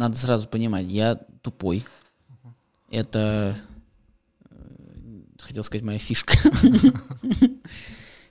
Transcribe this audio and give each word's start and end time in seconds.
надо 0.00 0.16
сразу 0.16 0.48
понимать, 0.48 0.86
я 0.86 1.20
тупой. 1.42 1.84
Это, 2.90 3.54
э, 4.50 4.54
хотел 5.38 5.62
сказать, 5.62 5.84
моя 5.84 5.98
фишка. 5.98 6.36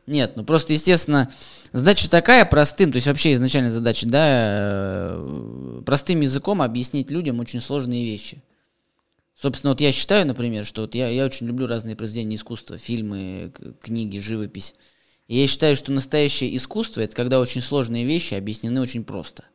Нет, 0.08 0.34
ну 0.36 0.44
просто, 0.44 0.74
естественно, 0.74 1.32
задача 1.72 2.10
такая 2.10 2.44
простым, 2.44 2.92
то 2.92 2.96
есть 2.96 3.06
вообще 3.08 3.34
изначально 3.34 3.70
задача, 3.70 4.08
да, 4.08 4.26
э, 4.28 5.82
простым 5.86 6.22
языком 6.22 6.64
объяснить 6.64 7.12
людям 7.12 7.40
очень 7.40 7.62
сложные 7.62 8.04
вещи. 8.04 8.42
Собственно, 9.40 9.72
вот 9.72 9.80
я 9.80 9.92
считаю, 9.92 10.26
например, 10.26 10.66
что 10.66 10.82
вот 10.82 10.96
я, 10.96 11.08
я 11.08 11.24
очень 11.24 11.46
люблю 11.46 11.68
разные 11.68 11.96
произведения 11.96 12.36
искусства, 12.36 12.80
фильмы, 12.80 13.54
книги, 13.80 14.18
живопись. 14.18 14.74
И 15.28 15.40
я 15.40 15.48
считаю, 15.48 15.76
что 15.76 15.92
настоящее 15.92 16.58
искусство– 16.58 17.02
это 17.02 17.16
когда 17.16 17.40
очень 17.40 17.62
сложные 17.62 18.04
вещи 18.06 18.34
объяснены 18.34 18.82
очень 18.82 19.04
просто. 19.04 19.46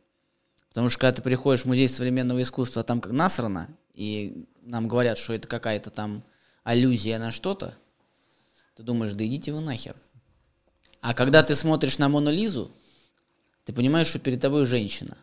Потому 0.75 0.89
что 0.89 0.99
когда 0.99 1.15
ты 1.15 1.21
приходишь 1.21 1.61
в 1.61 1.67
музей 1.67 1.87
современного 1.87 2.41
искусства, 2.41 2.81
а 2.81 2.83
там 2.83 2.99
как 2.99 3.13
насрано, 3.13 3.69
и 3.93 4.45
нам 4.61 4.89
говорят, 4.89 5.17
что 5.17 5.31
это 5.31 5.47
какая-то 5.47 5.89
там 5.89 6.21
аллюзия 6.65 7.17
на 7.17 7.31
что-то, 7.31 7.77
ты 8.75 8.83
думаешь, 8.83 9.13
да 9.13 9.25
идите 9.25 9.53
вы 9.53 9.61
нахер. 9.61 9.95
А 10.99 11.13
когда 11.13 11.43
ты 11.43 11.55
смотришь 11.55 11.97
на 11.97 12.09
Мону 12.09 12.29
Лизу, 12.29 12.73
ты 13.63 13.71
понимаешь, 13.71 14.07
что 14.07 14.19
перед 14.19 14.41
тобой 14.41 14.65
женщина. 14.65 15.17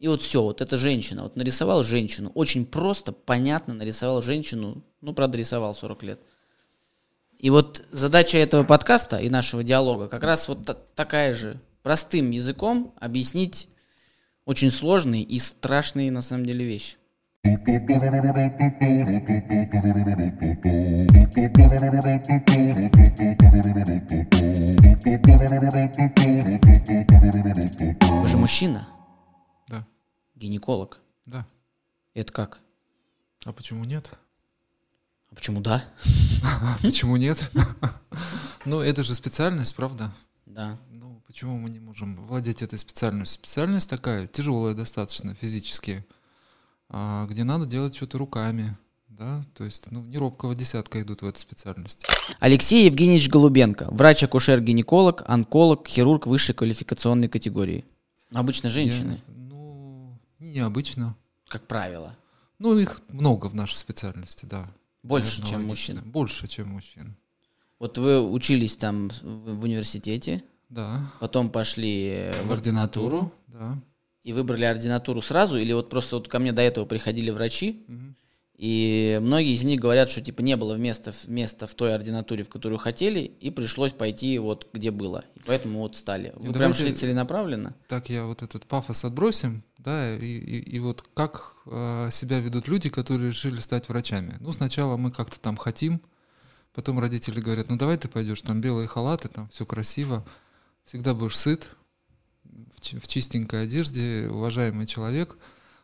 И 0.00 0.08
вот 0.08 0.20
все, 0.22 0.42
вот 0.42 0.60
эта 0.60 0.76
женщина, 0.76 1.22
вот 1.22 1.36
нарисовал 1.36 1.84
женщину, 1.84 2.32
очень 2.34 2.66
просто, 2.66 3.12
понятно 3.12 3.74
нарисовал 3.74 4.22
женщину, 4.22 4.82
ну, 5.00 5.14
правда, 5.14 5.38
рисовал 5.38 5.72
40 5.72 6.02
лет. 6.02 6.20
И 7.38 7.48
вот 7.48 7.84
задача 7.92 8.38
этого 8.38 8.64
подкаста 8.64 9.18
и 9.18 9.30
нашего 9.30 9.62
диалога 9.62 10.08
как 10.08 10.24
раз 10.24 10.48
вот 10.48 10.96
такая 10.96 11.32
же, 11.32 11.60
простым 11.84 12.30
языком 12.30 12.92
объяснить 12.98 13.68
очень 14.44 14.70
сложные 14.70 15.22
и 15.22 15.38
страшные 15.38 16.10
на 16.10 16.22
самом 16.22 16.46
деле 16.46 16.64
вещи. 16.64 16.96
Вы 28.22 28.28
же 28.28 28.38
мужчина? 28.38 28.88
Да. 29.68 29.86
Гинеколог? 30.34 31.00
Да. 31.26 31.46
Это 32.14 32.32
как? 32.32 32.60
А 33.44 33.52
почему 33.52 33.84
нет? 33.84 34.10
А 35.30 35.34
почему 35.34 35.60
да? 35.60 35.84
Почему 36.82 37.16
нет? 37.16 37.50
Ну, 38.66 38.80
это 38.80 39.02
же 39.02 39.14
специальность, 39.14 39.76
правда? 39.76 40.10
Да. 40.46 40.78
Ну, 40.90 41.13
почему 41.34 41.58
мы 41.58 41.68
не 41.68 41.80
можем 41.80 42.14
владеть 42.14 42.62
этой 42.62 42.78
специальностью? 42.78 43.40
Специальность 43.40 43.90
такая, 43.90 44.28
тяжелая 44.28 44.72
достаточно 44.72 45.34
физически, 45.34 46.06
а, 46.88 47.26
где 47.26 47.42
надо 47.42 47.66
делать 47.66 47.96
что-то 47.96 48.18
руками, 48.18 48.76
да, 49.08 49.42
то 49.54 49.64
есть, 49.64 49.90
ну, 49.90 50.04
не 50.04 50.16
робкого 50.16 50.54
десятка 50.54 51.02
идут 51.02 51.22
в 51.22 51.26
эту 51.26 51.40
специальность. 51.40 52.06
Алексей 52.38 52.86
Евгеньевич 52.86 53.28
Голубенко, 53.28 53.88
врач-акушер-гинеколог, 53.90 55.24
онколог, 55.26 55.88
хирург 55.88 56.28
высшей 56.28 56.54
квалификационной 56.54 57.26
категории. 57.26 57.84
Обычно 58.32 58.68
женщины. 58.68 59.20
Я, 59.26 59.34
ну, 59.34 60.16
необычно. 60.38 61.16
Как 61.48 61.66
правило. 61.66 62.16
Ну, 62.60 62.78
их 62.78 63.00
много 63.08 63.46
в 63.46 63.56
нашей 63.56 63.74
специальности, 63.74 64.46
да. 64.46 64.68
Больше, 65.02 65.40
Наверное, 65.40 65.50
чем 65.50 65.66
мужчин. 65.66 66.00
Больше, 66.04 66.46
чем 66.46 66.68
мужчин. 66.68 67.16
Вот 67.80 67.98
вы 67.98 68.22
учились 68.22 68.76
там 68.76 69.10
в 69.20 69.64
университете. 69.64 70.44
Да. 70.74 71.00
Потом 71.20 71.50
пошли 71.50 72.30
в, 72.42 72.48
в 72.48 72.52
ординатуру. 72.52 73.32
Да. 73.46 73.78
И 74.24 74.32
выбрали 74.32 74.64
ординатуру 74.64 75.22
сразу, 75.22 75.58
или 75.58 75.72
вот 75.72 75.88
просто 75.88 76.16
вот 76.16 76.28
ко 76.28 76.38
мне 76.38 76.52
до 76.52 76.62
этого 76.62 76.86
приходили 76.86 77.30
врачи, 77.30 77.84
угу. 77.86 78.14
и 78.56 79.18
многие 79.22 79.52
из 79.52 79.62
них 79.64 79.80
говорят, 79.80 80.08
что 80.08 80.22
типа 80.22 80.40
не 80.40 80.56
было 80.56 80.76
места, 80.76 81.12
места 81.28 81.66
в 81.66 81.74
той 81.74 81.94
ординатуре, 81.94 82.42
в 82.42 82.48
которую 82.48 82.78
хотели, 82.78 83.20
и 83.20 83.50
пришлось 83.50 83.92
пойти 83.92 84.38
вот 84.38 84.66
где 84.72 84.90
было. 84.90 85.24
И 85.34 85.40
поэтому 85.46 85.80
вот 85.80 85.94
стали. 85.94 86.32
Вы 86.36 86.50
и 86.50 86.54
прям 86.54 86.72
шли 86.72 86.94
целенаправленно? 86.94 87.76
Так, 87.86 88.08
я 88.08 88.24
вот 88.24 88.42
этот 88.42 88.64
пафос 88.64 89.04
отбросим, 89.04 89.62
да, 89.76 90.16
и, 90.16 90.24
и, 90.24 90.76
и 90.76 90.78
вот 90.80 91.04
как 91.12 91.52
э, 91.66 92.08
себя 92.10 92.40
ведут 92.40 92.66
люди, 92.66 92.88
которые 92.88 93.28
решили 93.30 93.60
стать 93.60 93.90
врачами. 93.90 94.36
Ну, 94.40 94.52
сначала 94.54 94.96
мы 94.96 95.12
как-то 95.12 95.38
там 95.38 95.58
хотим, 95.58 96.00
потом 96.72 96.98
родители 96.98 97.40
говорят, 97.40 97.68
ну 97.68 97.76
давай 97.76 97.98
ты 97.98 98.08
пойдешь, 98.08 98.40
там 98.40 98.62
белые 98.62 98.88
халаты, 98.88 99.28
там 99.28 99.48
все 99.50 99.66
красиво, 99.66 100.24
всегда 100.84 101.14
будешь 101.14 101.36
сыт, 101.36 101.68
в 102.44 103.06
чистенькой 103.06 103.64
одежде, 103.64 104.28
уважаемый 104.30 104.86
человек. 104.86 105.38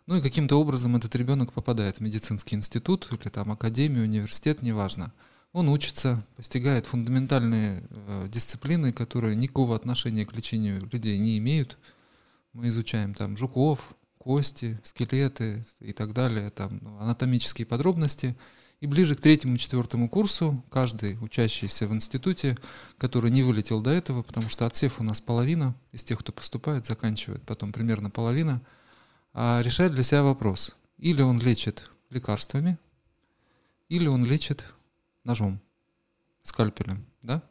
Ну 0.06 0.16
и 0.16 0.20
каким-то 0.20 0.56
образом 0.60 0.96
этот 0.96 1.14
ребенок 1.16 1.52
попадает 1.52 1.96
в 1.96 2.00
медицинский 2.00 2.56
институт 2.56 3.08
или 3.10 3.28
там 3.28 3.50
академию, 3.52 4.04
университет, 4.04 4.62
неважно. 4.62 5.12
Он 5.52 5.68
учится, 5.68 6.22
постигает 6.36 6.86
фундаментальные 6.86 7.82
э, 7.88 8.28
дисциплины, 8.28 8.92
которые 8.92 9.34
никакого 9.34 9.74
отношения 9.74 10.26
к 10.26 10.34
лечению 10.34 10.88
людей 10.92 11.18
не 11.18 11.38
имеют. 11.38 11.78
Мы 12.52 12.68
изучаем 12.68 13.14
там 13.14 13.36
жуков, 13.36 13.94
кости, 14.18 14.78
скелеты 14.84 15.64
и 15.80 15.92
так 15.92 16.12
далее, 16.12 16.50
там 16.50 16.78
ну, 16.82 16.98
анатомические 16.98 17.66
подробности– 17.66 18.36
и 18.80 18.86
ближе 18.86 19.14
к 19.14 19.20
третьему-четвертому 19.20 20.08
курсу 20.08 20.64
каждый 20.70 21.18
учащийся 21.20 21.86
в 21.86 21.92
институте, 21.92 22.56
который 22.98 23.30
не 23.30 23.42
вылетел 23.42 23.80
до 23.80 23.90
этого, 23.90 24.22
потому 24.22 24.48
что 24.48 24.66
отсев 24.66 25.00
у 25.00 25.02
нас 25.02 25.20
половина, 25.20 25.74
из 25.92 26.02
тех, 26.02 26.18
кто 26.18 26.32
поступает, 26.32 26.86
заканчивает 26.86 27.42
потом 27.44 27.72
примерно 27.72 28.10
половина, 28.10 28.62
а 29.34 29.60
решает 29.62 29.92
для 29.92 30.02
себя 30.02 30.22
вопрос. 30.22 30.74
Или 30.98 31.22
он 31.22 31.38
лечит 31.40 31.90
лекарствами, 32.08 32.78
или 33.88 34.06
он 34.06 34.24
лечит 34.24 34.64
ножом, 35.24 35.60
скальпелем. 36.42 37.04
Да? 37.22 37.42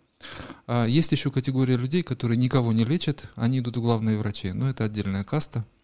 А 0.66 0.86
есть 0.86 1.12
еще 1.12 1.32
категория 1.32 1.78
людей, 1.78 2.02
которые 2.02 2.38
никого 2.38 2.74
не 2.74 2.86
лечат, 2.86 3.30
они 3.36 3.60
идут 3.60 3.78
в 3.78 3.82
главные 3.82 4.18
врачи, 4.18 4.52
но 4.52 4.70
это 4.70 4.84
отдельная 4.84 5.24
каста– 5.24 5.64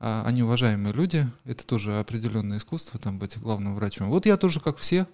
а, 0.00 0.22
они 0.24 0.42
уважаемые 0.42 0.92
люди, 0.92 1.26
это 1.44 1.66
тоже 1.66 1.98
определенное 1.98 2.58
искусство, 2.58 3.00
там 3.00 3.18
быть 3.18 3.38
главным 3.38 3.74
врачом. 3.74 4.08
Вот 4.08 4.26
я 4.26 4.36
тоже, 4.36 4.60
как 4.60 4.76
все, 4.78 5.06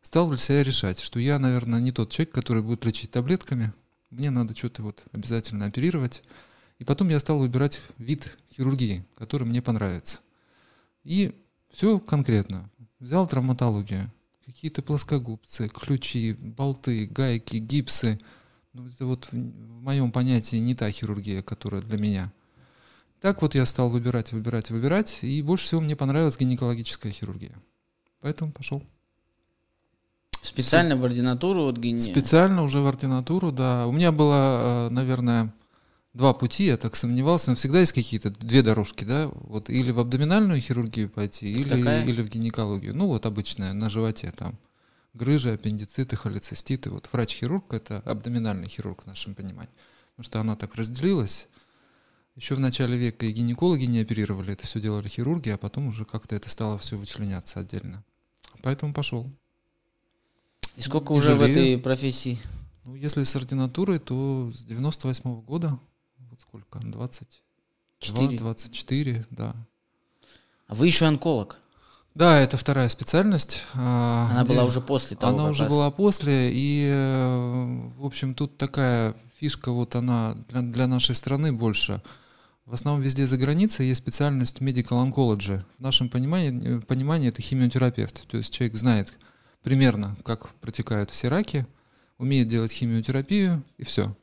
стал 0.00 0.28
для 0.28 0.38
себя 0.38 0.62
решать, 0.62 0.98
что 1.00 1.18
я, 1.18 1.38
наверное, 1.38 1.80
не 1.80 1.92
тот 1.92 2.10
человек, 2.10 2.32
который 2.34 2.62
будет 2.62 2.84
лечить 2.84 3.10
таблетками, 3.10 3.74
мне 4.10 4.30
надо 4.30 4.56
что-то 4.56 4.82
вот 4.82 5.04
обязательно 5.12 5.66
оперировать. 5.66 6.22
И 6.78 6.84
потом 6.84 7.08
я 7.08 7.20
стал 7.20 7.38
выбирать 7.38 7.80
вид 7.98 8.36
хирургии, 8.52 9.04
который 9.16 9.46
мне 9.46 9.60
понравится. 9.60 10.20
И 11.04 11.34
все 11.72 11.98
конкретно. 11.98 12.70
Взял 12.98 13.26
травматологию, 13.26 14.10
какие-то 14.46 14.80
плоскогубцы, 14.80 15.68
ключи, 15.68 16.32
болты, 16.32 17.06
гайки, 17.06 17.56
гипсы. 17.56 18.18
Ну, 18.72 18.88
это 18.88 19.06
вот 19.06 19.28
в 19.30 19.36
моем 19.36 20.10
понятии 20.12 20.56
не 20.56 20.74
та 20.74 20.90
хирургия, 20.90 21.42
которая 21.42 21.82
для 21.82 21.98
меня– 21.98 22.32
так 23.20 23.42
вот 23.42 23.54
я 23.54 23.66
стал 23.66 23.90
выбирать, 23.90 24.32
выбирать, 24.32 24.70
выбирать, 24.70 25.18
и 25.22 25.42
больше 25.42 25.64
всего 25.64 25.80
мне 25.80 25.96
понравилась 25.96 26.38
гинекологическая 26.38 27.12
хирургия. 27.12 27.56
Поэтому 28.20 28.52
пошел. 28.52 28.82
Специально 30.42 30.94
Все. 30.94 31.02
в 31.02 31.04
ординатуру? 31.04 31.62
Вот 31.62 31.78
гине... 31.78 32.00
Специально 32.00 32.62
уже 32.62 32.80
в 32.80 32.86
ординатуру, 32.86 33.50
да. 33.52 33.86
У 33.86 33.92
меня 33.92 34.12
было, 34.12 34.88
э, 34.88 34.90
наверное, 34.90 35.52
два 36.14 36.32
пути, 36.34 36.66
я 36.66 36.76
так 36.76 36.96
сомневался, 36.96 37.50
но 37.50 37.56
всегда 37.56 37.80
есть 37.80 37.92
какие-то 37.92 38.30
две 38.30 38.62
дорожки, 38.62 39.04
да, 39.04 39.28
вот 39.32 39.68
или 39.68 39.90
в 39.90 39.98
абдоминальную 39.98 40.60
хирургию 40.60 41.10
пойти, 41.10 41.46
или, 41.46 42.08
или 42.08 42.22
в 42.22 42.28
гинекологию. 42.28 42.96
Ну 42.96 43.06
вот 43.06 43.26
обычная, 43.26 43.72
на 43.72 43.90
животе 43.90 44.32
там 44.36 44.58
грыжи, 45.16 45.52
аппендициты, 45.52 46.16
холециститы. 46.16 46.90
Вот 46.90 47.08
врач-хирург— 47.12 47.64
это 47.72 47.98
абдоминальный 48.04 48.68
хирург 48.68 49.02
в 49.02 49.06
нашем 49.06 49.34
понимании. 49.34 49.72
Потому 50.14 50.24
что 50.24 50.40
она 50.40 50.56
так 50.56 50.74
разделилась. 50.74 51.48
Еще 52.36 52.54
в 52.54 52.60
начале 52.60 52.98
века 52.98 53.24
и 53.24 53.32
гинекологи 53.32 53.86
не 53.86 54.00
оперировали, 54.00 54.52
это 54.52 54.66
все 54.66 54.78
делали 54.78 55.08
хирурги, 55.08 55.48
а 55.48 55.56
потом 55.56 55.88
уже 55.88 56.04
как-то 56.04 56.36
это 56.36 56.50
стало 56.50 56.76
все 56.76 56.98
вычленяться 56.98 57.60
отдельно. 57.60 58.04
Поэтому 58.62 58.92
пошел. 58.92 59.30
И 60.76 60.82
сколько 60.82 61.14
и 61.14 61.16
уже 61.16 61.34
жалею. 61.34 61.48
в 61.48 61.50
этой 61.50 61.78
профессии? 61.78 62.38
Ну, 62.84 62.94
если 62.94 63.24
с 63.24 63.34
ординатурой, 63.34 63.98
то 63.98 64.52
с 64.54 64.66
98 64.66 65.30
-го 65.30 65.42
года, 65.42 65.78
вот 66.30 66.38
сколько, 66.42 66.78
22, 66.78 68.28
24, 68.28 69.26
да. 69.30 69.56
А 70.66 70.74
вы 70.74 70.88
еще 70.88 71.06
онколог? 71.06 71.58
Да, 72.14 72.38
это 72.38 72.58
вторая 72.58 72.90
специальность. 72.90 73.62
А, 73.72 74.28
Она 74.30 74.44
была 74.44 74.64
уже 74.64 74.82
после 74.82 75.16
того. 75.16 75.38
Она 75.38 75.48
уже 75.48 75.62
раз. 75.62 75.72
была 75.72 75.90
после, 75.90 76.50
и, 76.52 76.86
э, 76.86 77.90
в 77.96 78.04
общем, 78.04 78.34
тут 78.34 78.58
такая 78.58 79.14
фишка, 79.40 79.72
вот 79.72 79.94
она 79.94 80.34
для, 80.50 80.60
для 80.60 80.86
нашей 80.86 81.14
страны 81.14 81.50
больше– 81.50 82.02
в 82.66 82.74
основном 82.74 83.02
везде 83.02 83.26
за 83.26 83.36
границей 83.38 83.86
есть 83.86 83.98
специальность 83.98 84.60
medical 84.60 85.08
oncology. 85.08 85.62
В 85.78 85.80
нашем 85.80 86.08
понимании, 86.08 86.80
понимании 86.80 87.28
это 87.28 87.40
химиотерапевт. 87.40 88.26
То 88.26 88.38
есть 88.38 88.52
человек 88.52 88.76
знает 88.76 89.16
примерно, 89.62 90.16
как 90.24 90.48
протекают 90.56 91.10
все 91.10 91.28
раки, 91.28 91.64
умеет 92.18 92.48
делать 92.48 92.72
химиотерапию 92.72 93.62
и 93.78 93.84
все. 93.84 94.16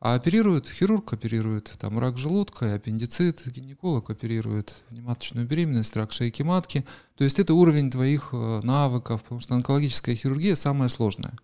А 0.00 0.14
оперирует, 0.16 0.68
хирург 0.68 1.12
оперирует 1.12 1.76
там 1.78 2.00
рак 2.00 2.18
желудка 2.18 2.74
аппендицит, 2.74 3.46
гинеколог 3.46 4.10
оперирует 4.10 4.82
внематочную 4.90 5.46
беременность, 5.46 5.94
рак 5.94 6.10
шейки 6.10 6.42
матки. 6.42 6.84
То 7.14 7.22
есть 7.22 7.38
это 7.38 7.54
уровень 7.54 7.92
твоих 7.92 8.30
э, 8.32 8.60
навыков, 8.64 9.22
потому 9.22 9.40
что 9.40 9.54
онкологическая 9.54 10.16
хирургия 10.16 10.56
самая 10.56 10.88
сложная. 10.88 11.38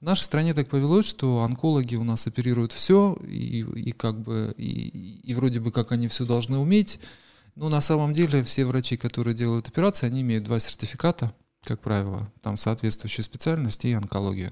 В 0.00 0.04
нашей 0.04 0.22
стране 0.22 0.54
так 0.54 0.70
повелось, 0.70 1.06
что 1.06 1.42
онкологи 1.42 1.94
у 1.96 2.04
нас 2.04 2.26
оперируют 2.26 2.72
все, 2.72 3.14
и, 3.22 3.60
и 3.60 3.92
как 3.92 4.18
бы, 4.22 4.54
и, 4.56 5.20
и 5.22 5.34
вроде 5.34 5.60
бы 5.60 5.70
как 5.72 5.92
они 5.92 6.08
все 6.08 6.24
должны 6.24 6.56
уметь. 6.56 6.98
Но 7.54 7.68
на 7.68 7.82
самом 7.82 8.14
деле 8.14 8.42
все 8.42 8.64
врачи, 8.64 8.96
которые 8.96 9.34
делают 9.34 9.68
операции, 9.68 10.06
они 10.06 10.22
имеют 10.22 10.44
два 10.44 10.58
сертификата, 10.58 11.34
как 11.62 11.80
правило, 11.80 12.32
там 12.40 12.56
соответствующая 12.56 13.22
специальность 13.22 13.84
и 13.84 13.92
онкология. 13.92 14.50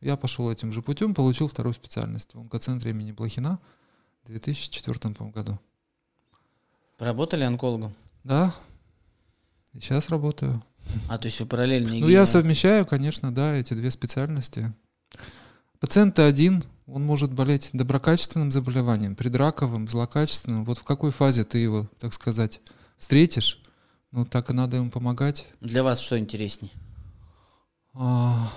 Я 0.00 0.16
пошел 0.16 0.50
этим 0.50 0.72
же 0.72 0.82
путем, 0.82 1.14
получил 1.14 1.46
вторую 1.46 1.74
специальность 1.74 2.34
в 2.34 2.40
онкоцентре 2.40 2.90
имени 2.90 3.12
Блохина 3.12 3.60
в 4.24 4.26
2004 4.26 5.14
году. 5.30 5.60
Поработали 6.98 7.44
онкологом? 7.44 7.94
Да. 8.24 8.52
Сейчас 9.72 10.08
работаю. 10.08 10.60
А, 11.08 11.18
то 11.18 11.26
есть 11.26 11.40
вы 11.40 11.46
параллельно... 11.46 11.90
Ну, 11.90 12.08
я 12.08 12.26
совмещаю, 12.26 12.86
конечно, 12.86 13.32
да, 13.34 13.54
эти 13.54 13.74
две 13.74 13.90
специальности. 13.90 14.72
Пациент 15.78 16.18
один, 16.18 16.64
он 16.86 17.04
может 17.04 17.32
болеть 17.32 17.70
доброкачественным 17.72 18.50
заболеванием, 18.50 19.16
предраковым, 19.16 19.88
злокачественным. 19.88 20.64
Вот 20.64 20.78
в 20.78 20.84
какой 20.84 21.10
фазе 21.10 21.44
ты 21.44 21.58
его, 21.58 21.88
так 21.98 22.12
сказать, 22.12 22.60
встретишь, 22.98 23.62
ну, 24.10 24.24
так 24.24 24.50
и 24.50 24.52
надо 24.52 24.76
ему 24.76 24.90
помогать. 24.90 25.46
Для 25.60 25.82
вас 25.82 26.00
что 26.00 26.18
интереснее? 26.18 26.72
А, 27.94 28.50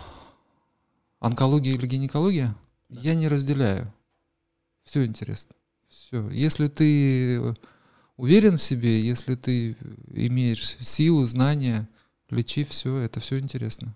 Онкология 1.23 1.75
или 1.75 1.87
гинекология? 1.87 2.53
Да. 2.89 2.99
Я 2.99 3.15
не 3.15 3.29
разделяю. 3.29 3.93
Все 4.83 5.05
интересно. 5.05 5.55
Все. 5.87 6.29
Если 6.29 6.67
ты 6.67 7.55
уверен 8.17 8.57
в 8.57 8.61
себе, 8.61 9.01
если 9.01 9.35
ты 9.35 9.77
имеешь 10.11 10.77
силу, 10.81 11.25
знания, 11.25 11.87
лечи 12.33 12.63
все, 12.63 12.97
это 12.97 13.19
все 13.19 13.39
интересно. 13.39 13.95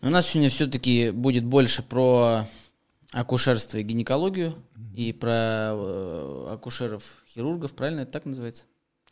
Но 0.00 0.08
у 0.08 0.10
нас 0.10 0.26
сегодня 0.26 0.50
все-таки 0.50 1.10
будет 1.10 1.44
больше 1.44 1.82
про 1.82 2.46
акушерство 3.12 3.78
и 3.78 3.82
гинекологию 3.82 4.50
mm-hmm. 4.50 4.94
и 4.94 5.12
про 5.12 5.72
э, 5.72 6.46
акушеров-хирургов, 6.52 7.74
правильно 7.74 8.00
это 8.00 8.12
так 8.12 8.26
называется? 8.26 8.64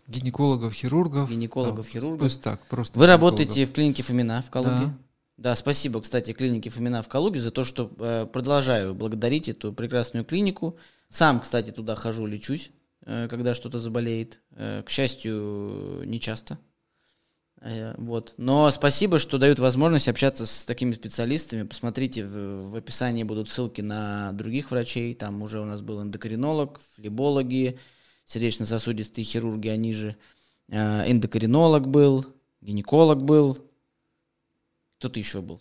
Гинекологов, 0.06 0.74
хирургов. 0.74 1.30
Гинекологов, 1.30 1.86
да, 1.86 1.90
хирургов. 1.90 2.20
Пусть 2.20 2.42
так, 2.42 2.60
просто. 2.66 2.98
Вы 2.98 3.06
работаете 3.06 3.64
в 3.64 3.72
клинике 3.72 4.02
Фомина 4.02 4.42
в 4.42 4.50
Калуге? 4.50 4.86
Да. 4.86 4.98
Да, 5.36 5.56
спасибо, 5.56 6.00
кстати, 6.00 6.32
клинике 6.32 6.70
Фомина 6.70 7.02
в 7.02 7.08
Калуге 7.08 7.40
за 7.40 7.50
то, 7.50 7.64
что 7.64 7.90
э, 7.98 8.26
продолжаю 8.26 8.94
благодарить 8.94 9.48
эту 9.48 9.72
прекрасную 9.72 10.24
клинику. 10.24 10.78
Сам, 11.08 11.40
кстати, 11.40 11.70
туда 11.70 11.96
хожу, 11.96 12.26
лечусь, 12.26 12.70
э, 13.04 13.26
когда 13.28 13.54
что-то 13.54 13.78
заболеет. 13.78 14.40
Э, 14.52 14.82
к 14.84 14.90
счастью, 14.90 16.02
не 16.04 16.20
часто. 16.20 16.58
Э, 17.60 17.94
вот. 17.98 18.34
Но 18.36 18.70
спасибо, 18.70 19.18
что 19.18 19.38
дают 19.38 19.58
возможность 19.58 20.08
общаться 20.08 20.46
с 20.46 20.64
такими 20.64 20.92
специалистами. 20.92 21.62
Посмотрите, 21.62 22.24
в, 22.24 22.70
в 22.70 22.76
описании 22.76 23.24
будут 23.24 23.48
ссылки 23.48 23.80
на 23.80 24.32
других 24.32 24.70
врачей. 24.70 25.14
Там 25.14 25.42
уже 25.42 25.60
у 25.60 25.64
нас 25.64 25.80
был 25.80 26.02
эндокринолог, 26.02 26.80
флебологи, 26.94 27.78
сердечно-сосудистые 28.26 29.24
хирурги, 29.24 29.68
они 29.68 29.94
же. 29.94 30.16
Э, 30.68 31.10
эндокринолог 31.10 31.88
был, 31.88 32.26
гинеколог 32.60 33.22
был, 33.22 33.58
кто-то 34.98 35.18
еще 35.18 35.42
был. 35.42 35.60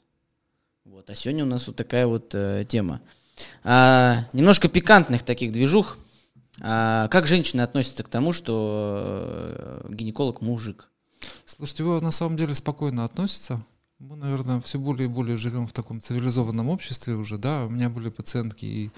Вот. 0.86 1.10
А 1.10 1.16
сегодня 1.16 1.44
у 1.44 1.48
нас 1.48 1.68
вот 1.68 1.76
такая 1.76 2.08
вот 2.08 2.34
э, 2.36 2.66
тема. 2.68 3.02
А, 3.64 4.26
немножко 4.34 4.68
пикантных 4.68 5.24
таких 5.24 5.52
движух. 5.52 5.98
А, 6.62 7.08
как 7.08 7.28
женщины 7.28 7.62
относятся 7.62 8.04
к 8.04 8.10
тому, 8.10 8.34
что 8.34 9.84
э, 9.84 9.88
гинеколог 9.90 10.42
мужик? 10.42 10.90
Слушайте, 11.46 11.84
вы 11.84 12.02
на 12.02 12.12
самом 12.12 12.38
деле 12.38 12.54
спокойно 12.54 13.04
относятся. 13.04 13.64
Мы, 14.00 14.16
наверное, 14.16 14.60
все 14.62 14.80
более 14.80 15.08
и 15.08 15.12
более 15.12 15.38
живем 15.38 15.66
в 15.66 15.74
таком 15.74 16.02
цивилизованном 16.02 16.70
обществе 16.70 17.16
уже, 17.16 17.38
да. 17.38 17.66
У 17.66 17.70
меня 17.70 17.90
были 17.90 18.10
пациентки, 18.10 18.66
и, 18.66 18.92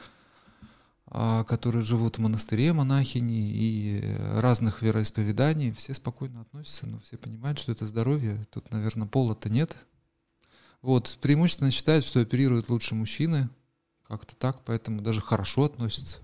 а, 1.07 1.43
которые 1.43 1.83
живут 1.83 2.17
в 2.17 2.21
монастыре, 2.21 2.73
монахини 2.73 3.51
и 3.51 4.03
разных 4.35 4.81
вероисповеданий. 4.81 5.71
Все 5.71 5.93
спокойно 5.93 6.41
относятся, 6.41 6.87
но 6.87 6.99
все 6.99 7.17
понимают, 7.17 7.59
что 7.59 7.71
это 7.71 7.85
здоровье. 7.85 8.45
Тут, 8.51 8.71
наверное, 8.71 9.07
пола-то 9.07 9.49
нет. 9.49 9.75
Вот, 10.81 11.17
преимущественно 11.21 11.71
считают, 11.71 12.05
что 12.05 12.19
оперируют 12.19 12.69
лучше 12.69 12.95
мужчины. 12.95 13.49
Как-то 14.07 14.35
так, 14.35 14.63
поэтому 14.65 15.01
даже 15.01 15.21
хорошо 15.21 15.65
относятся. 15.65 16.19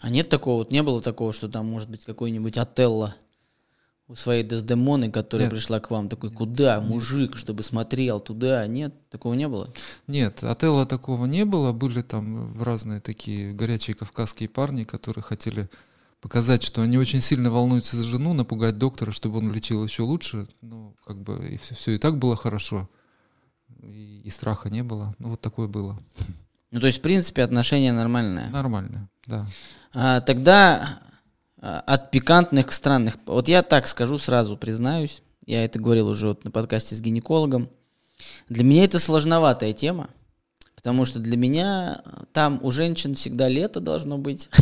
А 0.00 0.10
нет 0.10 0.28
такого, 0.28 0.58
вот 0.58 0.70
не 0.70 0.82
было 0.82 1.02
такого, 1.02 1.32
что 1.32 1.48
там 1.48 1.66
может 1.66 1.90
быть 1.90 2.04
какой-нибудь 2.04 2.56
Отелло 2.56 3.14
у 4.10 4.16
своей 4.16 4.42
Дездемоны, 4.42 5.08
которая 5.08 5.46
нет. 5.46 5.54
пришла 5.54 5.78
к 5.78 5.88
вам, 5.92 6.08
такой, 6.08 6.32
куда, 6.32 6.80
мужик, 6.80 7.36
чтобы 7.36 7.62
смотрел 7.62 8.18
туда, 8.18 8.66
нет, 8.66 8.92
такого 9.08 9.34
не 9.34 9.46
было? 9.46 9.72
Нет, 10.08 10.42
Отелло 10.42 10.84
такого 10.84 11.26
не 11.26 11.44
было, 11.44 11.70
были 11.72 12.02
там 12.02 12.60
разные 12.60 13.00
такие 13.00 13.52
горячие 13.52 13.94
кавказские 13.94 14.48
парни, 14.48 14.82
которые 14.82 15.22
хотели 15.22 15.70
показать, 16.20 16.64
что 16.64 16.82
они 16.82 16.98
очень 16.98 17.20
сильно 17.20 17.52
волнуются 17.52 17.96
за 17.96 18.02
жену, 18.02 18.34
напугать 18.34 18.78
доктора, 18.78 19.12
чтобы 19.12 19.38
он 19.38 19.52
лечил 19.52 19.84
еще 19.84 20.02
лучше, 20.02 20.48
ну, 20.60 20.96
как 21.06 21.22
бы, 21.22 21.46
и 21.48 21.56
все, 21.56 21.76
все 21.76 21.92
и 21.92 21.98
так 21.98 22.18
было 22.18 22.34
хорошо 22.34 22.90
и, 23.84 24.22
и 24.24 24.30
страха 24.30 24.70
не 24.70 24.82
было. 24.82 25.14
Ну, 25.20 25.30
вот 25.30 25.40
такое 25.40 25.68
было. 25.68 25.96
Ну, 26.72 26.80
то 26.80 26.88
есть, 26.88 26.98
в 26.98 27.02
принципе, 27.02 27.44
отношения 27.44 27.92
нормальные? 27.92 28.48
Нормальные, 28.50 29.08
да. 29.26 29.46
А, 29.92 30.20
тогда 30.20 31.00
от 31.60 32.10
пикантных 32.10 32.68
к 32.68 32.72
странных. 32.72 33.18
Вот 33.26 33.48
я 33.48 33.62
так 33.62 33.86
скажу 33.86 34.18
сразу, 34.18 34.56
признаюсь. 34.56 35.22
Я 35.46 35.64
это 35.64 35.78
говорил 35.78 36.08
уже 36.08 36.28
вот 36.28 36.44
на 36.44 36.50
подкасте 36.50 36.94
с 36.94 37.00
гинекологом. 37.00 37.68
Для 38.48 38.64
меня 38.64 38.84
это 38.84 38.98
сложноватая 38.98 39.72
тема, 39.72 40.10
потому 40.74 41.04
что 41.04 41.18
для 41.18 41.36
меня 41.36 42.02
там 42.32 42.60
у 42.62 42.70
женщин 42.70 43.14
всегда 43.14 43.48
лето 43.48 43.80
должно 43.80 44.18
быть. 44.18 44.48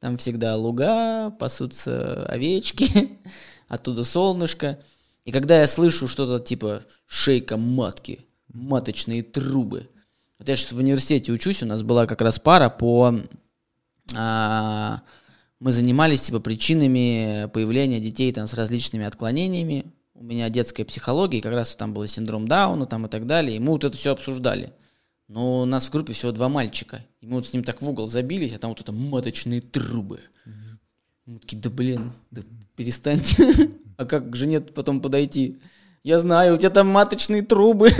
Там 0.00 0.16
всегда 0.16 0.56
луга, 0.56 1.30
пасутся 1.30 2.24
овечки, 2.24 3.18
оттуда 3.68 4.02
солнышко. 4.02 4.78
И 5.26 5.30
когда 5.30 5.60
я 5.60 5.68
слышу 5.68 6.08
что-то 6.08 6.42
типа 6.42 6.82
шейка 7.06 7.58
матки, 7.58 8.24
маточные 8.48 9.22
трубы. 9.22 9.88
Вот 10.38 10.48
я 10.48 10.56
сейчас 10.56 10.72
в 10.72 10.78
университете 10.78 11.32
учусь, 11.32 11.62
у 11.62 11.66
нас 11.66 11.82
была 11.82 12.06
как 12.06 12.22
раз 12.22 12.38
пара 12.38 12.70
по... 12.70 13.20
А, 14.16 15.02
мы 15.60 15.72
занимались 15.72 16.22
типа 16.22 16.40
причинами 16.40 17.48
появления 17.52 18.00
детей 18.00 18.32
там 18.32 18.48
с 18.48 18.54
различными 18.54 19.04
отклонениями. 19.04 19.84
У 20.14 20.24
меня 20.24 20.48
детская 20.48 20.84
психология, 20.84 21.38
и 21.38 21.42
как 21.42 21.52
раз 21.52 21.76
там 21.76 21.94
был 21.94 22.06
синдром 22.06 22.48
Дауна 22.48 22.86
там 22.86 23.06
и 23.06 23.08
так 23.08 23.26
далее. 23.26 23.56
И 23.56 23.60
мы 23.60 23.72
вот 23.72 23.84
это 23.84 23.96
все 23.96 24.12
обсуждали. 24.12 24.72
Но 25.28 25.62
у 25.62 25.64
нас 25.64 25.86
в 25.86 25.92
группе 25.92 26.12
всего 26.12 26.32
два 26.32 26.48
мальчика. 26.48 27.04
И 27.20 27.26
мы 27.26 27.36
вот 27.36 27.46
с 27.46 27.52
ним 27.52 27.62
так 27.62 27.82
в 27.82 27.88
угол 27.88 28.08
забились, 28.08 28.54
а 28.54 28.58
там 28.58 28.70
вот 28.70 28.80
это 28.80 28.90
маточные 28.90 29.60
трубы. 29.60 30.20
Мы 31.26 31.38
такие, 31.38 31.58
да 31.58 31.70
блин, 31.70 32.12
да 32.30 32.42
перестаньте. 32.74 33.70
А 33.96 34.06
как 34.06 34.34
же 34.34 34.46
нет 34.46 34.72
потом 34.72 35.02
подойти? 35.02 35.58
Я 36.02 36.18
знаю, 36.18 36.54
у 36.54 36.56
тебя 36.56 36.70
там 36.70 36.86
маточные 36.86 37.42
трубы. 37.42 37.90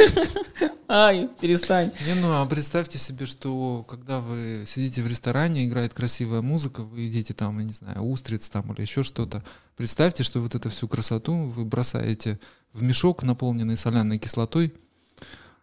Ай, 0.92 1.28
перестань. 1.40 1.92
Не, 2.04 2.20
ну 2.20 2.32
а 2.32 2.44
представьте 2.46 2.98
себе, 2.98 3.24
что 3.24 3.84
когда 3.88 4.18
вы 4.18 4.64
сидите 4.66 5.04
в 5.04 5.06
ресторане, 5.06 5.64
играет 5.64 5.94
красивая 5.94 6.42
музыка, 6.42 6.82
вы 6.82 7.02
едите 7.02 7.32
там, 7.32 7.60
я 7.60 7.64
не 7.64 7.72
знаю, 7.72 8.02
устриц 8.02 8.48
там 8.48 8.72
или 8.72 8.80
еще 8.80 9.04
что-то. 9.04 9.44
Представьте, 9.76 10.24
что 10.24 10.40
вот 10.40 10.56
эту 10.56 10.68
всю 10.68 10.88
красоту 10.88 11.44
вы 11.44 11.64
бросаете 11.64 12.40
в 12.72 12.82
мешок, 12.82 13.22
наполненный 13.22 13.76
соляной 13.76 14.18
кислотой, 14.18 14.74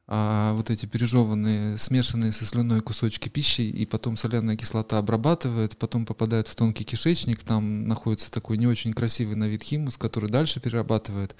а 0.07 0.53
вот 0.53 0.69
эти 0.69 0.85
пережеванные, 0.85 1.77
смешанные 1.77 2.31
со 2.31 2.45
слюной 2.45 2.79
кусочки 2.79 3.27
пищи, 3.27 3.63
и 3.63 3.85
потом 3.85 4.15
соляная 4.15 4.55
кислота 4.55 4.97
обрабатывает, 4.97 5.77
потом 5.77 6.05
попадает 6.05 6.47
в 6.47 6.55
тонкий 6.55 6.85
кишечник, 6.85 7.43
там 7.43 7.85
находится 7.85 8.31
такой 8.31 8.57
не 8.57 8.65
очень 8.65 8.93
красивый 8.93 9.35
на 9.35 9.49
вид 9.49 9.63
химус, 9.63 9.97
который 9.97 10.29
дальше 10.29 10.61
перерабатывает 10.61 11.35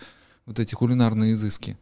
вот 0.45 0.59
эти 0.59 0.75
кулинарные 0.75 1.31
изыски. 1.31 1.77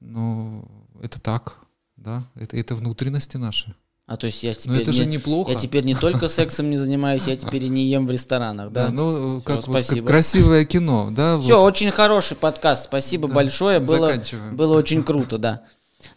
Но 0.00 0.64
это 1.02 1.20
так, 1.20 1.58
да, 1.96 2.24
это, 2.34 2.56
это 2.56 2.74
внутренности 2.74 3.36
наши. 3.36 3.74
А 4.06 4.16
то 4.16 4.26
есть 4.26 4.44
я 4.44 4.54
теперь, 4.54 4.82
это 4.82 4.92
не, 4.92 4.96
же 4.96 5.06
неплохо. 5.06 5.50
я 5.50 5.58
теперь 5.58 5.84
не 5.84 5.96
только 5.96 6.28
сексом 6.30 6.70
не 6.70 6.76
занимаюсь, 6.76 7.26
я 7.26 7.36
теперь 7.36 7.66
не 7.66 7.86
ем 7.86 8.06
в 8.06 8.10
ресторанах, 8.10 8.70
да? 8.70 8.86
Да, 8.86 8.92
ну 8.92 9.40
Все, 9.40 9.44
как, 9.44 9.66
вот, 9.66 9.86
как 9.86 10.06
красивое 10.06 10.64
кино, 10.64 11.08
да? 11.10 11.38
Все, 11.40 11.58
вот. 11.58 11.66
очень 11.66 11.90
хороший 11.90 12.36
подкаст, 12.36 12.84
спасибо 12.84 13.26
да. 13.26 13.34
большое, 13.34 13.80
было, 13.80 14.14
было 14.52 14.78
очень 14.78 15.02
круто, 15.02 15.38
да. 15.38 15.64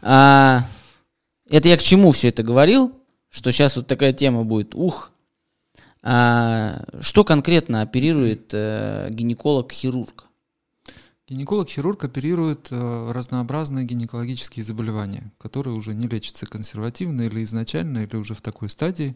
А, 0.04 0.66
это 1.50 1.68
я 1.68 1.78
к 1.78 1.82
чему 1.82 2.12
все 2.12 2.30
это 2.30 2.44
говорил? 2.44 2.94
Что 3.30 3.52
сейчас 3.52 3.76
вот 3.76 3.88
такая 3.88 4.14
тема 4.14 4.44
будет. 4.44 4.76
Ух. 4.76 5.12
А, 6.04 6.84
что 7.02 7.24
конкретно 7.24 7.82
оперирует 7.82 8.52
э, 8.54 9.10
гинеколог-хирург? 9.12 10.29
Гинеколог-хирург 11.30 12.04
оперирует 12.06 12.70
э, 12.72 13.12
разнообразные 13.12 13.86
гинекологические 13.86 14.66
заболевания, 14.66 15.32
которые 15.38 15.76
уже 15.76 15.94
не 15.94 16.08
лечатся 16.08 16.48
консервативно 16.48 17.22
или 17.22 17.44
изначально, 17.44 18.00
или 18.00 18.16
уже 18.16 18.34
в 18.34 18.42
такой 18.42 18.68
стадии. 18.68 19.16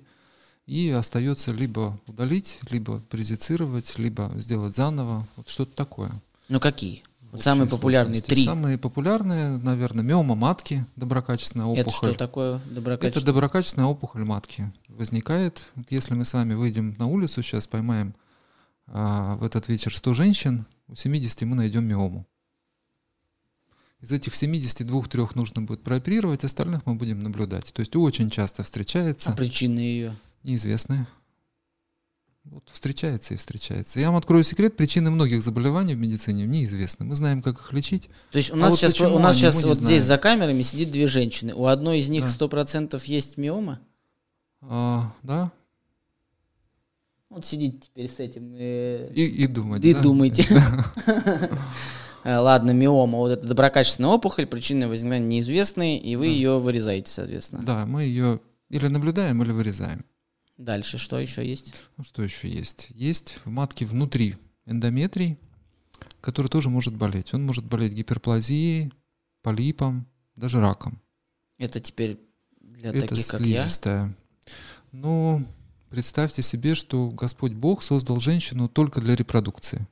И 0.68 0.92
остается 0.92 1.52
либо 1.52 2.00
удалить, 2.06 2.60
либо 2.70 3.02
презицировать, 3.10 3.98
либо 3.98 4.32
сделать 4.36 4.76
заново. 4.76 5.28
Вот 5.36 5.50
что-то 5.50 5.76
такое. 5.76 6.12
Ну 6.50 6.60
какие? 6.60 7.04
Вот 7.32 7.42
самые 7.42 7.68
популярные 7.68 8.22
три. 8.22 8.44
Самые 8.44 8.78
популярные, 8.78 9.58
наверное, 9.58 10.04
миома 10.04 10.36
матки, 10.36 10.86
доброкачественная 10.96 11.66
опухоль. 11.66 11.82
Это 11.82 11.92
что 11.92 12.14
такое 12.14 12.56
Это 12.58 12.76
доброкачественное? 12.76 13.26
доброкачественная 13.26 13.88
опухоль 13.88 14.24
матки. 14.24 14.72
Возникает, 14.88 15.66
если 15.90 16.14
мы 16.14 16.26
с 16.26 16.34
вами 16.34 16.54
выйдем 16.54 16.96
на 17.00 17.08
улицу, 17.08 17.42
сейчас 17.42 17.66
поймаем 17.66 18.14
а, 18.86 19.36
в 19.38 19.44
этот 19.44 19.68
вечер 19.68 19.96
100 19.96 20.14
женщин, 20.14 20.68
у 20.94 20.96
70 20.96 21.42
мы 21.42 21.56
найдем 21.56 21.86
миому. 21.86 22.26
Из 24.00 24.12
этих 24.12 24.34
72-3 24.34 25.32
нужно 25.34 25.62
будет 25.64 25.82
прооперировать, 25.82 26.44
остальных 26.44 26.86
мы 26.86 26.94
будем 26.96 27.20
наблюдать. 27.20 27.74
То 27.74 27.80
есть 27.80 27.96
очень 27.96 28.30
часто 28.30 28.64
встречается, 28.64 29.32
А 29.32 29.36
причины 29.36 29.80
ее? 29.80 30.16
неизвестные. 30.44 31.08
Вот 32.44 32.70
встречается 32.72 33.34
и 33.34 33.38
встречается. 33.38 34.00
Я 34.02 34.08
вам 34.08 34.18
открою 34.18 34.44
секрет, 34.44 34.76
причины 34.76 35.10
многих 35.10 35.42
заболеваний 35.42 35.96
в 35.96 35.98
медицине 35.98 36.46
неизвестны. 36.46 37.06
Мы 37.06 37.16
знаем, 37.16 37.42
как 37.42 37.58
их 37.58 37.72
лечить. 37.74 38.10
То 38.32 38.38
есть 38.38 38.52
у 38.52 38.56
А 38.56 38.58
нас 38.58 38.72
вот 38.72 38.80
сейчас, 38.80 38.92
почему 38.92 39.16
у 39.16 39.20
нас 39.20 39.38
сейчас 39.38 39.64
вот 39.64 39.78
знаем. 39.78 39.86
здесь 39.96 40.04
за 40.04 40.18
камерами 40.18 40.62
сидит 40.62 40.92
две 40.92 41.08
женщины. 41.08 41.54
У 41.56 41.66
одной 41.68 42.00
из 42.00 42.10
них 42.10 42.26
Да. 42.26 42.30
сто 42.30 42.50
процентов 42.50 43.06
есть 43.06 43.38
миома. 43.38 43.80
А, 44.62 45.14
да? 45.24 45.52
Вот 47.34 47.46
сидите 47.46 47.78
теперь 47.80 48.10
с 48.10 48.20
этим 48.20 48.54
э, 48.58 49.12
И, 49.14 49.26
и 49.44 49.48
думать. 49.48 49.84
и 49.84 49.94
да? 49.94 50.02
думайте. 50.02 50.46
Э, 52.26 52.38
Ладно, 52.38 52.72
миома, 52.72 53.18
вот 53.18 53.32
это 53.32 53.46
доброкачественная 53.48 54.12
опухоль, 54.12 54.46
причины 54.46 54.88
возникновения 54.88 55.28
неизвестные, 55.28 56.00
и 56.00 56.16
вы 56.16 56.28
Да. 56.28 56.32
ее 56.32 56.58
вырезаете, 56.60 57.12
соответственно. 57.12 57.64
Да, 57.64 57.86
мы 57.86 58.04
ее 58.04 58.40
или 58.70 58.88
наблюдаем, 58.88 59.44
или 59.44 59.52
вырезаем. 59.52 60.06
Дальше 60.58 60.98
что 60.98 61.20
еще 61.20 61.46
есть? 61.46 61.74
Ну, 61.98 62.06
что 62.06 62.24
еще 62.24 62.48
есть? 62.48 62.88
Есть 62.92 63.40
в 63.44 63.50
матке 63.50 63.86
внутри 63.86 64.38
эндометрий, 64.66 65.38
который 66.22 66.48
тоже 66.48 66.70
может 66.70 66.96
болеть. 66.96 67.34
Он 67.34 67.46
может 67.46 67.66
болеть 67.66 67.92
гиперплазией, 67.92 68.94
полипом, 69.42 70.08
даже 70.38 70.62
раком. 70.62 71.02
Это 71.58 71.82
теперь 71.82 72.20
для 72.62 72.92
Это 72.92 73.08
таких, 73.08 73.28
как 73.28 73.42
я. 73.42 73.64
слизистая. 73.64 74.16
Ну, 74.94 75.44
представьте 75.94 76.42
себе, 76.42 76.74
что 76.74 77.10
Господь 77.12 77.52
Бог 77.52 77.84
создал 77.84 78.20
женщину 78.20 78.68
только 78.68 79.00
для 79.00 79.16
репродукции. 79.16 79.86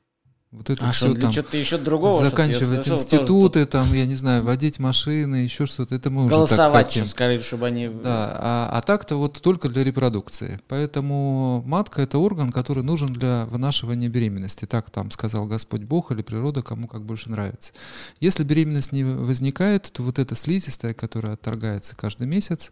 Вот 0.49 0.69
это 0.71 0.87
А 0.87 0.91
все 0.91 1.05
что, 1.05 1.13
для 1.13 1.21
там 1.21 1.31
что-то 1.31 1.57
еще 1.57 1.77
другого? 1.77 2.25
заканчивать 2.25 2.83
тоже 2.83 2.95
институты, 2.95 3.65
там, 3.67 3.93
я 3.93 4.07
не 4.07 4.15
знаю, 4.15 4.43
водить 4.43 4.79
машины, 4.79 5.35
еще 5.35 5.67
что-то. 5.67 5.93
Это 5.93 6.09
мы 6.09 6.23
тут 6.23 6.25
уже 6.25 6.31
так 6.31 6.57
Голосовать, 6.57 6.87
хотим. 6.87 7.03
что 7.03 7.11
скорее, 7.11 7.39
чтобы 7.39 7.67
они... 7.67 7.87
Да, 7.87 8.35
а, 8.35 8.69
а 8.73 8.81
так-то 8.81 9.15
вот 9.17 9.39
только 9.41 9.69
для 9.69 9.83
репродукции. 9.83 10.59
Поэтому 10.67 11.61
матка 11.67 12.01
это 12.01 12.17
орган, 12.17 12.51
который 12.51 12.83
нужен 12.83 13.13
для 13.13 13.45
вынашивания 13.45 14.09
беременности. 14.09 14.65
Так 14.65 14.89
там 14.89 15.11
сказал 15.11 15.45
Господь 15.45 15.83
Бог 15.83 16.11
или 16.11 16.23
природа, 16.23 16.63
кому 16.63 16.87
как 16.87 17.05
больше 17.05 17.29
нравится. 17.29 17.73
Если 18.19 18.43
беременность 18.43 18.91
не 18.91 19.03
возникает, 19.03 19.83
то 19.93 20.01
вот 20.01 20.17
эта 20.17 20.35
слизистая, 20.35 20.95
которая 20.95 21.35
отторгается 21.35 21.95
каждый 21.95 22.25
месяц, 22.25 22.71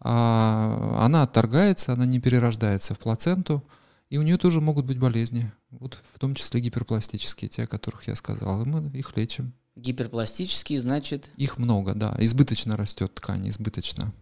а, 0.00 0.96
она 1.00 1.22
отторгается, 1.22 1.92
она 1.92 2.06
не 2.06 2.20
перерождается 2.20 2.94
в 2.94 2.98
плаценту, 2.98 3.62
и 4.08 4.18
у 4.18 4.22
нее 4.22 4.38
тоже 4.38 4.60
могут 4.60 4.86
быть 4.86 4.98
болезни. 4.98 5.52
Вот 5.70 5.98
в 6.12 6.18
том 6.18 6.34
числе 6.34 6.60
гиперпластические, 6.60 7.48
те, 7.48 7.64
о 7.64 7.66
которых 7.66 8.08
я 8.08 8.16
сказал. 8.16 8.62
И 8.62 8.66
мы 8.66 8.90
их 8.90 9.16
лечим. 9.16 9.52
Гиперпластический, 9.76 10.78
значит... 10.78 11.30
Их 11.36 11.58
много, 11.58 11.94
да. 11.94 12.16
Избыточно 12.18 12.76
растет 12.76 13.14
ткань, 13.14 13.48
избыточно. 13.48 14.12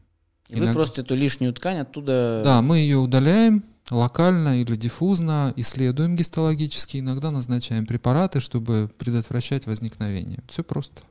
И 0.49 0.55
вы 0.55 0.61
Иногда- 0.65 0.75
просто 0.75 1.01
эту 1.01 1.15
лишнюю 1.15 1.53
ткань 1.55 1.79
оттуда... 1.79 2.43
Да, 2.45 2.63
мы 2.63 2.79
ее 2.79 2.99
удаляем 2.99 3.63
локально 3.91 4.61
или 4.61 4.77
диффузно, 4.77 5.53
исследуем 5.57 6.17
гистологически, 6.17 6.99
иногда 6.99 7.31
назначаем 7.31 7.87
препараты, 7.87 8.41
чтобы 8.41 8.91
предотвращать 8.99 9.67
возникновение. 9.67 10.41
Все 10.49 10.63
просто. 10.63 11.03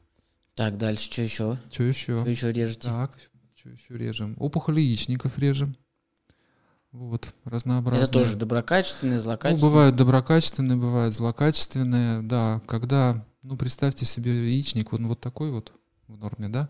Так, 0.56 0.78
дальше, 0.78 1.12
что 1.12 1.22
еще? 1.22 1.58
Что 1.72 1.84
еще? 1.84 2.20
Что 2.20 2.30
еще 2.30 2.52
режете? 2.52 2.88
Так, 2.88 3.18
что 3.68 3.94
еще 3.94 3.98
режем? 3.98 4.36
Опухоли 4.40 4.80
яичников 4.82 5.38
режем. 5.40 5.76
Вот, 6.92 7.34
разнообразные. 7.44 8.04
Это 8.06 8.14
тоже 8.14 8.36
доброкачественные, 8.38 9.18
Ну, 9.18 9.22
злокачественные. 9.24 9.70
бывают 9.72 9.96
доброкачественные, 9.96 10.78
бывают 10.78 11.14
злокачественные, 11.14 12.22
да. 12.22 12.62
Когда, 12.66 13.26
ну, 13.44 13.58
представьте 13.58 14.06
себе 14.06 14.32
яичник, 14.52 14.94
он 14.94 15.08
вот 15.08 15.20
такой 15.20 15.52
вот 15.52 15.74
в 16.08 16.18
норме, 16.18 16.48
да. 16.48 16.70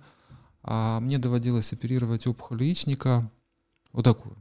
А 0.64 1.00
мне 1.00 1.18
доводилось 1.20 1.72
оперировать 1.72 2.26
опухоль 2.28 2.64
яичника 2.64 3.30
вот 3.94 4.04
такую. 4.06 4.36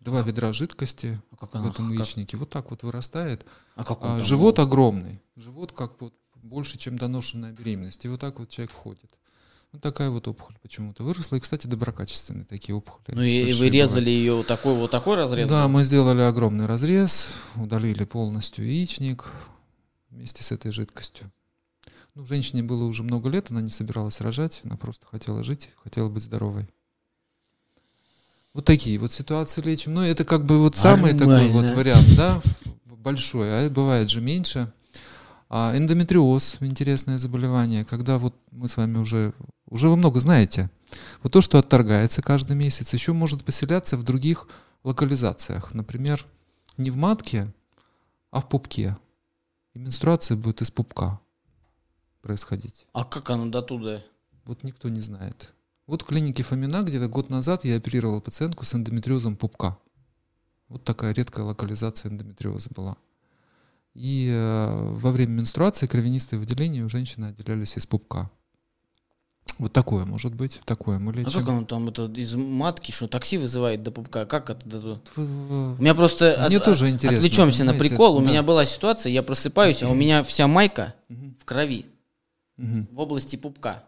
Два 0.00 0.20
ведра 0.20 0.52
жидкости 0.52 1.18
А 1.30 1.36
как 1.36 1.54
в 1.54 1.66
этом 1.70 1.88
как- 1.88 1.96
яичнике. 1.98 2.36
Вот 2.36 2.50
так 2.50 2.70
вот 2.70 2.82
вырастает. 2.82 3.46
а 3.76 3.84
как 3.84 4.02
он 4.02 4.20
А 4.20 4.22
живот 4.22 4.56
был? 4.56 4.64
огромный. 4.64 5.22
Живот 5.36 5.72
как 5.72 5.98
вот 6.02 6.12
больше, 6.34 6.76
чем 6.76 6.98
доношенная 6.98 7.52
беременность. 7.52 8.04
И 8.04 8.08
вот 8.08 8.20
так 8.20 8.38
вот 8.38 8.50
человек 8.50 8.70
входит. 8.72 9.16
Вот 9.74 9.82
такая 9.82 10.08
вот 10.08 10.28
опухоль 10.28 10.54
почему-то 10.62 11.02
выросла. 11.02 11.34
И, 11.34 11.40
кстати, 11.40 11.66
доброкачественные 11.66 12.44
такие 12.44 12.76
опухоли. 12.76 13.16
Ну 13.16 13.22
и, 13.22 13.52
вы 13.54 13.70
резали 13.70 14.04
бывают. 14.04 14.06
ее 14.06 14.34
вот 14.36 14.46
такой 14.46 14.74
вот 14.76 14.92
такой 14.92 15.16
разрез? 15.16 15.48
Да, 15.48 15.64
был? 15.64 15.70
мы 15.70 15.82
сделали 15.82 16.20
огромный 16.20 16.66
разрез, 16.66 17.30
удалили 17.56 18.04
полностью 18.04 18.64
яичник 18.64 19.32
вместе 20.10 20.44
с 20.44 20.52
этой 20.52 20.70
жидкостью. 20.70 21.28
Ну, 22.14 22.24
женщине 22.24 22.62
было 22.62 22.84
уже 22.84 23.02
много 23.02 23.28
лет, 23.28 23.50
она 23.50 23.60
не 23.60 23.70
собиралась 23.70 24.20
рожать, 24.20 24.60
она 24.62 24.76
просто 24.76 25.08
хотела 25.08 25.42
жить, 25.42 25.70
хотела 25.82 26.08
быть 26.08 26.22
здоровой. 26.22 26.68
Вот 28.52 28.64
такие 28.64 28.96
вот 29.00 29.10
ситуации 29.10 29.60
лечим. 29.60 29.94
Ну, 29.94 30.02
это 30.02 30.24
как 30.24 30.44
бы 30.44 30.60
вот 30.60 30.76
самый 30.76 31.14
такой 31.14 31.48
вот 31.48 31.62
Нормально. 31.62 31.74
вариант, 31.74 32.16
да, 32.16 32.40
большой, 32.84 33.66
а 33.66 33.68
бывает 33.70 34.08
же 34.08 34.20
меньше. 34.20 34.72
А 35.48 35.76
эндометриоз, 35.76 36.56
интересное 36.60 37.18
заболевание, 37.18 37.84
когда 37.84 38.18
вот 38.18 38.34
мы 38.50 38.68
с 38.68 38.76
вами 38.76 38.98
уже, 38.98 39.32
уже 39.66 39.88
вы 39.88 39.96
много 39.96 40.20
знаете. 40.20 40.70
Вот 41.22 41.32
то, 41.32 41.40
что 41.40 41.58
отторгается 41.58 42.22
каждый 42.22 42.56
месяц, 42.56 42.92
еще 42.92 43.12
может 43.12 43.44
поселяться 43.44 43.96
в 43.96 44.02
других 44.02 44.48
локализациях. 44.84 45.74
Например, 45.74 46.24
не 46.76 46.90
в 46.90 46.96
матке, 46.96 47.52
а 48.30 48.40
в 48.40 48.48
пупке. 48.48 48.96
И 49.74 49.78
менструация 49.78 50.36
будет 50.36 50.62
из 50.62 50.70
пупка 50.70 51.20
происходить. 52.22 52.86
А 52.92 53.04
как 53.04 53.30
оно 53.30 53.50
до 53.50 53.62
туда? 53.62 54.02
Вот 54.44 54.62
никто 54.62 54.88
не 54.88 55.00
знает. 55.00 55.52
Вот 55.86 56.02
в 56.02 56.06
клинике 56.06 56.42
Фомина 56.42 56.82
где-то 56.82 57.08
год 57.08 57.28
назад 57.28 57.64
я 57.64 57.76
оперировал 57.76 58.20
пациентку 58.20 58.64
с 58.64 58.74
эндометриозом 58.74 59.36
пупка. 59.36 59.78
Вот 60.68 60.84
такая 60.84 61.12
редкая 61.12 61.44
локализация 61.44 62.10
эндометриоза 62.10 62.70
была. 62.74 62.96
И 63.94 64.28
э, 64.28 64.88
во 64.96 65.12
время 65.12 65.32
менструации 65.40 65.86
кровянистые 65.86 66.40
выделения 66.40 66.82
у 66.84 66.88
женщины 66.88 67.26
отделялись 67.26 67.76
из 67.76 67.86
пупка. 67.86 68.30
Вот 69.58 69.72
такое 69.72 70.04
может 70.04 70.34
быть, 70.34 70.60
такое 70.64 70.98
мы 70.98 71.12
А 71.12 71.16
лечим. 71.16 71.30
как 71.32 71.48
оно 71.48 71.64
там 71.64 71.88
это 71.88 72.06
из 72.06 72.34
матки, 72.34 72.90
что 72.90 73.06
такси 73.06 73.38
вызывает 73.38 73.84
до 73.84 73.92
пупка? 73.92 74.26
Как 74.26 74.50
это 74.50 74.66
У 75.16 75.20
меня 75.80 75.94
просто 75.94 76.44
Мне 76.48 76.56
от- 76.56 76.64
тоже 76.64 76.88
интересно, 76.90 77.18
отвлечемся 77.18 77.62
на 77.64 77.74
прикол. 77.74 78.16
У 78.16 78.20
Да. 78.20 78.28
меня 78.30 78.42
была 78.42 78.66
ситуация, 78.66 79.12
я 79.12 79.22
просыпаюсь, 79.22 79.82
а 79.84 79.88
у 79.90 79.94
меня 79.94 80.24
вся 80.24 80.48
майка 80.48 80.94
Мгм, 81.08 81.36
в 81.40 81.44
крови 81.44 81.86
мгм, 82.56 82.88
в 82.90 82.98
области 82.98 83.36
пупка. 83.36 83.84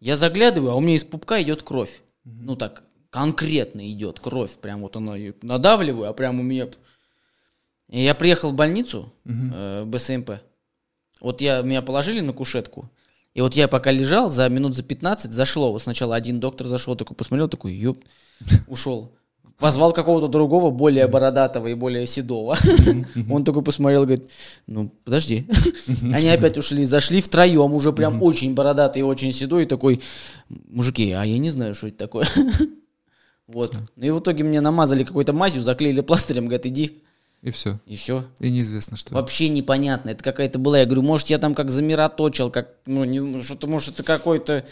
Я 0.00 0.18
заглядываю, 0.18 0.72
а 0.72 0.74
у 0.74 0.80
меня 0.80 0.96
из 0.96 1.04
пупка 1.04 1.40
идет 1.40 1.62
кровь. 1.62 2.02
мгм. 2.24 2.44
Ну 2.44 2.56
так, 2.56 2.82
конкретно 3.08 3.90
идет 3.90 4.20
кровь. 4.20 4.58
Прям 4.58 4.82
вот 4.82 4.96
она 4.96 5.14
надавливаю, 5.40 6.10
а 6.10 6.12
прям 6.12 6.40
у 6.40 6.42
меня... 6.42 6.68
И 7.88 8.02
я 8.02 8.14
приехал 8.14 8.50
в 8.50 8.54
больницу, 8.54 9.12
Мгм. 9.24 9.52
э, 9.54 9.82
в 9.84 9.86
БСМП. 9.88 10.30
Вот 11.20 11.40
я, 11.40 11.62
меня 11.62 11.82
положили 11.82 12.20
на 12.20 12.32
кушетку. 12.32 12.90
И 13.34 13.40
вот 13.40 13.54
я 13.54 13.68
пока 13.68 13.90
лежал, 13.92 14.30
за 14.30 14.48
минут 14.48 14.74
за 14.74 14.82
15 14.82 15.30
зашло. 15.30 15.70
Вот 15.72 15.82
сначала 15.82 16.14
один 16.16 16.40
доктор 16.40 16.66
зашел, 16.66 16.96
такой 16.96 17.16
посмотрел, 17.16 17.48
такой, 17.48 17.72
ёп, 17.74 17.98
ушел. 18.66 19.12
Позвал 19.58 19.94
какого-то 19.94 20.28
другого, 20.28 20.70
более 20.70 21.06
бородатого 21.08 21.68
и 21.68 21.74
более 21.74 22.06
седого. 22.06 22.58
Он 23.30 23.42
такой 23.44 23.62
посмотрел, 23.62 24.02
говорит, 24.04 24.28
ну, 24.66 24.90
подожди. 25.04 25.46
Они 26.12 26.28
опять 26.28 26.58
ушли, 26.58 26.84
зашли 26.84 27.22
втроем, 27.22 27.72
уже 27.72 27.92
прям 27.92 28.22
очень 28.22 28.52
бородатый 28.54 28.98
и 28.98 29.02
очень 29.02 29.32
седой, 29.32 29.62
и 29.62 29.66
такой, 29.66 30.02
мужики, 30.68 31.10
а 31.12 31.24
я 31.24 31.38
не 31.38 31.48
знаю, 31.50 31.74
что 31.74 31.86
это 31.88 31.96
такое. 31.96 32.26
Вот. 33.46 33.76
Ну 33.96 34.04
и 34.06 34.10
в 34.10 34.18
итоге 34.18 34.44
мне 34.44 34.60
намазали 34.60 35.04
какой-то 35.04 35.32
мазью, 35.32 35.62
заклеили 35.62 36.00
пластырем, 36.00 36.46
говорят, 36.46 36.66
иди. 36.66 37.02
И 37.46 37.52
все. 37.52 37.78
И 37.86 37.94
все. 37.94 38.24
И 38.40 38.50
неизвестно, 38.50 38.96
что. 38.96 39.14
Вообще 39.14 39.48
непонятно. 39.48 40.10
Это 40.10 40.24
какая-то 40.24 40.58
была. 40.58 40.80
Я 40.80 40.84
говорю, 40.84 41.02
может, 41.02 41.28
я 41.28 41.38
там 41.38 41.54
как 41.54 41.70
замироточил, 41.70 42.50
как, 42.50 42.70
ну, 42.86 43.04
не 43.04 43.20
знаю, 43.20 43.44
что-то, 43.44 43.68
может, 43.68 43.94
это 43.94 44.02
какой-то... 44.02 44.66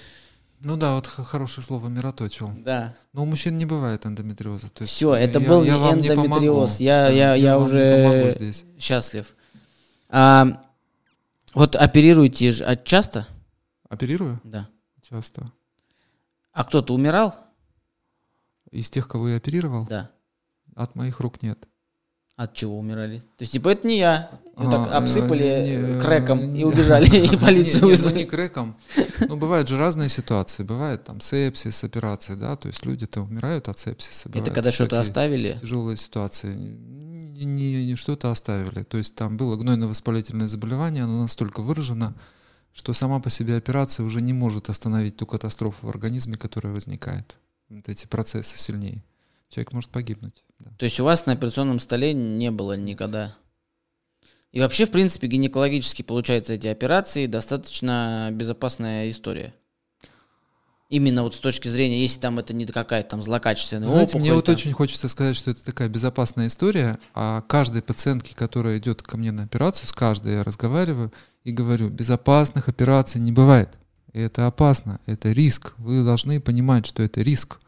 Ну 0.59 0.77
да, 0.77 0.97
вот 0.97 1.07
хорошее 1.07 1.65
слово 1.65 1.87
мироточил. 1.87 2.51
Да. 2.65 2.97
Но 3.13 3.23
у 3.23 3.27
мужчин 3.27 3.57
не 3.59 3.65
бывает 3.65 4.07
эндометриоза. 4.07 4.71
То 4.71 4.83
есть 4.83 4.93
Все, 4.93 5.15
это 5.15 5.39
я- 5.39 5.49
был 5.49 5.63
я 5.63 5.75
не 5.75 5.79
вам 5.79 6.01
не 6.01 6.09
эндометриоз. 6.09 6.81
Я, 6.81 7.07
Да, 7.07 7.13
я, 7.13 7.35
я, 7.37 7.53
не 7.53 7.59
уже 7.63 8.33
здесь. 8.35 8.65
счастлив. 8.77 9.37
А, 10.09 10.61
вот 11.55 11.77
оперируете 11.77 12.51
же 12.51 12.65
а 12.65 12.75
часто? 12.75 13.29
Оперирую? 13.89 14.41
Да. 14.43 14.69
Часто. 15.09 15.49
А 16.53 16.65
кто-то 16.65 16.93
умирал? 16.93 17.37
Из 18.73 18.91
тех, 18.91 19.07
кого 19.07 19.29
я 19.29 19.37
оперировал? 19.37 19.87
Да. 19.87 20.11
от 20.75 20.97
моих 20.97 21.21
рук 21.21 21.41
нет. 21.41 21.69
От 22.37 22.53
чего 22.55 22.79
умирали? 22.79 23.19
То 23.19 23.43
есть, 23.43 23.53
типа, 23.53 23.69
это 23.69 23.87
не 23.87 23.99
я. 23.99 24.29
Её 24.57 24.69
А, 24.69 24.71
так 24.71 24.93
обсыпали 24.95 25.95
не, 25.95 26.01
крэком 26.01 26.55
и 26.55 26.65
убежали, 26.65 27.07
и 27.07 27.37
полицию 27.39 27.83
ну 27.83 27.89
вызвали. 27.89 28.15
не 28.17 28.25
крэком. 28.25 28.77
Ну, 29.21 29.37
бывают 29.37 29.69
же 29.69 29.79
разные 29.79 30.09
ситуации. 30.09 30.65
Бывает 30.65 31.05
там 31.05 31.21
сепсис, 31.21 31.85
операции, 31.85 32.35
да, 32.35 32.57
то 32.57 32.67
есть 32.69 32.85
люди-то 32.85 33.21
умирают 33.23 33.69
от 33.69 33.79
сепсиса. 33.79 34.29
Это 34.35 34.51
когда 34.51 34.73
что-то 34.73 34.99
оставили? 34.99 35.59
Тяжелые 35.61 35.97
ситуации. 35.97 36.55
Не, 36.55 37.45
не- 37.45 37.87
не 37.87 37.95
что-то 37.97 38.31
оставили. 38.33 38.83
То 38.83 38.97
есть 38.99 39.15
там 39.15 39.37
было 39.37 39.57
гнойно-воспалительное 39.57 40.49
заболевание, 40.49 41.05
оно 41.05 41.23
настолько 41.23 41.63
выражено, 41.63 42.15
что 42.73 42.93
сама 42.95 43.21
по 43.21 43.31
себе 43.31 43.57
операция 43.57 44.05
уже 44.05 44.21
не 44.21 44.33
может 44.33 44.71
остановить 44.71 45.17
ту 45.17 45.27
катастрофу 45.27 45.87
в 45.87 45.91
организме, 45.91 46.37
которая 46.37 46.73
возникает. 46.75 47.37
Вот 47.69 47.89
эти 47.89 48.07
процессы 48.07 48.59
сильнее. 48.59 49.05
Человек 49.49 49.73
может 49.73 49.91
погибнуть. 49.91 50.43
да. 50.59 50.71
То 50.79 50.85
есть 50.85 50.99
у 51.01 51.05
вас 51.05 51.27
на 51.27 51.33
операционном 51.33 51.79
столе 51.79 52.13
не 52.13 52.51
было 52.51 52.77
никогда? 52.77 53.37
И 54.53 54.61
вообще, 54.61 54.87
в 54.87 54.91
принципе, 54.93 55.27
гинекологически, 55.27 56.03
получается, 56.03 56.53
эти 56.53 56.69
операции 56.69 57.27
достаточно 57.27 58.29
безопасная 58.33 59.09
история. 59.09 59.53
Именно 60.91 61.25
вот 61.25 61.35
с 61.35 61.41
точки 61.41 61.67
зрения, 61.67 62.03
если 62.03 62.21
там 62.21 62.39
это 62.39 62.55
не 62.55 62.65
какая-то 62.67 63.11
там 63.11 63.23
злокачественная 63.23 63.89
Знаете, 63.89 64.11
опухоль. 64.11 64.21
мне 64.21 64.35
вот 64.35 64.45
там. 64.45 64.55
очень 64.55 64.73
хочется 64.73 65.09
сказать, 65.09 65.35
что 65.35 65.51
это 65.51 65.65
такая 65.65 65.89
безопасная 65.89 66.47
история, 66.47 67.01
а 67.15 67.41
каждой 67.41 67.83
пациентке, 67.83 68.37
которая 68.37 68.79
идет 68.79 69.03
ко 69.03 69.17
мне 69.17 69.33
на 69.33 69.43
операцию, 69.43 69.89
с 69.89 69.93
каждой 69.93 70.35
я 70.35 70.45
разговариваю 70.45 71.13
и 71.43 71.51
говорю, 71.51 71.89
безопасных 71.89 72.69
операций 72.69 73.21
не 73.21 73.33
бывает. 73.33 73.77
И 74.13 74.21
это 74.21 74.47
опасно, 74.47 75.01
это 75.07 75.33
риск. 75.33 75.75
Вы 75.79 76.05
должны 76.05 76.41
понимать, 76.41 76.87
что 76.87 77.03
это 77.03 77.23
риск. 77.23 77.59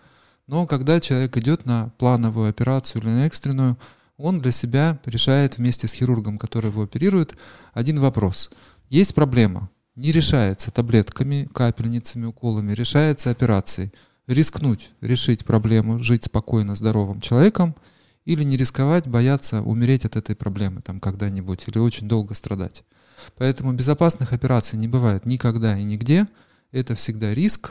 Но 0.46 0.66
когда 0.66 1.00
человек 1.00 1.36
идет 1.36 1.66
на 1.66 1.90
плановую 1.98 2.48
операцию 2.48 3.02
или 3.02 3.08
на 3.08 3.26
экстренную, 3.26 3.76
он 4.16 4.40
для 4.40 4.52
себя 4.52 5.00
решает 5.04 5.58
вместе 5.58 5.88
с 5.88 5.92
хирургом, 5.92 6.38
который 6.38 6.70
его 6.70 6.82
оперирует, 6.82 7.36
один 7.74 8.00
вопрос. 8.00 8.50
Есть 8.88 9.14
проблема, 9.14 9.70
не 9.96 10.12
решается 10.12 10.70
таблетками, 10.70 11.48
капельницами, 11.52 12.26
уколами, 12.26 12.72
решается 12.72 13.30
операцией. 13.30 13.92
Рискнуть, 14.26 14.90
решить 15.00 15.44
проблему, 15.44 16.00
жить 16.00 16.24
спокойно, 16.24 16.74
здоровым 16.74 17.20
человеком 17.20 17.76
или 18.24 18.42
не 18.42 18.56
рисковать, 18.56 19.06
бояться 19.06 19.62
умереть 19.62 20.04
от 20.04 20.16
этой 20.16 20.34
проблемы 20.34 20.82
там 20.82 21.00
когда-нибудь 21.00 21.64
или 21.68 21.78
очень 21.78 22.08
долго 22.08 22.34
страдать. 22.34 22.84
Поэтому 23.36 23.72
безопасных 23.72 24.32
операций 24.32 24.78
не 24.78 24.88
бывает 24.88 25.26
никогда 25.26 25.78
и 25.78 25.84
нигде. 25.84 26.26
Это 26.72 26.94
всегда 26.94 27.32
риск. 27.32 27.70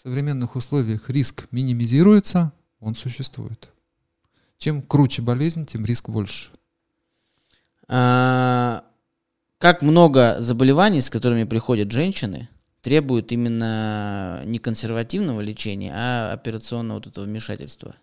В 0.00 0.02
современных 0.02 0.56
условиях 0.56 1.10
риск 1.10 1.44
минимизируется, 1.50 2.52
он 2.80 2.94
существует. 2.94 3.68
Чем 4.56 4.80
круче 4.80 5.20
болезнь, 5.20 5.66
тем 5.66 5.84
риск 5.84 6.08
больше. 6.08 6.52
А, 7.86 8.82
как 9.58 9.82
много 9.82 10.36
заболеваний, 10.38 11.02
с 11.02 11.10
которыми 11.10 11.44
приходят 11.44 11.92
женщины, 11.92 12.48
требуют 12.80 13.30
именно 13.30 14.42
не 14.46 14.58
консервативного 14.58 15.42
лечения, 15.42 15.92
а 15.94 16.32
операционного 16.32 16.96
вот 16.96 17.08
этого 17.08 17.26
вмешательства? 17.26 17.94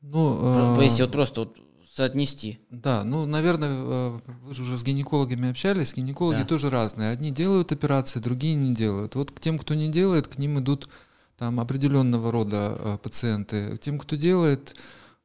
Ну, 0.00 0.78
э, 0.78 0.82
Если 0.82 1.02
вот 1.02 1.12
просто 1.12 1.40
вот 1.40 1.58
соотнести. 1.92 2.58
Да, 2.70 3.04
ну, 3.04 3.26
наверное, 3.26 3.68
э, 3.68 4.20
вы 4.44 4.54
же 4.54 4.62
уже 4.62 4.78
с 4.78 4.82
гинекологами 4.82 5.50
общались. 5.50 5.92
Гинекологи 5.92 6.38
Да. 6.38 6.46
тоже 6.46 6.70
разные. 6.70 7.10
Одни 7.10 7.30
делают 7.30 7.70
операции, 7.70 8.18
другие 8.18 8.54
не 8.54 8.74
делают. 8.74 9.14
Вот 9.14 9.30
к 9.30 9.40
тем, 9.40 9.58
кто 9.58 9.74
не 9.74 9.88
делает, 9.90 10.26
к 10.26 10.38
ним 10.38 10.58
идут 10.58 10.88
там 11.38 11.60
определенного 11.60 12.32
рода 12.32 12.76
э, 12.78 12.98
пациенты. 13.02 13.76
Тем, 13.78 13.98
кто 13.98 14.16
делает, 14.16 14.76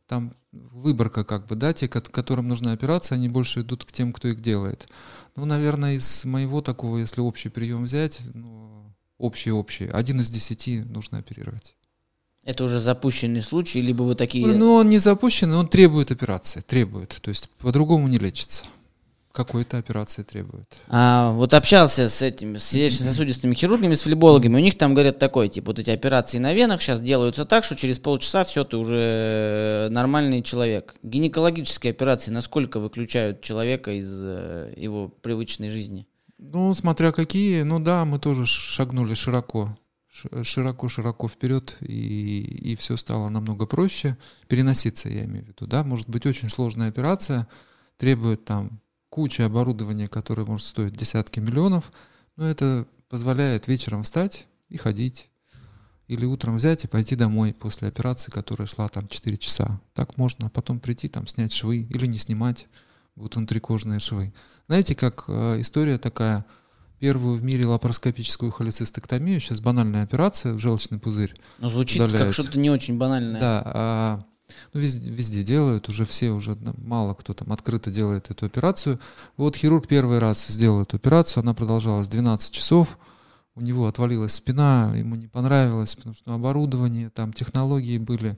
там 0.07 0.33
выборка 0.51 1.23
как 1.23 1.47
бы, 1.47 1.55
да, 1.55 1.73
те, 1.73 1.87
ко- 1.87 2.01
которым 2.01 2.47
нужна 2.47 2.71
операция, 2.71 3.15
они 3.15 3.29
больше 3.29 3.61
идут 3.61 3.83
к 3.83 3.91
тем, 3.91 4.13
кто 4.13 4.27
их 4.27 4.39
делает. 4.39 4.87
Ну, 5.35 5.45
наверное, 5.45 5.95
из 5.95 6.25
моего 6.25 6.61
такого, 6.61 6.99
если 6.99 7.21
общий 7.21 7.49
прием 7.49 7.85
взять, 7.85 8.19
ну, 8.33 8.93
общий-общий, 9.17 9.87
один 9.87 10.21
из 10.21 10.29
десяти 10.29 10.81
нужно 10.81 11.17
оперировать. 11.17 11.75
Это 12.45 12.65
уже 12.65 12.79
запущенный 12.79 13.41
случай, 13.41 13.81
либо 13.81 14.03
вы 14.03 14.15
такие... 14.15 14.45
Ну, 14.47 14.73
он 14.73 14.89
не 14.89 14.99
запущен, 14.99 15.51
он 15.53 15.67
требует 15.67 16.11
операции, 16.11 16.59
требует. 16.61 17.17
То 17.21 17.29
есть 17.29 17.49
по-другому 17.59 18.07
не 18.07 18.19
лечится. 18.19 18.65
Какой-то 19.33 19.79
операции 19.79 20.21
требует. 20.21 20.71
А, 20.89 21.31
вот 21.31 21.55
общался 21.55 22.07
с 22.07 22.21
этими, 22.21 22.59
с 22.59 22.65
сердечно-сосудистыми 22.65 23.55
хирургами, 23.55 23.95
с 23.95 24.03
флебологами, 24.03 24.57
у 24.57 24.59
них 24.59 24.77
там 24.77 24.93
говорят 24.93 25.17
такое, 25.17 25.47
типа, 25.47 25.71
вот 25.71 25.79
эти 25.79 25.89
операции 25.89 26.37
на 26.37 26.53
венах 26.53 26.83
сейчас 26.83 27.01
делаются 27.01 27.43
так, 27.43 27.63
что 27.63 27.75
через 27.75 27.97
полчаса 27.97 28.43
все, 28.43 28.63
ты 28.63 28.77
уже 28.77 29.87
нормальный 29.89 30.43
человек. 30.43 30.93
Гинекологические 31.01 31.89
операции 31.89 32.29
насколько 32.29 32.79
выключают 32.79 33.41
человека 33.41 33.93
из 33.93 34.23
э, 34.23 34.71
его 34.77 35.07
привычной 35.07 35.69
жизни? 35.69 36.05
Ну, 36.37 36.75
смотря 36.75 37.11
какие, 37.11 37.63
ну 37.63 37.79
да, 37.79 38.05
мы 38.05 38.19
тоже 38.19 38.45
шагнули 38.45 39.15
широко, 39.15 39.75
широко-широко 40.43 41.27
вперед, 41.27 41.77
и, 41.81 42.41
и 42.71 42.75
все 42.75 42.97
стало 42.97 43.29
намного 43.29 43.65
проще. 43.65 44.15
Переноситься, 44.47 45.09
я 45.09 45.25
имею 45.25 45.43
в 45.45 45.47
виду, 45.47 45.65
да. 45.65 45.83
Может 45.83 46.07
быть 46.07 46.27
очень 46.27 46.51
сложная 46.51 46.89
операция, 46.89 47.47
требует 47.97 48.45
там 48.45 48.82
куча 49.13 49.45
оборудования, 49.45 50.07
которое 50.07 50.43
может 50.43 50.65
стоить 50.65 50.95
десятки 50.95 51.39
миллионов, 51.39 51.91
но 52.35 52.49
это 52.49 52.87
позволяет 53.09 53.67
вечером 53.67 54.01
встать 54.01 54.47
и 54.69 54.77
ходить. 54.77 55.29
Или 56.07 56.25
утром 56.25 56.55
взять 56.55 56.83
и 56.83 56.87
пойти 56.87 57.15
домой 57.15 57.53
после 57.53 57.89
операции, 57.89 58.31
которая 58.31 58.67
шла 58.67 58.89
там 58.89 59.07
4 59.07 59.37
часа. 59.37 59.79
Так 59.93 60.17
можно 60.17 60.49
потом 60.49 60.79
прийти, 60.79 61.09
там 61.09 61.27
снять 61.27 61.53
швы 61.53 61.81
или 61.91 62.07
не 62.07 62.17
снимать, 62.17 62.65
будут 63.15 63.35
внутрикожные 63.35 63.99
швы. 63.99 64.33
Знаете, 64.65 64.95
как 64.95 65.25
э, 65.27 65.61
история 65.61 65.99
такая, 65.99 66.43
первую 66.97 67.37
в 67.37 67.43
мире 67.43 67.67
лапароскопическую 67.67 68.51
холецистектомию, 68.51 69.39
сейчас 69.39 69.59
банальная 69.59 70.01
операция 70.01 70.55
в 70.55 70.59
желчный 70.59 70.97
пузырь. 70.97 71.35
Ну, 71.59 71.69
звучит 71.69 71.99
как 72.01 72.09
Удаляют. 72.09 72.33
что-то 72.33 72.57
не 72.57 72.71
очень 72.71 72.97
банальное. 72.97 73.39
Да, 73.39 73.61
а, 73.63 74.19
ну, 74.73 74.79
везде, 74.79 75.09
везде 75.09 75.43
делают, 75.43 75.89
уже 75.89 76.05
все, 76.05 76.31
уже 76.31 76.57
мало 76.77 77.13
кто 77.13 77.33
там 77.33 77.51
открыто 77.51 77.91
делает 77.91 78.29
эту 78.29 78.45
операцию. 78.45 78.99
Вот 79.37 79.55
хирург 79.55 79.87
первый 79.87 80.19
раз 80.19 80.47
сделал 80.47 80.81
эту 80.81 80.97
операцию, 80.97 81.41
она 81.41 81.53
продолжалась 81.53 82.07
12 82.07 82.53
часов, 82.53 82.97
у 83.55 83.61
него 83.61 83.87
отвалилась 83.87 84.33
спина, 84.33 84.93
ему 84.95 85.15
не 85.15 85.27
понравилось, 85.27 85.95
потому 85.95 86.15
что 86.15 86.33
оборудование, 86.33 87.09
там 87.09 87.33
технологии 87.33 87.97
были. 87.97 88.37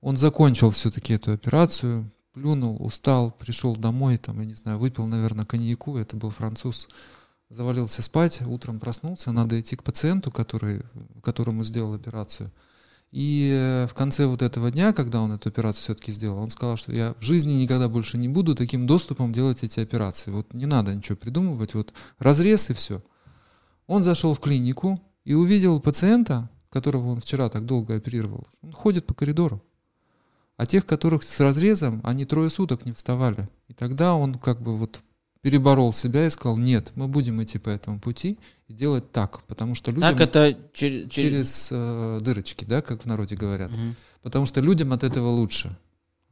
Он 0.00 0.16
закончил 0.16 0.70
все-таки 0.70 1.14
эту 1.14 1.32
операцию, 1.32 2.10
плюнул, 2.32 2.76
устал, 2.80 3.32
пришел 3.32 3.76
домой, 3.76 4.16
там, 4.16 4.38
я 4.38 4.46
не 4.46 4.54
знаю, 4.54 4.78
выпил, 4.78 5.06
наверное, 5.06 5.44
коньяку, 5.44 5.96
это 5.96 6.16
был 6.16 6.30
француз, 6.30 6.88
завалился 7.50 8.02
спать, 8.02 8.40
утром 8.46 8.78
проснулся, 8.78 9.32
надо 9.32 9.58
идти 9.60 9.74
к 9.74 9.82
пациенту, 9.82 10.30
который, 10.30 10.82
которому 11.22 11.64
сделал 11.64 11.94
операцию. 11.94 12.50
И 13.10 13.50
э, 13.54 13.86
в 13.86 13.94
конце 13.94 14.26
вот 14.26 14.42
этого 14.42 14.70
дня, 14.70 14.92
когда 14.92 15.22
он 15.22 15.32
эту 15.32 15.48
операцию 15.48 15.82
все-таки 15.82 16.12
сделал, 16.12 16.38
он 16.38 16.50
сказал, 16.50 16.76
что 16.76 16.92
я 16.92 17.14
в 17.18 17.22
жизни 17.22 17.52
никогда 17.52 17.88
больше 17.88 18.18
не 18.18 18.28
буду 18.28 18.54
таким 18.54 18.86
доступом 18.86 19.32
делать 19.32 19.62
эти 19.62 19.80
операции. 19.80 20.30
Вот 20.30 20.52
не 20.52 20.66
надо 20.66 20.94
ничего 20.94 21.16
придумывать, 21.16 21.74
вот 21.74 21.94
разрез 22.18 22.68
и 22.70 22.74
все. 22.74 23.02
Он 23.86 24.02
зашел 24.02 24.34
в 24.34 24.40
клинику 24.40 25.00
и 25.24 25.32
увидел 25.32 25.80
пациента, 25.80 26.50
которого 26.68 27.08
он 27.08 27.20
вчера 27.20 27.48
так 27.48 27.64
долго 27.64 27.94
оперировал. 27.94 28.46
Он 28.60 28.72
ходит 28.72 29.06
по 29.06 29.14
коридору. 29.14 29.62
А 30.58 30.66
тех, 30.66 30.84
которых 30.84 31.22
с 31.22 31.40
разрезом, 31.40 32.00
они 32.04 32.26
трое 32.26 32.50
суток 32.50 32.84
не 32.84 32.92
вставали. 32.92 33.48
И 33.68 33.74
тогда 33.74 34.14
он 34.14 34.34
как 34.34 34.60
бы 34.60 34.76
вот 34.76 35.00
переборол 35.48 35.94
себя 35.94 36.26
и 36.26 36.30
сказал, 36.30 36.58
нет, 36.58 36.92
мы 36.94 37.08
будем 37.08 37.42
идти 37.42 37.58
по 37.58 37.70
этому 37.70 37.98
пути 37.98 38.38
и 38.68 38.74
делать 38.74 39.10
так, 39.12 39.42
потому 39.44 39.74
что 39.74 39.90
людям 39.90 40.10
Так 40.10 40.20
это 40.20 40.50
чер- 40.50 41.08
через... 41.08 41.10
через 41.10 41.68
э, 41.72 42.20
дырочки, 42.20 42.66
да, 42.66 42.82
как 42.82 43.04
в 43.04 43.06
народе 43.06 43.34
говорят. 43.34 43.70
Мгм. 43.70 43.96
Потому 44.22 44.44
что 44.44 44.60
людям 44.60 44.92
от 44.92 45.04
этого 45.04 45.28
лучше. 45.28 45.74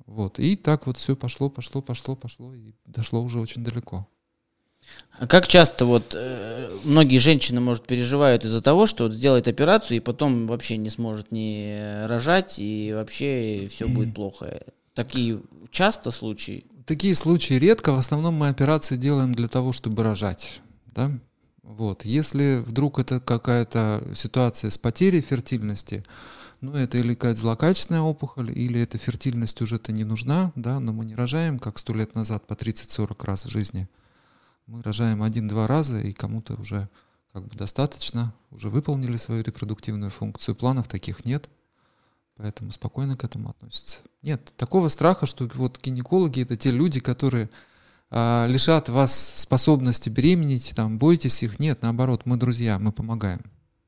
Вот. 0.04 0.38
И 0.38 0.54
так 0.56 0.86
вот 0.86 0.98
все 0.98 1.16
пошло, 1.16 1.48
пошло, 1.48 1.80
пошло, 1.80 2.14
пошло, 2.14 2.52
и 2.52 2.74
дошло 2.84 3.22
уже 3.22 3.40
очень 3.40 3.64
далеко. 3.64 4.06
А 5.18 5.26
как 5.26 5.48
часто 5.48 5.86
вот 5.86 6.14
э, 6.14 6.70
многие 6.84 7.16
женщины, 7.16 7.60
может, 7.60 7.86
переживают 7.86 8.44
из-за 8.44 8.60
того, 8.60 8.84
что 8.84 9.04
вот 9.04 9.14
сделает 9.14 9.48
операцию 9.48 9.96
и 9.96 10.00
потом 10.00 10.46
вообще 10.46 10.76
не 10.76 10.90
сможет 10.90 11.32
не 11.32 12.06
рожать 12.06 12.58
и 12.58 12.92
вообще 12.92 13.66
все 13.70 13.88
будет 13.88 14.14
плохо. 14.14 14.60
Такие 14.92 15.40
часто 15.70 16.10
случаи. 16.10 16.66
Такие 16.86 17.16
случаи 17.16 17.54
редко. 17.54 17.92
В 17.92 17.98
основном 17.98 18.34
мы 18.34 18.48
операции 18.48 18.96
делаем 18.96 19.34
для 19.34 19.48
того, 19.48 19.72
чтобы 19.72 20.04
рожать. 20.04 20.62
Да? 20.86 21.10
Вот. 21.64 22.04
Если 22.04 22.62
вдруг 22.64 23.00
это 23.00 23.18
какая-то 23.18 24.06
ситуация 24.14 24.70
с 24.70 24.78
потерей 24.78 25.20
фертильности, 25.20 26.04
ну, 26.60 26.74
это 26.74 26.96
или 26.98 27.14
какая-то 27.14 27.40
злокачественная 27.40 28.02
опухоль, 28.02 28.52
или 28.56 28.80
эта 28.80 28.98
фертильность 28.98 29.60
уже-то 29.60 29.90
не 29.90 30.04
нужна, 30.04 30.52
да, 30.54 30.78
но 30.78 30.92
мы 30.92 31.04
не 31.04 31.16
рожаем, 31.16 31.58
как 31.58 31.78
сто 31.78 31.92
лет 31.92 32.14
назад, 32.14 32.46
по 32.46 32.52
30-40 32.54 33.24
раз 33.26 33.44
в 33.44 33.50
жизни. 33.50 33.88
Мы 34.68 34.80
рожаем 34.82 35.24
один-два 35.24 35.66
раза, 35.66 36.00
и 36.00 36.12
кому-то 36.12 36.54
уже 36.54 36.88
как 37.32 37.48
бы 37.48 37.56
достаточно, 37.56 38.32
уже 38.52 38.70
выполнили 38.70 39.16
свою 39.16 39.42
репродуктивную 39.42 40.12
функцию. 40.12 40.54
Планов 40.54 40.86
таких 40.86 41.24
нет. 41.24 41.48
Поэтому 42.36 42.72
спокойно 42.72 43.16
к 43.16 43.24
этому 43.24 43.50
относятся. 43.50 43.98
Нет, 44.22 44.52
такого 44.56 44.88
страха, 44.88 45.26
что 45.26 45.48
вот 45.54 45.80
гинекологи 45.82 46.42
это 46.42 46.56
те 46.56 46.70
люди, 46.70 47.00
которые 47.00 47.50
а, 48.10 48.46
лишат 48.46 48.88
вас 48.88 49.14
способности 49.36 50.08
беременеть, 50.08 50.72
там, 50.76 50.98
бойтесь 50.98 51.42
их. 51.42 51.58
Нет, 51.58 51.82
наоборот, 51.82 52.22
мы 52.24 52.36
друзья, 52.36 52.78
мы 52.78 52.92
помогаем. 52.92 53.40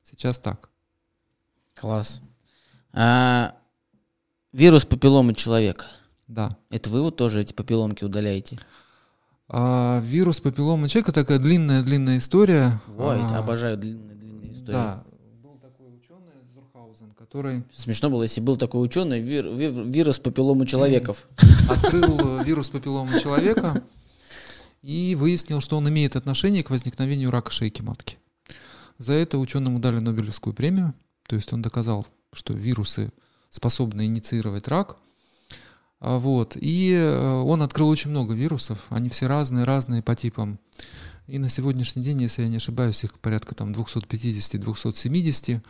Сейчас 0.02 0.38
так. 0.38 0.70
Класс. 1.74 2.20
А, 2.92 3.54
вирус 4.52 4.84
папилломы 4.84 5.34
человека. 5.34 5.86
Да. 6.26 6.56
Это 6.70 6.90
вы 6.90 7.02
вот 7.02 7.16
тоже 7.16 7.40
эти 7.40 7.52
папилломки 7.52 8.04
удаляете? 8.04 8.58
А, 9.48 10.00
вирус 10.00 10.40
папилломы 10.40 10.88
человека 10.88 11.12
такая 11.12 11.38
длинная-длинная 11.38 12.18
история. 12.18 12.80
Ой, 12.98 13.18
А, 13.20 13.38
обожаю 13.38 13.78
длинные-длинные 13.78 14.52
истории. 14.52 14.72
Да. 14.72 15.04
Был 15.42 15.58
такой 15.58 15.94
ученый 15.94 16.34
Зурхаузен, 16.52 17.12
который 17.28 17.62
Смешно 17.74 18.08
было, 18.08 18.22
если 18.22 18.40
был 18.40 18.56
такой 18.56 18.82
ученый, 18.82 19.20
вир- 19.20 19.50
вир- 19.52 19.84
вирус 19.84 20.18
папилломы 20.18 20.66
человеков. 20.66 21.28
открыл 21.68 22.40
э, 22.40 22.44
вирус 22.44 22.70
папилломы 22.70 23.20
человека 23.20 23.84
и 24.80 25.14
выяснил, 25.14 25.60
что 25.60 25.76
он 25.76 25.86
имеет 25.90 26.16
отношение 26.16 26.62
к 26.62 26.70
возникновению 26.70 27.30
рака 27.30 27.50
шейки 27.50 27.82
матки. 27.82 28.16
За 28.96 29.12
это 29.12 29.36
ученому 29.36 29.78
дали 29.78 29.98
Нобелевскую 29.98 30.54
премию, 30.54 30.94
то 31.28 31.36
есть 31.36 31.52
он 31.52 31.60
доказал, 31.60 32.06
что 32.32 32.54
вирусы 32.54 33.12
способны 33.50 34.06
инициировать 34.06 34.66
рак. 34.66 34.96
А 36.00 36.18
Вот. 36.18 36.56
И 36.58 36.92
э, 36.92 37.42
он 37.42 37.60
открыл 37.62 37.88
очень 37.88 38.08
много 38.08 38.32
вирусов, 38.32 38.86
они 38.88 39.10
все 39.10 39.26
разные, 39.26 39.64
разные 39.64 40.02
по 40.02 40.14
типам. 40.14 40.58
И 41.26 41.38
на 41.38 41.50
сегодняшний 41.50 42.02
день, 42.02 42.22
если 42.22 42.42
я 42.42 42.48
не 42.48 42.56
ошибаюсь, 42.56 43.04
их 43.04 43.20
порядка 43.20 43.54
там 43.54 43.72
250-270. 43.72 45.60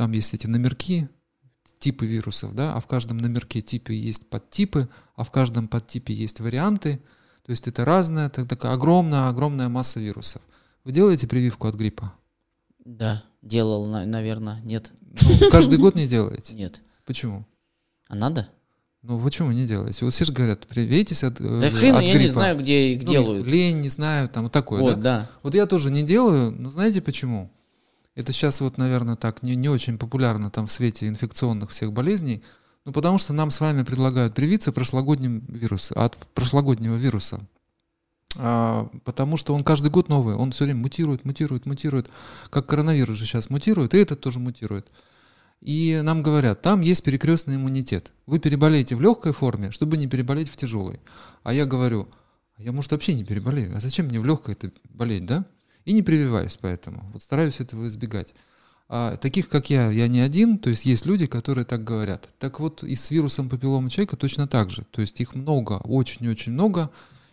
Там 0.00 0.12
есть 0.12 0.32
эти 0.32 0.46
номерки, 0.46 1.10
типы 1.78 2.06
вирусов, 2.06 2.54
да, 2.54 2.72
а 2.72 2.80
в 2.80 2.86
каждом 2.86 3.18
номерке 3.18 3.60
типе 3.60 3.94
есть 3.94 4.30
подтипы, 4.30 4.88
а 5.14 5.24
в 5.24 5.30
каждом 5.30 5.68
подтипе 5.68 6.14
есть 6.14 6.40
варианты. 6.40 7.02
То 7.44 7.50
есть 7.50 7.68
это 7.68 7.84
разная, 7.84 8.30
так- 8.30 8.48
такая 8.48 8.72
огромная, 8.72 9.28
огромная 9.28 9.68
масса 9.68 10.00
вирусов. 10.00 10.40
Вы 10.84 10.92
делаете 10.92 11.26
прививку 11.26 11.68
от 11.68 11.74
гриппа? 11.74 12.14
Да, 12.82 13.22
делал, 13.42 13.84
наверное. 13.88 14.62
Нет, 14.62 14.90
Ну, 15.02 15.50
каждый 15.50 15.76
год 15.76 15.94
не 15.96 16.06
делаете. 16.06 16.54
нет. 16.54 16.80
Почему? 17.04 17.44
А 18.08 18.14
надо? 18.14 18.48
Ну, 19.02 19.22
почему 19.22 19.52
не 19.52 19.66
делаете? 19.66 20.06
Вот 20.06 20.14
все 20.14 20.24
же 20.24 20.32
говорят, 20.32 20.66
привейтесь 20.66 21.24
от, 21.24 21.38
э, 21.42 21.60
Да 21.60 21.68
хрен, 21.68 21.96
от 21.96 22.04
я 22.04 22.18
не 22.18 22.28
знаю, 22.28 22.56
где 22.58 22.94
их 22.94 23.02
Ну, 23.04 23.10
делают. 23.10 23.46
Лень, 23.46 23.80
не 23.80 23.90
знаю, 23.90 24.30
там 24.30 24.44
вот 24.44 24.52
такое, 24.52 24.80
Вот, 24.80 24.94
да? 24.96 25.20
да. 25.20 25.30
Вот 25.42 25.54
я 25.54 25.66
тоже 25.66 25.90
не 25.90 26.02
делаю, 26.02 26.52
но 26.52 26.70
знаете 26.70 27.02
почему? 27.02 27.50
Это 28.20 28.32
сейчас 28.32 28.60
вот, 28.60 28.76
наверное, 28.76 29.16
так 29.16 29.42
не, 29.42 29.56
не 29.56 29.68
очень 29.68 29.98
популярно 29.98 30.50
там 30.50 30.66
в 30.66 30.72
свете 30.72 31.08
инфекционных 31.08 31.70
всех 31.70 31.92
болезней. 31.92 32.42
Ну, 32.84 32.92
потому 32.92 33.18
что 33.18 33.32
нам 33.32 33.50
с 33.50 33.60
вами 33.60 33.82
предлагают 33.82 34.34
привиться 34.34 34.72
прошлогодним 34.72 35.40
вирусом, 35.48 35.98
от 35.98 36.16
прошлогоднего 36.34 36.96
вируса. 36.96 37.40
А, 38.36 38.88
потому 39.04 39.36
что 39.36 39.54
он 39.54 39.64
каждый 39.64 39.90
год 39.90 40.08
новый, 40.08 40.34
он 40.34 40.52
все 40.52 40.64
время 40.64 40.80
мутирует, 40.80 41.24
мутирует, 41.24 41.66
мутирует. 41.66 42.10
Как 42.50 42.66
коронавирус 42.66 43.16
же 43.16 43.26
сейчас 43.26 43.50
мутирует, 43.50 43.94
и 43.94 43.98
этот 43.98 44.20
тоже 44.20 44.38
мутирует. 44.38 44.90
И 45.60 46.00
нам 46.02 46.22
говорят, 46.22 46.62
там 46.62 46.80
есть 46.80 47.02
перекрестный 47.02 47.56
иммунитет. 47.56 48.12
Вы 48.26 48.38
переболеете 48.38 48.96
в 48.96 49.00
легкой 49.00 49.32
форме, 49.32 49.70
чтобы 49.70 49.96
не 49.96 50.06
переболеть 50.06 50.50
в 50.50 50.56
тяжелой. 50.56 51.00
А 51.42 51.52
я 51.52 51.66
говорю, 51.66 52.08
«А 52.56 52.62
я, 52.62 52.72
может, 52.72 52.92
вообще 52.92 53.14
не 53.14 53.24
переболею. 53.24 53.74
А 53.74 53.80
зачем 53.80 54.06
мне 54.06 54.20
в 54.20 54.26
легкой 54.26 54.52
это 54.52 54.70
болеть, 54.90 55.24
да? 55.24 55.46
И 55.84 55.92
не 55.92 56.02
прививаюсь 56.02 56.58
поэтому. 56.60 57.10
Вот 57.12 57.22
стараюсь 57.22 57.60
этого 57.60 57.88
избегать. 57.88 58.34
А 58.88 59.16
таких, 59.16 59.48
как 59.48 59.70
я, 59.70 59.88
я 59.90 60.08
не 60.08 60.20
один, 60.20 60.58
то 60.58 60.68
есть 60.68 60.84
есть 60.84 61.06
люди, 61.06 61.26
которые 61.26 61.64
так 61.64 61.84
говорят. 61.84 62.28
Так 62.40 62.58
вот, 62.58 62.82
и 62.82 62.96
с 62.96 63.10
вирусом 63.12 63.48
папиллома 63.48 63.88
человека 63.88 64.16
точно 64.16 64.48
так 64.48 64.68
же. 64.70 64.82
То 64.90 65.00
есть 65.00 65.20
их 65.20 65.36
много, 65.36 65.74
очень-очень 65.74 66.52
много. 66.52 66.90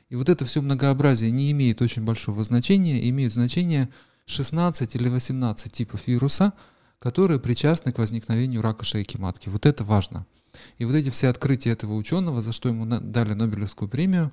И 0.09 0.15
вот 0.15 0.29
это 0.29 0.45
все 0.45 0.61
многообразие 0.61 1.31
не 1.31 1.51
имеет 1.51 1.81
очень 1.81 2.05
большого 2.05 2.43
значения, 2.43 3.09
имеет 3.09 3.33
значение 3.33 3.89
16 4.27 4.95
или 4.95 5.09
18 5.09 5.71
типов 5.71 6.07
вируса, 6.07 6.53
которые 6.99 7.39
причастны 7.39 7.91
к 7.91 7.97
возникновению 7.97 8.61
рака 8.61 8.85
шейки 8.85 9.17
матки. 9.17 9.49
Вот 9.49 9.65
это 9.65 9.83
важно. 9.83 10.27
И 10.77 10.85
вот 10.85 10.93
эти 10.93 11.09
все 11.09 11.27
открытия 11.27 11.71
этого 11.71 11.95
ученого, 11.95 12.41
за 12.41 12.51
что 12.51 12.69
ему 12.69 12.85
дали 12.85 13.33
Нобелевскую 13.33 13.89
премию, 13.89 14.31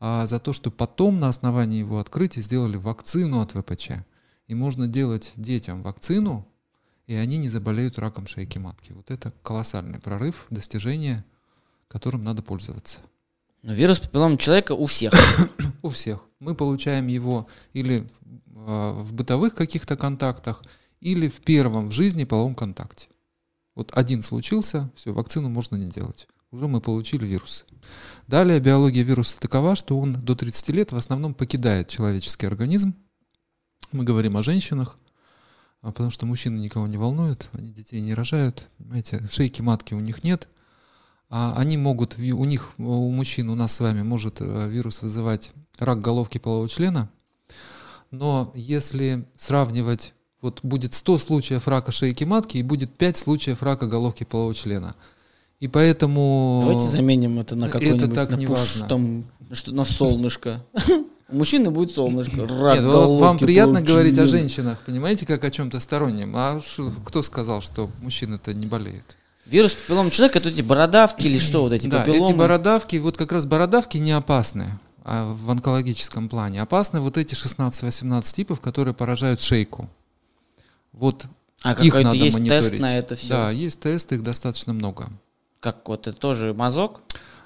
а 0.00 0.26
за 0.26 0.40
то, 0.40 0.52
что 0.54 0.70
потом 0.70 1.20
на 1.20 1.28
основании 1.28 1.78
его 1.78 1.98
открытия 2.00 2.40
сделали 2.40 2.78
вакцину 2.78 3.40
от 3.40 3.52
ВПЧ. 3.52 3.90
И 4.48 4.54
можно 4.54 4.88
делать 4.88 5.32
детям 5.36 5.82
вакцину, 5.82 6.48
и 7.06 7.14
они 7.14 7.36
не 7.36 7.48
заболеют 7.48 7.98
раком 7.98 8.26
шейки 8.26 8.58
матки. 8.58 8.92
Вот 8.92 9.10
это 9.10 9.32
колоссальный 9.42 10.00
прорыв, 10.00 10.46
достижение, 10.48 11.24
которым 11.86 12.24
надо 12.24 12.42
пользоваться. 12.42 13.00
Но 13.62 13.74
вирус 13.74 14.00
папиллома 14.00 14.38
человека 14.38 14.72
у 14.72 14.86
всех. 14.86 15.12
У 15.82 15.90
всех. 15.90 16.20
Мы 16.40 16.54
получаем 16.54 17.06
его 17.06 17.46
или 17.72 18.00
э, 18.00 18.92
в 18.92 19.12
бытовых 19.12 19.54
каких-то 19.54 19.96
контактах, 19.96 20.62
или 21.00 21.28
в 21.28 21.40
первом 21.40 21.88
в 21.88 21.92
жизни 21.92 22.24
половом 22.24 22.54
контакте. 22.54 23.08
Вот 23.74 23.90
один 23.94 24.22
случился, 24.22 24.90
все, 24.94 25.12
вакцину 25.12 25.48
можно 25.48 25.76
не 25.76 25.90
делать. 25.90 26.26
Уже 26.50 26.66
мы 26.66 26.80
получили 26.80 27.26
вирус. 27.26 27.64
Далее 28.26 28.58
биология 28.58 29.04
вируса 29.04 29.38
такова, 29.38 29.76
что 29.76 29.98
он 29.98 30.14
до 30.14 30.34
30 30.34 30.68
лет 30.70 30.92
в 30.92 30.96
основном 30.96 31.32
покидает 31.32 31.88
человеческий 31.88 32.46
организм. 32.46 32.94
Мы 33.92 34.02
говорим 34.02 34.36
о 34.36 34.42
женщинах, 34.42 34.98
а 35.80 35.92
потому 35.92 36.10
что 36.10 36.26
мужчины 36.26 36.58
никого 36.58 36.88
не 36.88 36.96
волнуют, 36.96 37.48
они 37.52 37.72
детей 37.72 38.00
не 38.00 38.14
рожают, 38.14 38.66
понимаете, 38.78 39.26
шейки 39.30 39.62
матки 39.62 39.94
у 39.94 40.00
них 40.00 40.24
нет. 40.24 40.48
А 41.28 41.54
они 41.56 41.76
могут, 41.76 42.18
у 42.18 42.44
них, 42.44 42.72
у 42.78 43.10
мужчин, 43.10 43.48
у 43.50 43.54
нас 43.54 43.74
с 43.74 43.80
вами 43.80 44.02
может 44.02 44.40
э, 44.40 44.68
вирус 44.68 45.02
вызывать 45.02 45.52
рак 45.78 46.00
головки 46.00 46.38
полового 46.38 46.68
члена, 46.68 47.08
но 48.10 48.50
если 48.56 49.28
сравнивать, 49.36 50.12
вот 50.40 50.60
будет 50.64 50.94
100 50.94 51.18
случаев 51.18 51.68
рака 51.68 51.92
шейки 51.92 52.24
матки 52.24 52.56
и 52.56 52.64
будет 52.64 52.98
5 52.98 53.16
случаев 53.16 53.62
рака 53.62 53.86
головки 53.86 54.24
полового 54.24 54.54
члена. 54.54 54.96
И 55.60 55.68
поэтому... 55.68 56.62
Давайте 56.66 56.88
заменим 56.88 57.38
это 57.38 57.54
на 57.54 57.66
это 57.66 57.74
какой-нибудь 57.74 58.14
так 58.14 58.30
на 58.30 58.36
не 58.36 58.46
пуш- 58.46 58.58
важно. 58.58 58.88
там, 58.88 59.24
что, 59.52 59.72
на 59.72 59.84
солнышко. 59.84 60.64
У 61.28 61.36
мужчины 61.36 61.70
будет 61.70 61.92
солнышко. 61.92 62.46
Рак 62.46 62.78
Нет, 62.78 62.84
головки, 62.84 63.20
вам 63.20 63.38
приятно 63.38 63.74
полового 63.74 63.92
говорить 63.92 64.18
о 64.18 64.26
женщинах, 64.26 64.78
понимаете, 64.84 65.26
как 65.26 65.44
о 65.44 65.50
чем-то 65.50 65.78
стороннем. 65.78 66.32
А 66.34 66.60
шо- 66.60 66.92
кто 67.04 67.22
сказал, 67.22 67.60
что 67.62 67.88
мужчины-то 68.02 68.52
не 68.52 68.66
болеют? 68.66 69.16
Вирус 69.46 69.74
папиллома 69.74 70.10
человека 70.10 70.38
это 70.38 70.48
эти 70.48 70.62
бородавки 70.62 71.26
или 71.26 71.38
что 71.38 71.62
вот 71.62 71.72
эти 71.72 71.88
да, 71.88 71.98
папилломы? 71.98 72.30
эти 72.30 72.36
бородавки, 72.36 72.96
вот 72.96 73.16
как 73.16 73.32
раз 73.32 73.46
бородавки 73.46 73.98
не 73.98 74.12
опасны 74.12 74.66
а 75.04 75.32
в 75.34 75.50
онкологическом 75.50 76.28
плане. 76.28 76.62
Опасны 76.62 77.00
вот 77.00 77.16
эти 77.16 77.34
16-18 77.34 78.34
типов, 78.34 78.60
которые 78.60 78.94
поражают 78.94 79.40
шейку. 79.40 79.88
Вот 80.92 81.24
А 81.62 81.72
их 81.72 81.94
надо 81.94 82.16
есть 82.16 82.38
мониторить. 82.38 82.70
тест 82.70 82.80
на 82.80 82.98
это 82.98 83.14
все? 83.14 83.28
Да, 83.28 83.50
есть 83.50 83.80
тесты, 83.80 84.16
их 84.16 84.22
достаточно 84.22 84.72
много. 84.72 85.08
Как 85.60 85.86
вот 85.88 86.06
это 86.06 86.18
тоже 86.18 86.54
мазок? 86.54 87.02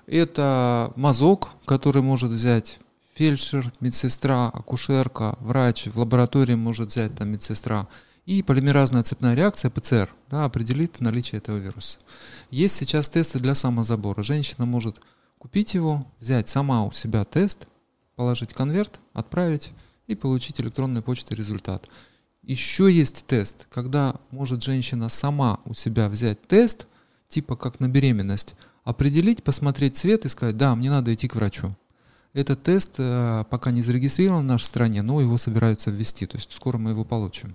Это 0.07 0.93
мазок, 0.95 1.51
который 1.65 2.03
может 2.03 2.31
взять 2.31 2.79
фельдшер, 3.15 3.73
медсестра, 3.81 4.49
акушерка, 4.49 5.37
врач, 5.41 5.87
в 5.87 5.99
лаборатории 5.99 6.55
может 6.55 6.91
взять 6.91 7.17
там 7.17 7.31
медсестра. 7.31 7.89
И 8.25 8.43
полимеразная 8.43 9.03
цепная 9.03 9.35
реакция, 9.35 9.71
ПЦР, 9.71 10.09
да, 10.31 10.45
определит 10.45 11.01
наличие 11.01 11.39
этого 11.39 11.59
вируса. 11.59 11.99
Есть 12.51 12.77
сейчас 12.77 13.09
тесты 13.09 13.39
для 13.41 13.55
самозабора. 13.55 14.23
Женщина 14.23 14.65
может 14.65 15.01
купить 15.39 15.75
его, 15.75 16.07
взять 16.21 16.49
сама 16.49 16.85
у 16.85 16.93
себя 16.93 17.25
тест, 17.25 17.67
положить 18.15 18.55
конверт, 18.55 19.01
отправить 19.13 19.73
и 20.07 20.15
получить 20.15 20.61
электронной 20.61 21.03
почтой 21.03 21.37
результат. 21.37 21.89
Еще 22.43 22.91
есть 22.91 23.27
тест, 23.27 23.67
когда 23.71 24.15
может 24.31 24.63
женщина 24.63 25.09
сама 25.09 25.61
у 25.65 25.75
себя 25.75 26.09
взять 26.09 26.41
тест, 26.47 26.87
типа 27.35 27.57
как 27.57 27.81
на 27.81 27.89
беременность, 27.89 28.55
определить, 28.85 29.43
посмотреть 29.43 29.97
цвет 29.97 30.25
и 30.25 30.29
сказать, 30.29 30.57
да, 30.57 30.75
мне 30.75 30.91
надо 30.91 31.13
идти 31.13 31.29
к 31.29 31.35
врачу. 31.35 31.77
Этот 32.33 32.63
тест 32.63 32.95
э, 32.99 33.45
пока 33.51 33.71
не 33.71 33.83
зарегистрирован 33.83 34.43
в 34.43 34.49
нашей 34.49 34.65
стране, 34.65 35.03
но 35.03 35.21
его 35.21 35.39
собираются 35.39 35.91
ввести, 35.91 36.27
то 36.27 36.37
есть 36.37 36.53
скоро 36.53 36.79
мы 36.79 36.91
его 36.91 37.05
получим. 37.05 37.55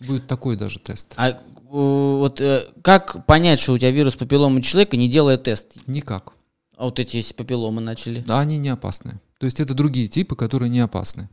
Будет 0.00 0.26
такой 0.26 0.56
даже 0.56 0.78
тест. 0.78 1.14
А 1.16 1.38
вот 1.68 2.40
э, 2.40 2.66
как 2.82 3.26
понять, 3.26 3.60
что 3.60 3.72
у 3.72 3.78
тебя 3.78 3.90
вирус 3.90 4.16
папиллома 4.16 4.62
человека, 4.62 4.96
не 4.96 5.08
делая 5.08 5.36
тест? 5.36 5.76
Никак. 5.86 6.32
А 6.76 6.84
вот 6.84 6.98
эти 6.98 7.16
если 7.16 7.34
папилломы 7.34 7.80
начали. 7.80 8.20
Да, 8.20 8.40
они 8.40 8.56
не 8.58 8.68
опасны. 8.68 9.20
То 9.38 9.46
есть 9.46 9.60
это 9.60 9.74
другие 9.74 10.08
типы, 10.08 10.36
которые 10.36 10.70
не 10.70 10.80
опасны. 10.80 11.28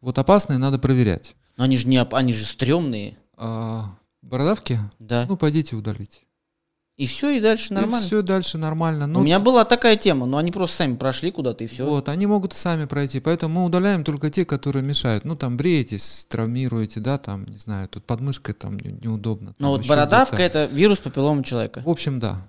Вот 0.00 0.18
опасные 0.18 0.58
надо 0.58 0.78
проверять. 0.78 1.34
Но 1.56 1.64
они 1.64 1.76
же 1.76 1.88
не 1.88 1.98
оп- 1.98 2.14
они 2.14 2.32
же 2.32 2.44
стрёмные. 2.44 3.16
А, 3.36 3.96
бородавки? 4.22 4.78
Да. 4.98 5.26
Ну, 5.28 5.36
пойдите 5.36 5.76
удалить. 5.76 6.23
И 6.96 7.06
все, 7.06 7.30
и 7.30 7.40
дальше 7.40 7.74
нормально. 7.74 8.04
И 8.04 8.06
все 8.06 8.22
дальше 8.22 8.56
нормально. 8.56 9.06
Ну, 9.08 9.20
У 9.20 9.22
меня 9.24 9.40
была 9.40 9.64
такая 9.64 9.96
тема, 9.96 10.26
но 10.26 10.38
они 10.38 10.52
просто 10.52 10.76
сами 10.76 10.94
прошли 10.94 11.32
куда-то 11.32 11.64
и 11.64 11.66
все. 11.66 11.84
Вот, 11.84 12.08
они 12.08 12.26
могут 12.26 12.52
сами 12.54 12.84
пройти. 12.84 13.18
Поэтому 13.18 13.60
мы 13.60 13.66
удаляем 13.66 14.04
только 14.04 14.30
те, 14.30 14.44
которые 14.44 14.84
мешают. 14.84 15.24
Ну, 15.24 15.34
там 15.34 15.56
бреетесь, 15.56 16.26
травмируете, 16.28 17.00
да, 17.00 17.18
там, 17.18 17.46
не 17.46 17.58
знаю, 17.58 17.88
тут 17.88 18.04
подмышкой 18.04 18.54
там 18.54 18.78
не- 18.78 18.92
неудобно. 19.02 19.54
Но 19.58 19.72
там 19.72 19.80
вот 19.80 19.88
бородавка 19.88 20.36
это 20.36 20.66
вирус 20.66 21.00
папиллома 21.00 21.42
человека. 21.42 21.82
В 21.84 21.88
общем, 21.90 22.20
да. 22.20 22.46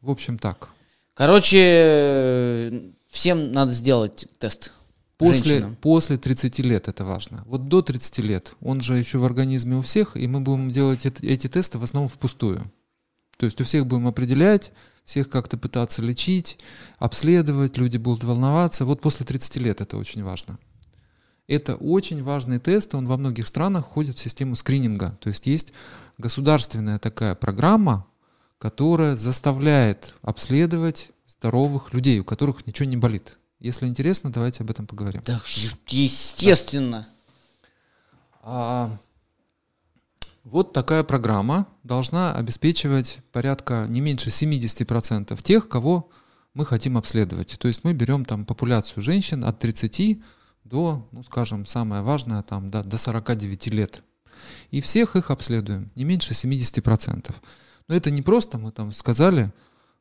В 0.00 0.10
общем, 0.10 0.38
так. 0.38 0.70
Короче, 1.12 2.92
всем 3.10 3.52
надо 3.52 3.72
сделать 3.72 4.26
тест. 4.38 4.72
После, 5.18 5.50
Женщинам. 5.50 5.76
после 5.76 6.16
30 6.16 6.60
лет 6.60 6.88
это 6.88 7.04
важно. 7.04 7.42
Вот 7.44 7.66
до 7.66 7.82
30 7.82 8.20
лет, 8.20 8.54
он 8.62 8.80
же 8.80 8.94
еще 8.94 9.18
в 9.18 9.24
организме 9.26 9.76
у 9.76 9.82
всех, 9.82 10.16
и 10.16 10.26
мы 10.26 10.40
будем 10.40 10.70
делать 10.70 11.04
эти, 11.04 11.22
эти 11.26 11.46
тесты 11.46 11.78
в 11.78 11.82
основном 11.82 12.08
впустую. 12.08 12.72
То 13.40 13.46
есть 13.46 13.58
у 13.58 13.64
всех 13.64 13.86
будем 13.86 14.06
определять, 14.06 14.70
всех 15.06 15.30
как-то 15.30 15.56
пытаться 15.56 16.02
лечить, 16.02 16.58
обследовать, 16.98 17.78
люди 17.78 17.96
будут 17.96 18.22
волноваться. 18.22 18.84
Вот 18.84 19.00
после 19.00 19.24
30 19.24 19.56
лет 19.56 19.80
это 19.80 19.96
очень 19.96 20.22
важно. 20.22 20.58
Это 21.48 21.74
очень 21.74 22.22
важный 22.22 22.58
тест, 22.58 22.94
он 22.94 23.06
во 23.06 23.16
многих 23.16 23.46
странах 23.46 23.86
входит 23.86 24.18
в 24.18 24.20
систему 24.20 24.56
скрининга. 24.56 25.16
То 25.22 25.30
есть 25.30 25.46
есть 25.46 25.72
государственная 26.18 26.98
такая 26.98 27.34
программа, 27.34 28.06
которая 28.58 29.16
заставляет 29.16 30.12
обследовать 30.20 31.08
здоровых 31.26 31.94
людей, 31.94 32.18
у 32.18 32.24
которых 32.24 32.66
ничего 32.66 32.90
не 32.90 32.98
болит. 32.98 33.38
Если 33.58 33.86
интересно, 33.86 34.30
давайте 34.30 34.64
об 34.64 34.70
этом 34.70 34.86
поговорим. 34.86 35.22
Да, 35.24 35.40
естественно. 35.86 37.08
А, 38.42 38.94
вот 40.50 40.72
такая 40.72 41.04
программа 41.04 41.68
должна 41.84 42.34
обеспечивать 42.34 43.18
порядка 43.30 43.86
не 43.88 44.00
меньше 44.00 44.30
70% 44.30 45.40
тех, 45.42 45.68
кого 45.68 46.10
мы 46.54 46.66
хотим 46.66 46.98
обследовать. 46.98 47.56
То 47.58 47.68
есть 47.68 47.84
мы 47.84 47.92
берем 47.92 48.24
там 48.24 48.44
популяцию 48.44 49.02
женщин 49.02 49.44
от 49.44 49.60
30 49.60 50.20
до, 50.64 51.08
ну 51.12 51.22
скажем, 51.22 51.64
самое 51.64 52.02
важное, 52.02 52.42
там, 52.42 52.70
до, 52.70 52.82
до 52.82 52.98
49 52.98 53.68
лет. 53.68 54.02
И 54.70 54.80
всех 54.80 55.14
их 55.14 55.30
обследуем, 55.30 55.92
не 55.94 56.04
меньше 56.04 56.32
70%. 56.32 57.32
Но 57.86 57.94
это 57.94 58.10
не 58.10 58.22
просто 58.22 58.58
мы 58.58 58.72
там 58.72 58.92
сказали, 58.92 59.52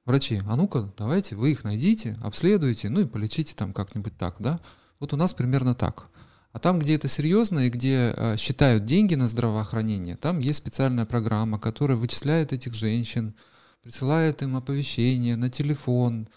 врачи, 0.06 0.42
а 0.48 0.56
ну-ка, 0.56 0.92
давайте 0.98 1.36
вы 1.36 1.52
их 1.52 1.64
найдите, 1.64 2.18
обследуйте, 2.24 2.90
ну 2.90 3.02
и 3.02 3.06
полечите 3.06 3.54
там 3.56 3.72
как-нибудь 3.72 4.18
так, 4.18 4.38
да. 4.40 4.60
Вот 5.00 5.14
у 5.14 5.18
нас 5.18 5.34
примерно 5.34 5.76
так. 5.76 6.08
А 6.52 6.60
там, 6.60 6.80
где 6.80 6.96
это 6.96 7.08
серьезно 7.08 7.68
и 7.68 7.70
где 7.70 8.14
э, 8.16 8.38
считают 8.38 8.86
деньги 8.86 9.16
на 9.16 9.28
здравоохранение, 9.28 10.16
там 10.16 10.40
есть 10.40 10.60
специальная 10.60 11.06
программа, 11.06 11.60
которая 11.60 11.98
вычисляет 11.98 12.54
этих 12.54 12.74
женщин, 12.74 13.36
присылает 13.84 14.42
им 14.42 14.56
оповещения 14.56 15.36
на 15.36 15.50
телефон, 15.50 16.28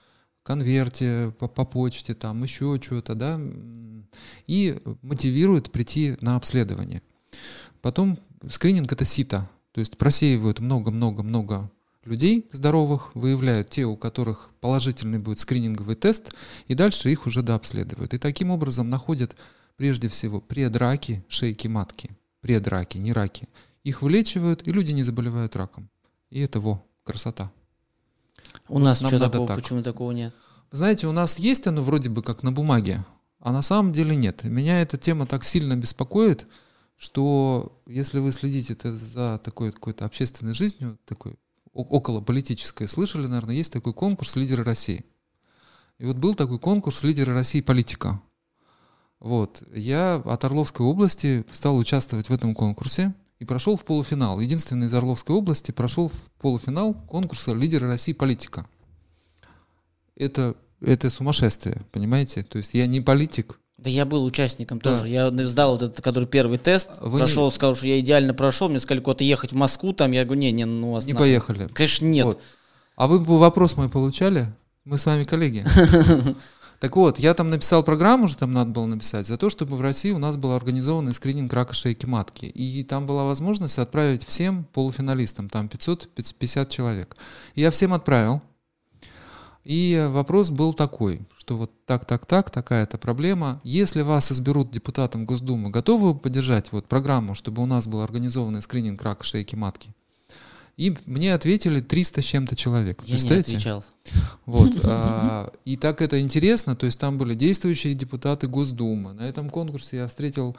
конверте, 0.43 1.33
по, 1.39 1.49
по 1.49 1.65
почте, 1.65 2.15
там 2.15 2.43
еще 2.43 2.79
что-то, 2.83 3.15
да, 3.15 3.41
и 4.47 4.81
мотивирует 5.03 5.71
прийти 5.71 6.17
на 6.21 6.37
обследование. 6.37 7.03
Потом 7.81 8.19
скрининг 8.51 8.93
это 8.93 9.05
сито, 9.05 9.49
то 9.73 9.81
есть 9.81 9.97
просеивают 9.97 10.61
много-много-много 10.61 11.71
людей 12.05 12.49
здоровых, 12.53 13.15
выявляют 13.15 13.71
те, 13.71 13.85
у 13.85 13.97
которых 13.97 14.51
положительный 14.61 15.19
будет 15.19 15.39
скрининговый 15.39 15.95
тест, 15.95 16.33
и 16.67 16.75
дальше 16.75 17.11
их 17.11 17.27
уже 17.27 17.43
дообследуют. 17.43 18.13
И 18.13 18.19
таким 18.19 18.51
образом 18.51 18.91
находят 18.91 19.37
прежде 19.77 20.09
всего 20.09 20.41
предраки 20.41 21.25
шейки 21.29 21.69
матки, 21.69 22.11
предраки, 22.41 22.99
не 22.99 23.13
раки. 23.13 23.49
Их 23.85 24.03
вылечивают, 24.03 24.67
и 24.67 24.73
люди 24.73 24.93
не 24.93 25.03
заболевают 25.03 25.57
раком. 25.57 25.91
И 26.31 26.41
это 26.41 26.61
во, 26.61 26.83
красота. 27.05 27.51
У 28.69 28.79
нас 28.79 29.01
Нам 29.01 29.11
что 29.11 29.19
такого, 29.19 29.47
так. 29.47 29.57
почему 29.57 29.83
такого 29.83 30.13
нет? 30.13 30.35
Знаете, 30.71 31.07
у 31.07 31.13
нас 31.13 31.39
есть 31.39 31.67
оно 31.67 31.83
вроде 31.83 32.09
бы 32.09 32.23
как 32.23 32.43
на 32.43 32.53
бумаге, 32.53 33.05
а 33.39 33.53
на 33.53 33.63
самом 33.63 33.93
деле 33.93 34.17
нет. 34.17 34.45
Меня 34.45 34.81
эта 34.81 34.97
тема 34.97 35.27
так 35.27 35.45
сильно 35.45 35.77
беспокоит, 35.77 36.47
что 36.97 37.83
если 37.87 38.21
вы 38.21 38.33
следите 38.33 38.77
за 38.93 39.39
такой 39.43 39.73
какой-то 39.73 40.05
общественной 40.05 40.55
жизнью, 40.55 40.99
такой 41.05 41.37
около 41.73 42.21
политической, 42.21 42.87
слышали, 42.87 43.27
наверное, 43.27 43.57
есть 43.57 43.73
такой 43.73 43.93
конкурс 43.93 44.37
«Лидеры 44.37 44.63
России». 44.63 45.05
И 45.99 46.05
вот 46.05 46.17
был 46.17 46.35
такой 46.35 46.59
конкурс 46.59 47.03
«Лидеры 47.03 47.35
России. 47.35 47.61
Политика». 47.61 48.21
Вот. 49.23 49.63
Я 49.73 50.17
от 50.25 50.45
Орловской 50.45 50.85
области 50.85 51.45
стал 51.53 51.77
участвовать 51.79 52.29
в 52.29 52.33
этом 52.35 52.55
конкурсе 52.57 53.15
и 53.39 53.45
прошел 53.45 53.77
в 53.77 53.85
полуфинал. 53.85 54.41
Единственный 54.41 54.87
из 54.89 54.95
Орловской 54.95 55.35
области 55.37 55.71
прошел 55.71 56.09
в 56.09 56.15
полуфинал 56.41 56.93
конкурса 56.95 57.55
«Лидеры 57.55 57.87
России. 57.87 58.13
Политика». 58.13 58.67
Это, 60.17 60.57
это 60.81 61.09
сумасшествие, 61.09 61.83
понимаете? 61.93 62.43
То 62.43 62.59
есть 62.59 62.75
я 62.75 62.87
не 62.87 63.01
политик, 63.01 63.59
Да 63.79 63.89
я 63.91 64.05
был 64.05 64.25
участником 64.25 64.79
Да. 64.83 64.91
тоже. 64.97 65.09
Я 65.09 65.31
сдал 65.47 65.73
вот 65.75 65.83
этот, 65.83 66.05
который 66.05 66.27
первый 66.29 66.59
тест, 66.59 66.91
Вы 67.01 67.13
не- 67.13 67.19
прошел, 67.19 67.51
сказал, 67.51 67.75
что 67.77 67.87
я 67.87 67.99
идеально 68.01 68.35
прошел. 68.35 68.69
Мне 68.69 68.79
сказали 68.81 69.01
куда-то 69.03 69.25
ехать 69.25 69.53
в 69.53 69.57
Москву, 69.57 69.93
там 69.93 70.13
я 70.13 70.25
говорю, 70.25 70.41
не, 70.41 70.53
не, 70.53 70.65
ну 70.65 70.91
у 70.91 70.93
вас 70.95 71.07
не 71.07 71.13
нахуй». 71.15 71.27
поехали. 71.27 71.69
Конечно, 71.73 72.05
нет. 72.07 72.27
Вот. 72.27 72.41
А 72.97 73.07
вы 73.07 73.21
бы 73.21 73.39
вопрос 73.39 73.77
мой 73.77 73.89
получали? 73.89 74.53
Мы 74.85 74.99
с 74.99 75.07
вами 75.07 75.25
коллеги. 75.25 75.65
Так 76.83 76.97
вот, 76.97 77.21
я 77.21 77.33
там 77.33 77.49
написал 77.49 77.85
программу, 77.85 78.25
уже 78.25 78.37
там 78.37 78.51
надо 78.51 78.73
было 78.73 78.87
написать, 78.87 79.25
за 79.29 79.39
то, 79.39 79.49
чтобы 79.51 79.77
в 79.77 79.81
России 79.81 80.11
у 80.11 80.19
нас 80.19 80.37
был 80.37 80.51
организованный 80.51 81.15
скрининг 81.15 81.53
рака 81.53 81.75
шейки 81.75 82.07
матки. 82.07 82.47
И 82.47 82.83
там 82.83 83.07
была 83.07 83.23
возможность 83.23 83.79
отправить 83.79 84.27
всем 84.27 84.65
полуфиналистам, 84.73 85.49
там 85.49 85.69
550 85.69 86.69
человек. 86.69 87.17
И 87.55 87.61
я 87.61 87.71
всем 87.71 87.95
отправил. 87.95 88.43
И 89.63 90.09
вопрос 90.11 90.51
был 90.51 90.75
такой, 90.75 91.21
что 91.39 91.57
вот 91.57 91.71
так, 91.87 92.05
так, 92.05 92.27
так, 92.27 92.51
такая-то 92.51 92.99
проблема. 92.99 93.61
Если 93.63 94.03
вас 94.03 94.33
изберут 94.33 94.73
депутатом 94.73 95.25
Госдумы, 95.25 95.71
готовы 95.71 96.15
вы 96.15 96.19
поддержать 96.19 96.73
вот 96.73 96.89
программу, 96.89 97.37
чтобы 97.37 97.63
у 97.63 97.67
нас 97.67 97.87
был 97.87 98.01
организованный 98.01 98.61
скрининг 98.61 99.01
рака 99.03 99.23
шейки 99.23 99.55
матки? 99.55 99.95
И 100.77 100.97
мне 101.07 101.35
ответили 101.35 101.81
300 101.81 102.23
с 102.23 102.25
чем-то 102.25 102.57
человек. 102.57 103.03
я 103.05 103.17
не 103.17 103.41
отвечал. 103.41 103.85
Вот. 104.47 104.73
а, 104.85 105.53
И 105.65 105.77
так 105.77 106.01
это 106.01 106.21
интересно. 106.21 106.75
То 106.75 106.87
есть 106.87 106.99
там 106.99 107.19
были 107.19 107.35
действующие 107.35 107.95
депутаты 107.95 108.49
Госдумы. 108.49 109.13
На 109.13 109.23
этом 109.23 109.51
конкурсе 109.51 109.99
я 109.99 110.07
встретил 110.07 110.57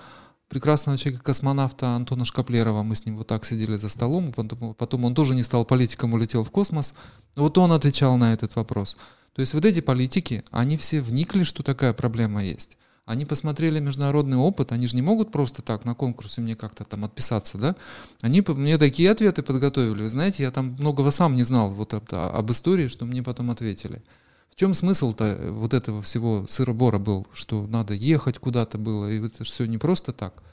прекрасного 0.50 0.98
человека-космонавта 1.00 1.96
Антона 1.96 2.26
Шкаплерова. 2.26 2.84
Мы 2.84 2.96
с 2.96 3.06
ним 3.06 3.18
вот 3.18 3.28
так 3.28 3.44
сидели 3.44 3.76
за 3.76 3.90
столом. 3.90 4.32
Потом, 4.32 4.76
потом 4.76 5.06
он 5.06 5.16
тоже 5.16 5.34
не 5.34 5.44
стал 5.44 5.66
политиком, 5.66 6.14
улетел 6.14 6.44
в 6.44 6.52
космос. 6.52 6.94
Вот 7.36 7.58
он 7.58 7.72
отвечал 7.72 8.18
на 8.18 8.34
этот 8.34 8.56
вопрос. 8.56 8.98
То 9.34 9.42
есть 9.42 9.56
вот 9.56 9.66
эти 9.66 9.80
политики, 9.82 10.44
они 10.52 10.78
все 10.78 11.02
вникли, 11.02 11.44
что 11.44 11.64
такая 11.64 11.94
проблема 11.94 12.44
есть. 12.44 12.78
Они 13.06 13.26
посмотрели 13.26 13.80
международный 13.80 14.38
опыт, 14.38 14.72
они 14.72 14.88
же 14.88 14.96
не 14.96 15.02
могут 15.02 15.32
просто 15.32 15.62
так 15.62 15.84
на 15.84 15.94
конкурсе 15.94 16.40
мне 16.40 16.56
как-то 16.56 16.86
там 16.86 17.04
отписаться, 17.04 17.58
да? 17.58 17.76
Они 18.22 18.42
мне 18.48 18.78
такие 18.78 19.12
ответы 19.12 19.44
подготовили. 19.44 20.04
Вы 20.04 20.10
знаете, 20.10 20.44
я 20.44 20.52
там 20.52 20.78
многого 20.80 21.12
сам 21.12 21.36
не 21.36 21.44
знал 21.44 21.72
вот 21.72 21.94
об, 21.94 22.06
об 22.14 22.52
истории, 22.52 22.88
что 22.88 23.06
мне 23.06 23.22
потом 23.22 23.52
ответили. 23.52 24.02
В 24.50 24.56
чем 24.56 24.74
смысл-то 24.74 25.26
э, 25.26 25.52
вот 25.52 25.74
этого 25.74 26.02
всего 26.02 26.46
сыробора 26.48 27.00
был, 27.00 27.28
что 27.34 27.68
надо 27.68 27.94
ехать 27.94 28.38
куда-то 28.38 28.78
было, 28.78 29.12
и 29.12 29.26
это 29.26 29.44
все 29.44 29.66
не 29.66 29.78
просто 29.78 30.14
так. 30.14 30.44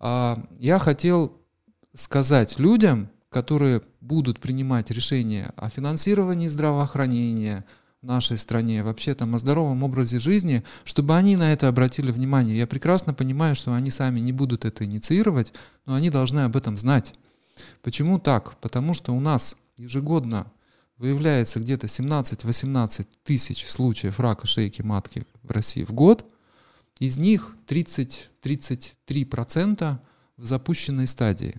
А 0.00 0.42
я 0.58 0.78
хотел 0.78 1.40
сказать 1.94 2.58
людям, 2.58 3.10
которые 3.28 3.82
будут 4.00 4.40
принимать 4.40 4.90
решения 4.90 5.52
о 5.56 5.68
финансировании 5.68 6.48
здравоохранения 6.48 7.64
нашей 8.02 8.38
стране, 8.38 8.82
вообще 8.82 9.14
там 9.14 9.34
о 9.34 9.38
здоровом 9.38 9.82
образе 9.82 10.18
жизни, 10.18 10.62
чтобы 10.84 11.16
они 11.16 11.36
на 11.36 11.52
это 11.52 11.68
обратили 11.68 12.10
внимание. 12.10 12.56
Я 12.56 12.66
прекрасно 12.66 13.14
понимаю, 13.14 13.54
что 13.54 13.74
они 13.74 13.90
сами 13.90 14.20
не 14.20 14.32
будут 14.32 14.64
это 14.64 14.84
инициировать, 14.84 15.52
но 15.86 15.94
они 15.94 16.10
должны 16.10 16.40
об 16.40 16.56
этом 16.56 16.78
знать. 16.78 17.14
Почему 17.82 18.18
так? 18.18 18.58
Потому 18.60 18.94
что 18.94 19.12
у 19.12 19.20
нас 19.20 19.56
ежегодно 19.76 20.50
выявляется 20.98 21.60
где-то 21.60 21.86
17-18 21.86 23.06
тысяч 23.24 23.66
случаев 23.66 24.20
рака 24.20 24.46
шейки 24.46 24.82
матки 24.82 25.26
в 25.42 25.50
России 25.50 25.84
в 25.84 25.92
год. 25.92 26.30
Из 26.98 27.18
них 27.18 27.54
30-33% 27.68 29.98
в 30.36 30.44
запущенной 30.44 31.06
стадии. 31.06 31.54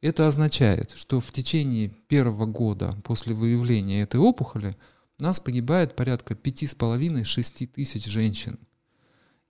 Это 0.00 0.26
означает, 0.26 0.90
что 0.94 1.20
в 1.20 1.30
течение 1.32 1.90
первого 2.08 2.46
года 2.46 2.96
после 3.04 3.34
выявления 3.34 4.02
этой 4.02 4.18
опухоли 4.20 4.76
у 5.18 5.22
нас 5.22 5.40
погибает 5.40 5.96
порядка 5.96 6.34
5,5-6 6.34 7.66
тысяч 7.68 8.06
женщин. 8.06 8.58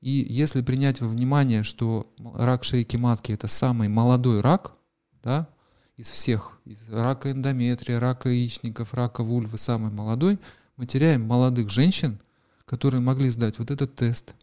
И 0.01 0.11
если 0.29 0.61
принять 0.61 1.01
во 1.01 1.09
внимание, 1.09 1.63
что 1.63 2.13
рак 2.35 2.65
шейки 2.65 2.97
матки 2.97 3.33
это 3.33 3.49
самый 3.49 3.89
молодой 3.89 4.41
рак, 4.41 4.75
да, 5.23 5.49
из 5.97 6.11
всех, 6.11 6.59
из 6.65 6.89
рака 6.91 7.31
эндометрия, 7.31 7.99
рака 7.99 8.29
яичников, 8.29 8.93
рака 8.93 9.23
вульвы, 9.23 9.57
самый 9.57 9.91
молодой, 9.91 10.39
мы 10.77 10.87
теряем 10.87 11.23
молодых 11.23 11.71
женщин, 11.71 12.21
которые 12.67 13.01
могли 13.01 13.31
сдать 13.31 13.59
вот 13.59 13.71
этот 13.71 13.95
тест, 13.95 14.35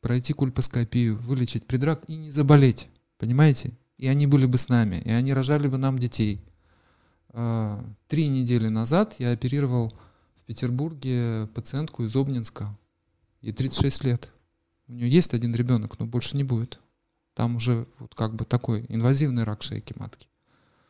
пройти 0.00 0.32
кульпоскопию, 0.32 1.18
вылечить 1.18 1.66
предрак 1.66 2.02
и 2.06 2.16
не 2.16 2.30
заболеть. 2.30 2.88
Понимаете? 3.18 3.76
И 3.98 4.06
они 4.06 4.26
были 4.26 4.46
бы 4.46 4.56
с 4.56 4.70
нами, 4.70 5.02
и 5.04 5.10
они 5.10 5.34
рожали 5.34 5.68
бы 5.68 5.76
нам 5.76 5.98
детей. 5.98 6.40
А, 7.30 7.84
Три 8.08 8.28
недели 8.28 8.68
назад 8.68 9.16
я 9.18 9.32
оперировал 9.32 9.92
Петербурге 10.50 11.46
пациентку 11.54 12.02
из 12.02 12.16
Обнинска. 12.16 12.76
Ей 13.40 13.52
36 13.52 14.02
лет. 14.02 14.32
У 14.88 14.92
нее 14.92 15.08
есть 15.08 15.32
один 15.32 15.54
ребенок, 15.54 15.96
но 16.00 16.06
больше 16.06 16.36
не 16.36 16.42
будет. 16.42 16.80
Там 17.34 17.54
уже 17.54 17.86
вот 18.00 18.16
как 18.16 18.34
бы 18.34 18.44
такой 18.44 18.84
инвазивный 18.88 19.44
рак 19.44 19.62
шейки 19.62 19.94
матки. 19.96 20.26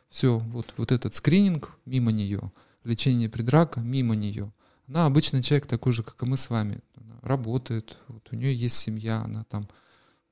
Все, 0.09 0.39
вот, 0.39 0.73
вот 0.79 0.93
этот 0.93 1.13
скрининг 1.13 1.77
мимо 1.85 2.11
нее. 2.11 2.51
лечение 2.85 3.29
предрака 3.29 3.81
мимо 3.81 4.17
нее. 4.17 4.51
Она 4.89 5.05
обычный 5.05 5.43
человек 5.43 5.67
такой 5.67 5.93
же, 5.93 6.03
как 6.05 6.23
и 6.23 6.25
мы 6.25 6.39
с 6.39 6.49
вами. 6.49 6.81
Она 6.95 7.19
работает, 7.21 7.99
вот 8.09 8.27
у 8.33 8.37
нее 8.37 8.55
есть 8.55 8.79
семья, 8.79 9.21
она 9.21 9.45
там 9.45 9.69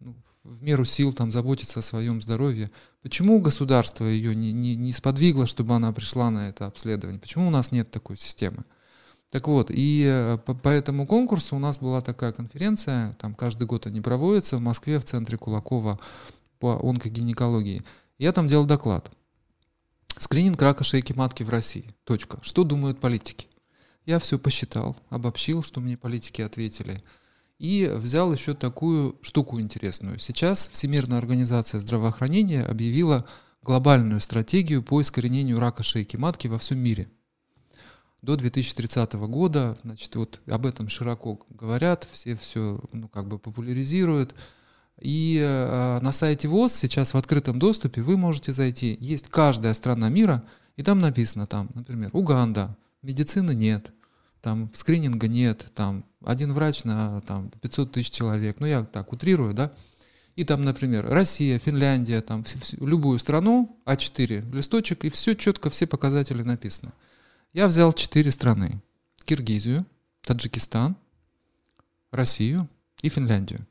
ну, 0.00 0.16
в 0.42 0.62
меру 0.62 0.86
сил 0.86 1.12
там 1.12 1.30
заботится 1.32 1.80
о 1.80 1.82
своем 1.82 2.22
здоровье. 2.22 2.70
Почему 3.02 3.40
государство 3.40 4.06
ее 4.06 4.34
не, 4.34 4.52
не, 4.52 4.74
не 4.74 4.92
сподвигло, 4.94 5.44
чтобы 5.44 5.74
она 5.74 5.92
пришла 5.92 6.30
на 6.30 6.48
это 6.48 6.64
обследование? 6.64 7.20
Почему 7.20 7.48
у 7.48 7.50
нас 7.50 7.72
нет 7.72 7.90
такой 7.90 8.16
системы? 8.16 8.64
Так 9.30 9.46
вот, 9.46 9.70
и 9.70 10.04
э, 10.06 10.38
по, 10.38 10.54
по 10.54 10.68
этому 10.68 11.06
конкурсу 11.06 11.56
у 11.56 11.58
нас 11.58 11.78
была 11.78 12.00
такая 12.00 12.32
конференция, 12.32 13.14
там 13.20 13.34
каждый 13.34 13.66
год 13.66 13.86
они 13.86 14.00
проводятся 14.00 14.56
в 14.56 14.60
Москве 14.60 14.98
в 14.98 15.04
центре 15.04 15.36
Кулакова 15.36 16.00
по 16.58 16.78
онкогинекологии. 16.82 17.82
Я 18.16 18.32
там 18.32 18.48
делал 18.48 18.64
доклад. 18.64 19.10
Скрининг 20.16 20.60
рака 20.62 20.82
шейки 20.82 21.12
матки 21.12 21.42
в 21.42 21.50
России. 21.50 21.90
Точка. 22.04 22.38
Что 22.42 22.64
думают 22.64 23.00
политики? 23.00 23.46
Я 24.06 24.18
все 24.18 24.38
посчитал, 24.38 24.96
обобщил, 25.10 25.62
что 25.62 25.80
мне 25.80 25.98
политики 25.98 26.40
ответили. 26.40 27.02
И 27.58 27.90
взял 27.94 28.32
еще 28.32 28.54
такую 28.54 29.18
штуку 29.20 29.60
интересную. 29.60 30.18
Сейчас 30.18 30.70
Всемирная 30.72 31.18
организация 31.18 31.80
здравоохранения 31.80 32.64
объявила 32.64 33.26
глобальную 33.62 34.20
стратегию 34.20 34.82
по 34.82 35.00
искоренению 35.02 35.60
рака 35.60 35.82
шейки 35.82 36.16
матки 36.16 36.48
во 36.48 36.58
всем 36.58 36.78
мире. 36.78 37.08
До 38.22 38.36
2030 38.36 39.12
года, 39.14 39.76
значит, 39.84 40.14
вот 40.16 40.40
об 40.46 40.66
этом 40.66 40.88
широко 40.88 41.40
говорят, 41.50 42.08
все 42.10 42.36
все, 42.36 42.80
ну, 42.92 43.08
как 43.08 43.28
бы 43.28 43.38
популяризируют. 43.38 44.34
И 45.00 45.38
э, 45.40 46.00
на 46.00 46.10
сайте 46.10 46.48
ВОЗ 46.48 46.74
сейчас 46.74 47.14
в 47.14 47.16
открытом 47.16 47.60
доступе 47.60 48.02
вы 48.02 48.16
можете 48.16 48.52
зайти. 48.52 48.96
Есть 49.00 49.28
каждая 49.28 49.72
страна 49.74 50.08
мира, 50.08 50.42
и 50.76 50.82
там 50.82 50.98
написано, 50.98 51.46
там, 51.46 51.68
например, 51.74 52.10
Уганда, 52.12 52.76
медицины 53.02 53.54
нет, 53.54 53.92
там 54.40 54.70
скрининга 54.74 55.28
нет, 55.28 55.66
там 55.74 56.04
один 56.24 56.52
врач 56.52 56.84
на 56.84 57.20
там, 57.22 57.50
500 57.62 57.92
тысяч 57.92 58.10
человек, 58.10 58.56
ну 58.58 58.66
я 58.66 58.82
так 58.82 59.12
утрирую, 59.12 59.54
да, 59.54 59.72
и 60.34 60.44
там, 60.44 60.62
например, 60.62 61.04
Россия, 61.04 61.58
Финляндия, 61.58 62.20
там 62.20 62.44
в, 62.44 62.48
в, 62.48 62.86
любую 62.86 63.18
страну, 63.18 63.76
А4 63.86 64.54
листочек, 64.54 65.04
и 65.04 65.10
все 65.10 65.34
четко, 65.34 65.68
все 65.68 65.86
показатели 65.86 66.42
написаны. 66.42 66.92
Я 67.54 67.66
взял 67.66 67.94
четыре 67.94 68.30
страны. 68.30 68.82
Киргизию, 69.24 69.86
Таджикистан, 70.20 70.96
Россию 72.10 72.68
и 73.00 73.08
Финляндию. 73.08 73.66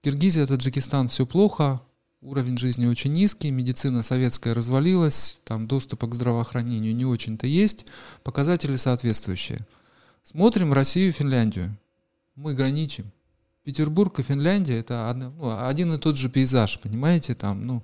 Киргизия, 0.00 0.46
Таджикистан 0.46 1.08
все 1.08 1.26
плохо, 1.26 1.82
уровень 2.22 2.56
жизни 2.56 2.86
очень 2.86 3.12
низкий, 3.12 3.50
медицина 3.50 4.02
советская 4.02 4.54
развалилась, 4.54 5.36
там 5.44 5.66
доступа 5.66 6.06
к 6.06 6.14
здравоохранению 6.14 6.96
не 6.96 7.04
очень-то 7.04 7.46
есть, 7.46 7.84
показатели 8.22 8.76
соответствующие. 8.76 9.66
Смотрим 10.22 10.72
Россию 10.72 11.08
и 11.10 11.12
Финляндию. 11.12 11.76
Мы 12.36 12.54
граничим. 12.54 13.12
Петербург 13.64 14.18
и 14.18 14.22
Финляндия 14.22 14.78
это 14.78 15.10
один, 15.10 15.34
ну, 15.36 15.66
один 15.66 15.92
и 15.92 15.98
тот 15.98 16.16
же 16.16 16.30
пейзаж, 16.30 16.80
понимаете, 16.80 17.34
там, 17.34 17.66
ну, 17.66 17.82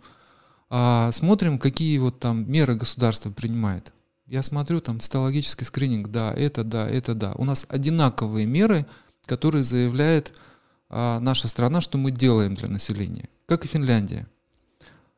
а 0.70 1.12
смотрим, 1.12 1.58
какие 1.58 1.98
вот 1.98 2.20
там 2.20 2.50
меры 2.50 2.74
государство 2.74 3.30
принимает. 3.30 3.92
Я 4.30 4.44
смотрю, 4.44 4.80
там 4.80 5.00
цитологический 5.00 5.66
скрининг, 5.66 6.06
да, 6.06 6.32
это, 6.32 6.62
да, 6.62 6.88
это, 6.88 7.16
да. 7.16 7.32
У 7.32 7.42
нас 7.42 7.66
одинаковые 7.68 8.46
меры, 8.46 8.86
которые 9.26 9.64
заявляет 9.64 10.32
а, 10.88 11.18
наша 11.18 11.48
страна, 11.48 11.80
что 11.80 11.98
мы 11.98 12.12
делаем 12.12 12.54
для 12.54 12.68
населения, 12.68 13.28
как 13.46 13.64
и 13.64 13.68
Финляндия. 13.68 14.28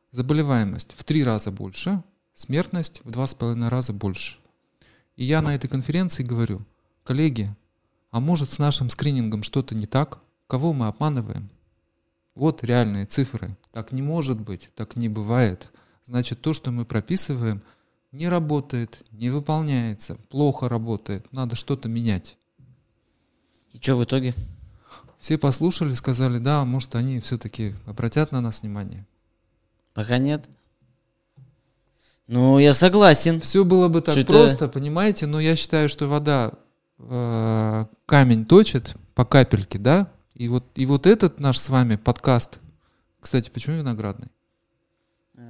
Заболеваемость 0.09 0.95
в 0.97 1.03
три 1.03 1.23
раза 1.23 1.51
больше, 1.51 2.01
смертность 2.33 3.01
в 3.03 3.11
два 3.11 3.27
с 3.27 3.35
половиной 3.35 3.69
раза 3.69 3.93
больше. 3.93 4.39
И 5.15 5.25
я 5.25 5.43
на 5.43 5.53
этой 5.53 5.67
конференции 5.67 6.23
говорю, 6.23 6.65
коллеги, 7.03 7.55
а 8.09 8.19
может 8.19 8.49
с 8.49 8.57
нашим 8.57 8.89
скринингом 8.89 9.43
что-то 9.43 9.75
не 9.75 9.85
так? 9.85 10.21
Кого 10.47 10.73
мы 10.73 10.87
обманываем? 10.87 11.51
Вот 12.33 12.63
реальные 12.63 13.05
цифры. 13.05 13.55
Так 13.73 13.91
не 13.91 14.01
может 14.01 14.41
быть, 14.41 14.71
так 14.73 14.95
не 14.95 15.07
бывает. 15.07 15.69
Значит, 16.03 16.41
то, 16.41 16.53
что 16.53 16.71
мы 16.71 16.83
прописываем, 16.83 17.61
не 18.13 18.29
работает, 18.29 18.99
не 19.11 19.29
выполняется, 19.29 20.15
плохо 20.29 20.69
работает, 20.69 21.25
надо 21.33 21.55
что-то 21.55 21.89
менять. 21.89 22.37
И 23.73 23.79
что 23.81 23.95
в 23.95 24.03
итоге? 24.03 24.33
Все 25.19 25.37
послушали, 25.37 25.91
сказали, 25.93 26.37
да, 26.37 26.63
может, 26.63 26.95
они 26.95 27.19
все-таки 27.19 27.73
обратят 27.85 28.31
на 28.31 28.39
нас 28.39 28.61
внимание. 28.61 29.05
Пока 29.93 30.19
нет. 30.19 30.45
Ну, 32.27 32.59
я 32.59 32.73
согласен. 32.73 33.41
Все 33.41 33.65
было 33.65 33.89
бы 33.89 34.01
так 34.01 34.15
что 34.15 34.25
просто, 34.25 34.67
понимаете, 34.67 35.25
но 35.25 35.39
я 35.39 35.55
считаю, 35.55 35.89
что 35.89 36.07
вода 36.07 36.53
э, 36.99 37.85
камень 38.05 38.45
точит 38.45 38.95
по 39.15 39.25
капельке, 39.25 39.79
да? 39.79 40.11
И 40.35 40.47
вот, 40.47 40.65
и 40.75 40.85
вот 40.85 41.07
этот 41.07 41.39
наш 41.39 41.57
с 41.57 41.69
вами 41.69 41.95
подкаст, 41.95 42.59
кстати, 43.19 43.49
почему 43.49 43.77
виноградный? 43.77 44.27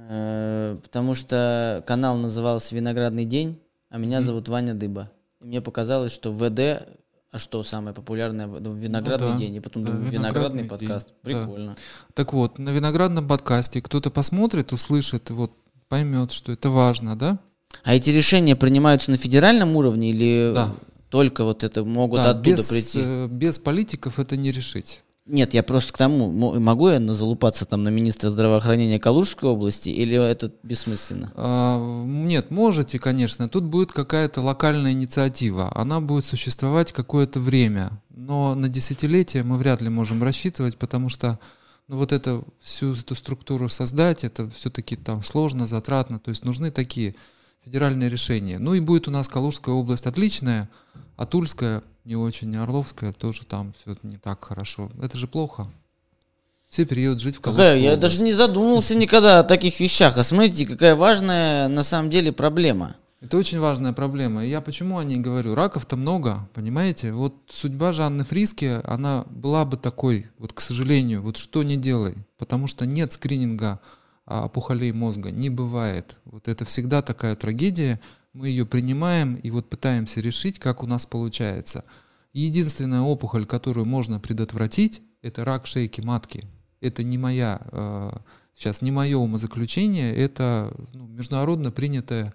Э, 0.08 0.78
потому 0.82 1.14
что 1.14 1.82
канал 1.86 2.16
назывался 2.16 2.74
«Виноградный 2.74 3.24
день», 3.24 3.60
а 3.88 3.98
меня 3.98 4.22
зовут 4.22 4.48
Ваня 4.48 4.74
Дыба. 4.74 5.10
И 5.40 5.44
мне 5.44 5.60
показалось, 5.60 6.12
что 6.12 6.32
ВД 6.32 6.88
а 7.34 7.38
что 7.38 7.64
самое 7.64 7.92
популярное 7.92 8.46
ну, 8.46 8.74
виноградный 8.74 9.26
ну, 9.26 9.32
да, 9.32 9.38
день? 9.38 9.56
И 9.56 9.60
потом 9.60 9.84
да, 9.84 9.90
думаю, 9.90 10.08
виноградный, 10.08 10.62
виноградный 10.62 10.64
подкаст. 10.66 11.08
День, 11.24 11.36
Прикольно. 11.36 11.72
Да. 11.72 11.78
Так 12.14 12.32
вот, 12.32 12.60
на 12.60 12.70
виноградном 12.70 13.26
подкасте 13.26 13.82
кто-то 13.82 14.10
посмотрит, 14.10 14.72
услышит, 14.72 15.30
вот 15.30 15.50
поймет, 15.88 16.30
что 16.30 16.52
это 16.52 16.70
важно, 16.70 17.16
да? 17.16 17.40
А 17.82 17.94
эти 17.94 18.10
решения 18.10 18.54
принимаются 18.54 19.10
на 19.10 19.16
федеральном 19.16 19.76
уровне 19.76 20.10
или 20.10 20.52
да. 20.54 20.74
только 21.10 21.44
вот 21.44 21.64
это 21.64 21.84
могут 21.84 22.20
да, 22.20 22.30
оттуда 22.30 22.56
без, 22.56 22.68
прийти? 22.68 23.00
Э, 23.02 23.26
без 23.26 23.58
политиков 23.58 24.20
это 24.20 24.36
не 24.36 24.50
решить. 24.50 25.03
Нет, 25.26 25.54
я 25.54 25.62
просто 25.62 25.92
к 25.94 25.96
тому, 25.96 26.30
могу 26.60 26.90
я 26.90 27.00
залупаться 27.00 27.64
там 27.64 27.82
на 27.82 27.88
министра 27.88 28.28
здравоохранения 28.28 29.00
Калужской 29.00 29.48
области, 29.48 29.88
или 29.88 30.22
это 30.22 30.52
бессмысленно? 30.62 31.32
А, 31.34 32.04
нет, 32.04 32.50
можете, 32.50 32.98
конечно. 32.98 33.48
Тут 33.48 33.64
будет 33.64 33.90
какая-то 33.90 34.42
локальная 34.42 34.92
инициатива. 34.92 35.72
Она 35.74 36.02
будет 36.02 36.26
существовать 36.26 36.92
какое-то 36.92 37.40
время. 37.40 38.02
Но 38.10 38.54
на 38.54 38.68
десятилетие 38.68 39.44
мы 39.44 39.56
вряд 39.56 39.80
ли 39.80 39.88
можем 39.88 40.22
рассчитывать, 40.22 40.76
потому 40.76 41.08
что 41.08 41.38
ну, 41.88 41.96
вот 41.96 42.12
это, 42.12 42.42
всю 42.60 42.92
эту 42.92 43.14
структуру 43.14 43.70
создать, 43.70 44.24
это 44.24 44.50
все-таки 44.50 44.94
там 44.94 45.22
сложно, 45.22 45.66
затратно. 45.66 46.18
То 46.18 46.30
есть 46.30 46.44
нужны 46.44 46.70
такие 46.70 47.14
федеральные 47.64 48.10
решения. 48.10 48.58
Ну 48.58 48.74
и 48.74 48.80
будет 48.80 49.08
у 49.08 49.10
нас 49.10 49.28
Калужская 49.28 49.74
область 49.74 50.06
отличная, 50.06 50.68
а 51.16 51.24
Тульская 51.24 51.82
не 52.04 52.16
очень, 52.16 52.54
Орловская 52.56 53.12
тоже 53.12 53.44
там 53.46 53.72
все 53.72 53.96
не 54.02 54.16
так 54.16 54.44
хорошо. 54.44 54.90
Это 55.02 55.16
же 55.16 55.26
плохо. 55.26 55.66
Все 56.68 56.84
период 56.84 57.20
жить 57.20 57.36
в 57.36 57.40
какая, 57.40 57.78
Я 57.78 57.96
даже 57.96 58.24
не 58.24 58.34
задумывался 58.34 58.94
никогда 58.94 59.38
о 59.38 59.44
таких 59.44 59.78
вещах. 59.80 60.18
А 60.18 60.24
смотрите, 60.24 60.66
какая 60.66 60.96
важная 60.96 61.68
на 61.68 61.84
самом 61.84 62.10
деле 62.10 62.32
проблема. 62.32 62.96
Это 63.20 63.38
очень 63.38 63.58
важная 63.58 63.92
проблема. 63.92 64.44
И 64.44 64.50
я 64.50 64.60
почему 64.60 64.98
о 64.98 65.04
ней 65.04 65.18
говорю? 65.18 65.54
Раков-то 65.54 65.96
много, 65.96 66.48
понимаете? 66.52 67.12
Вот 67.12 67.34
судьба 67.48 67.92
Жанны 67.92 68.24
Фриски, 68.24 68.80
она 68.84 69.24
была 69.30 69.64
бы 69.64 69.76
такой, 69.76 70.26
вот 70.36 70.52
к 70.52 70.60
сожалению, 70.60 71.22
вот 71.22 71.38
что 71.38 71.62
не 71.62 71.76
делай. 71.76 72.16
Потому 72.36 72.66
что 72.66 72.86
нет 72.86 73.12
скрининга 73.12 73.80
а 74.26 74.46
опухолей 74.46 74.92
мозга. 74.92 75.30
Не 75.30 75.50
бывает. 75.50 76.16
Вот 76.24 76.48
это 76.48 76.64
всегда 76.64 77.02
такая 77.02 77.36
трагедия. 77.36 78.00
Мы 78.34 78.48
ее 78.48 78.66
принимаем 78.66 79.36
и 79.36 79.50
вот 79.50 79.70
пытаемся 79.70 80.20
решить, 80.20 80.58
как 80.58 80.82
у 80.82 80.86
нас 80.86 81.06
получается. 81.06 81.84
Единственная 82.32 83.00
опухоль, 83.00 83.46
которую 83.46 83.86
можно 83.86 84.18
предотвратить, 84.18 85.02
это 85.22 85.44
рак 85.44 85.66
шейки 85.66 86.00
матки. 86.00 86.44
Это 86.80 87.04
не 87.04 87.16
моя, 87.16 87.62
э, 87.70 88.10
сейчас 88.54 88.82
не 88.82 88.90
мое 88.90 89.16
умозаключение, 89.16 90.14
это 90.14 90.74
ну, 90.92 91.06
международно 91.06 91.70
принятое 91.70 92.34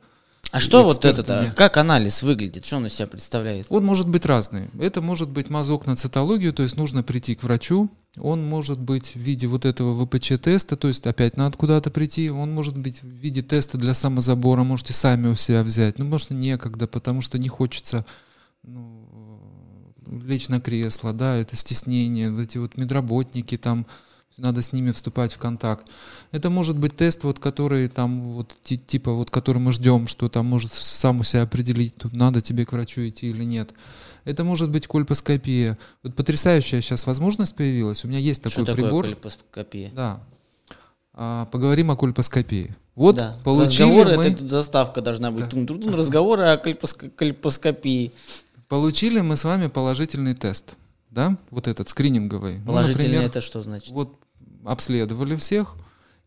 а 0.52 0.60
что 0.60 0.84
вот 0.84 1.06
это, 1.06 1.54
как 1.56 1.78
анализ 1.78 2.24
выглядит, 2.24 2.66
что 2.66 2.78
он 2.78 2.88
из 2.88 2.94
себя 2.94 3.08
представляет? 3.08 3.68
Он 3.70 3.86
может 3.86 4.08
быть 4.08 4.26
разный. 4.26 4.70
Это 4.80 5.00
может 5.00 5.30
быть 5.30 5.50
мазок 5.50 5.86
на 5.86 5.96
цитологию, 5.96 6.54
то 6.54 6.64
есть 6.64 6.76
нужно 6.76 7.04
прийти 7.04 7.36
к 7.36 7.44
врачу. 7.44 7.90
Он 8.18 8.44
может 8.44 8.80
быть 8.80 9.16
в 9.16 9.20
виде 9.20 9.48
вот 9.48 9.66
этого 9.66 10.06
ВПЧ-теста, 10.06 10.76
то 10.76 10.88
есть 10.88 11.06
опять 11.06 11.38
надо 11.38 11.58
куда-то 11.58 11.92
прийти. 11.92 12.30
Он 12.32 12.52
может 12.52 12.78
быть 12.78 13.04
в 13.04 13.08
виде 13.08 13.44
теста 13.44 13.78
для 13.78 13.94
самозабора, 13.94 14.64
можете 14.64 14.94
сами 14.94 15.28
у 15.28 15.36
себя 15.36 15.64
взять. 15.64 16.00
Ну, 16.00 16.06
может, 16.06 16.32
некогда, 16.32 16.88
потому 16.88 17.22
что 17.22 17.38
не 17.38 17.50
хочется 17.50 18.06
ну, 18.64 19.08
лечь 20.26 20.50
на 20.50 20.60
кресло, 20.60 21.14
да, 21.14 21.36
это 21.36 21.56
стеснение, 21.56 22.32
вот 22.32 22.42
эти 22.42 22.58
вот 22.58 22.78
медработники 22.78 23.58
там, 23.58 23.86
надо 24.38 24.62
с 24.62 24.74
ними 24.74 24.92
вступать 24.92 25.34
в 25.34 25.38
контакт. 25.38 25.88
Это 26.32 26.50
может 26.50 26.78
быть 26.78 26.96
тест, 26.96 27.24
вот, 27.24 27.40
который 27.40 27.88
там, 27.90 28.22
вот, 28.34 28.56
типа, 28.64 29.14
вот, 29.14 29.30
который 29.30 29.60
мы 29.60 29.72
ждем, 29.72 30.08
что 30.08 30.30
там 30.30 30.46
может 30.46 30.74
сам 30.74 31.20
у 31.20 31.24
себя 31.24 31.44
определить, 31.44 31.96
тут 31.96 32.14
надо 32.14 32.42
тебе 32.42 32.66
к 32.66 32.72
врачу 32.72 33.08
идти 33.08 33.30
или 33.30 33.44
нет. 33.44 33.72
Это 34.26 34.44
может 34.44 34.70
быть 34.70 34.88
кольпоскопия. 34.88 35.78
Вот 36.04 36.16
потрясающая 36.16 36.82
сейчас 36.82 37.06
возможность 37.08 37.56
появилась. 37.56 38.04
У 38.06 38.08
меня 38.08 38.20
есть 38.20 38.42
такой 38.42 38.64
что 38.66 38.74
прибор. 38.76 39.04
Такое 39.06 39.14
кольпоскопия? 39.14 39.92
Да. 39.96 40.24
а, 41.14 41.46
поговорим 41.48 41.92
о 41.92 41.96
кольпоскопии. 41.98 42.76
Вот 42.96 43.16
Да. 43.16 43.36
получили 43.44 43.90
Разговоры, 43.90 44.18
мы, 44.18 44.26
это 44.26 44.46
заставка 44.46 45.02
должна 45.02 45.32
быть. 45.32 45.46
Да. 45.46 45.50
Тун-тун-тун, 45.50 45.94
разговоры 45.96 46.44
о 46.44 46.58
кальпоск- 46.58 47.10
кальпоскопии. 47.12 48.12
получили 48.68 49.22
мы 49.22 49.36
с 49.38 49.44
вами 49.46 49.68
положительный 49.68 50.36
тест, 50.36 50.76
да, 51.10 51.38
вот 51.50 51.68
этот 51.68 51.90
скрининговый. 51.90 52.58
Ну, 52.60 52.66
Положительно 52.66 53.04
например, 53.04 53.24
это 53.24 53.42
что 53.42 53.62
значит? 53.62 53.92
вот 53.92 54.14
обследовали 54.66 55.36
всех 55.38 55.76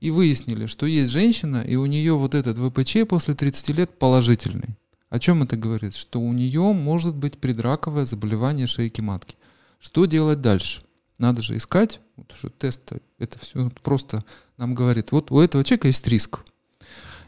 и 0.01 0.11
выяснили, 0.11 0.67
что 0.67 0.87
есть 0.87 1.11
женщина, 1.11 1.63
и 1.63 1.77
у 1.77 1.87
нее 1.87 2.15
вот 2.15 2.35
этот 2.35 2.59
ВПЧ 2.59 3.07
после 3.09 3.35
30 3.35 3.71
лет 3.73 3.99
положительный. 3.99 4.77
О 5.13 5.19
чем 5.19 5.43
это 5.43 5.59
говорит? 5.59 5.95
Что 5.95 6.23
у 6.23 6.33
нее 6.33 6.73
может 6.73 7.15
быть 7.15 7.37
предраковое 7.37 8.07
заболевание 8.07 8.67
шейки 8.67 9.03
матки. 9.03 9.37
Что 9.79 10.07
делать 10.07 10.41
дальше? 10.41 10.85
Надо 11.19 11.43
же 11.43 11.59
искать, 11.59 12.01
вот 12.17 12.33
что 12.35 12.49
тест 12.49 12.93
это 13.19 13.39
все 13.39 13.71
просто 13.83 14.25
нам 14.57 14.75
говорит, 14.75 15.13
вот 15.13 15.31
у 15.31 15.39
этого 15.39 15.65
человека 15.65 15.89
есть 15.89 16.09
риск. 16.09 16.41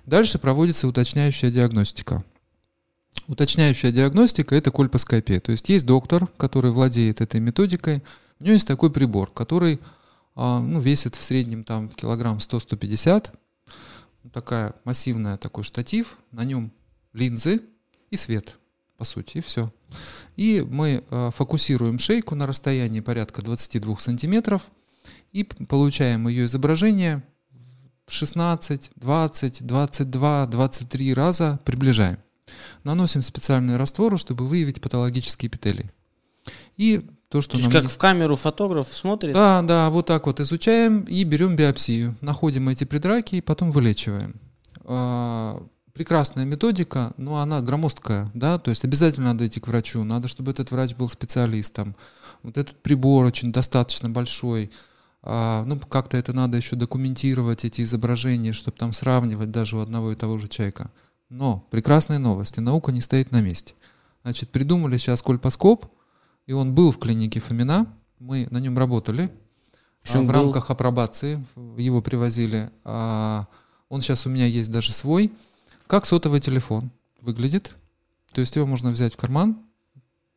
Дальше 0.06 0.38
проводится 0.38 0.88
уточняющая 0.88 1.50
диагностика. 1.50 2.24
Уточняющая 3.26 3.92
диагностика– 3.92 4.54
это 4.56 4.70
кольпоскопия. 4.70 5.40
То 5.40 5.52
есть 5.52 5.68
есть 5.68 5.84
доктор, 5.84 6.26
который 6.38 6.70
владеет 6.70 7.20
этой 7.20 7.40
методикой. 7.40 8.02
У 8.40 8.44
него 8.44 8.54
есть 8.54 8.66
такой 8.66 8.90
прибор, 8.90 9.30
который 9.30 9.78
а, 10.34 10.58
ну, 10.60 10.80
весит 10.80 11.16
в 11.16 11.22
среднем 11.22 11.64
там 11.64 11.90
килограмм 11.90 12.38
100-150. 12.38 13.30
Вот 14.22 14.32
Такая 14.32 14.74
массивная 14.84 15.36
такой 15.36 15.64
штатив, 15.64 16.16
на 16.30 16.46
нем 16.46 16.72
линзы 17.12 17.60
и 18.14 18.16
свет, 18.16 18.58
по 18.96 19.04
сути, 19.04 19.38
и 19.38 19.40
все. 19.40 19.72
И 20.36 20.66
мы 20.68 21.04
а, 21.10 21.30
фокусируем 21.30 21.98
шейку 21.98 22.34
на 22.34 22.46
расстоянии 22.46 23.00
порядка 23.00 23.42
22 23.42 23.98
сантиметров 23.98 24.62
и 25.32 25.44
получаем 25.44 26.28
ее 26.28 26.46
изображение 26.46 27.22
в 28.06 28.12
16, 28.12 28.90
20, 28.96 29.66
22, 29.66 30.46
23 30.46 31.14
раза 31.14 31.58
приближаем. 31.64 32.18
Наносим 32.84 33.22
специальные 33.22 33.76
растворы, 33.76 34.18
чтобы 34.18 34.46
выявить 34.46 34.80
патологические 34.80 35.48
эпителии. 35.48 35.90
И 36.76 37.06
то, 37.28 37.40
что 37.40 37.52
То 37.52 37.58
есть 37.58 37.70
как 37.70 37.86
в 37.86 37.98
камеру 37.98 38.36
фотограф 38.36 38.88
смотрит? 38.88 39.32
да, 39.32 39.62
да, 39.62 39.90
вот 39.90 40.06
так 40.06 40.26
вот 40.26 40.40
изучаем 40.40 41.00
и 41.00 41.24
берем 41.24 41.56
биопсию. 41.56 42.14
Находим 42.20 42.68
эти 42.68 42.84
предраки 42.84 43.36
и 43.36 43.40
потом 43.40 43.72
вылечиваем. 43.72 44.40
Прекрасная 45.94 46.44
методика, 46.44 47.12
но 47.16 47.36
она 47.40 47.60
громоздкая, 47.60 48.28
да, 48.34 48.58
то 48.58 48.70
есть 48.70 48.82
обязательно 48.84 49.28
надо 49.28 49.46
идти 49.46 49.60
к 49.60 49.68
врачу, 49.68 50.02
надо, 50.02 50.26
чтобы 50.26 50.50
этот 50.50 50.72
врач 50.72 50.94
был 50.96 51.08
специалистом. 51.08 51.94
Вот 52.42 52.58
этот 52.58 52.82
прибор 52.82 53.24
очень 53.24 53.52
достаточно 53.52 54.10
большой, 54.10 54.70
А, 55.26 55.64
ну, 55.64 55.78
как-то 55.78 56.18
это 56.18 56.34
надо 56.34 56.58
еще 56.58 56.76
документировать, 56.76 57.64
эти 57.64 57.80
изображения, 57.80 58.52
чтобы 58.52 58.76
там 58.76 58.92
сравнивать 58.92 59.50
даже 59.50 59.78
у 59.78 59.80
одного 59.80 60.12
и 60.12 60.16
того 60.16 60.36
же 60.36 60.48
человека. 60.48 60.90
Но 61.30 61.66
прекрасные 61.70 62.18
новости, 62.18 62.60
наука 62.60 62.92
не 62.92 63.00
стоит 63.00 63.30
на 63.32 63.40
месте. 63.40 63.72
Значит, 64.22 64.50
придумали 64.50 64.98
сейчас 64.98 65.22
кольпоскоп, 65.22 65.86
и 66.46 66.52
он 66.52 66.74
был 66.74 66.90
в 66.92 66.98
клинике 66.98 67.40
Фомина, 67.40 67.86
мы 68.18 68.48
на 68.50 68.58
нем 68.58 68.76
работали. 68.76 69.30
Причем 70.02 70.20
А 70.20 70.22
в 70.24 70.26
был- 70.26 70.32
рамках 70.34 70.70
апробации 70.70 71.42
его 71.78 72.02
привозили. 72.02 72.70
А, 72.84 73.46
Он 73.88 74.02
сейчас 74.02 74.26
у 74.26 74.28
меня 74.30 74.44
есть 74.46 74.70
даже 74.70 74.92
свой. 74.92 75.32
Как 75.86 76.06
сотовый 76.06 76.40
телефон 76.40 76.90
выглядит. 77.20 77.74
То 78.32 78.40
есть 78.40 78.56
его 78.56 78.66
можно 78.66 78.90
взять 78.90 79.14
в 79.14 79.16
карман, 79.16 79.58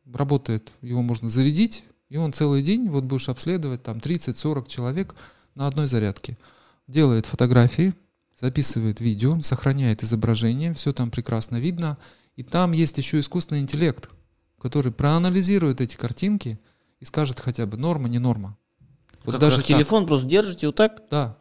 работает, 0.06 0.72
его 0.82 1.02
можно 1.02 1.30
зарядить, 1.30 1.84
и 2.08 2.16
он 2.16 2.32
целый 2.32 2.62
день, 2.62 2.88
вот 2.88 3.04
будешь 3.04 3.28
обследовать 3.28 3.82
там 3.82 3.98
30-40 3.98 4.68
человек 4.68 5.14
на 5.54 5.66
одной 5.66 5.88
зарядке. 5.88 6.38
Делает 6.86 7.26
фотографии, 7.26 7.94
записывает 8.40 9.00
видео, 9.00 9.40
сохраняет 9.42 10.02
изображение, 10.02 10.74
все 10.74 10.92
там 10.92 11.10
прекрасно 11.10 11.56
видно. 11.56 11.98
И 12.36 12.42
там 12.44 12.72
есть 12.72 12.96
еще 12.98 13.18
искусственный 13.20 13.60
интеллект, 13.60 14.08
который 14.60 14.92
проанализирует 14.92 15.80
эти 15.80 15.96
картинки 15.96 16.58
и 17.00 17.04
скажет 17.04 17.40
хотя 17.40 17.66
бы 17.66 17.76
норма, 17.76 18.08
не 18.08 18.18
норма. 18.18 18.56
Вот 19.24 19.32
Как- 19.32 19.40
даже 19.40 19.56
как 19.56 19.66
так. 19.66 19.76
телефон 19.76 20.06
просто 20.06 20.26
держите 20.28 20.68
вот 20.68 20.76
так? 20.76 21.02
Да. 21.10 21.36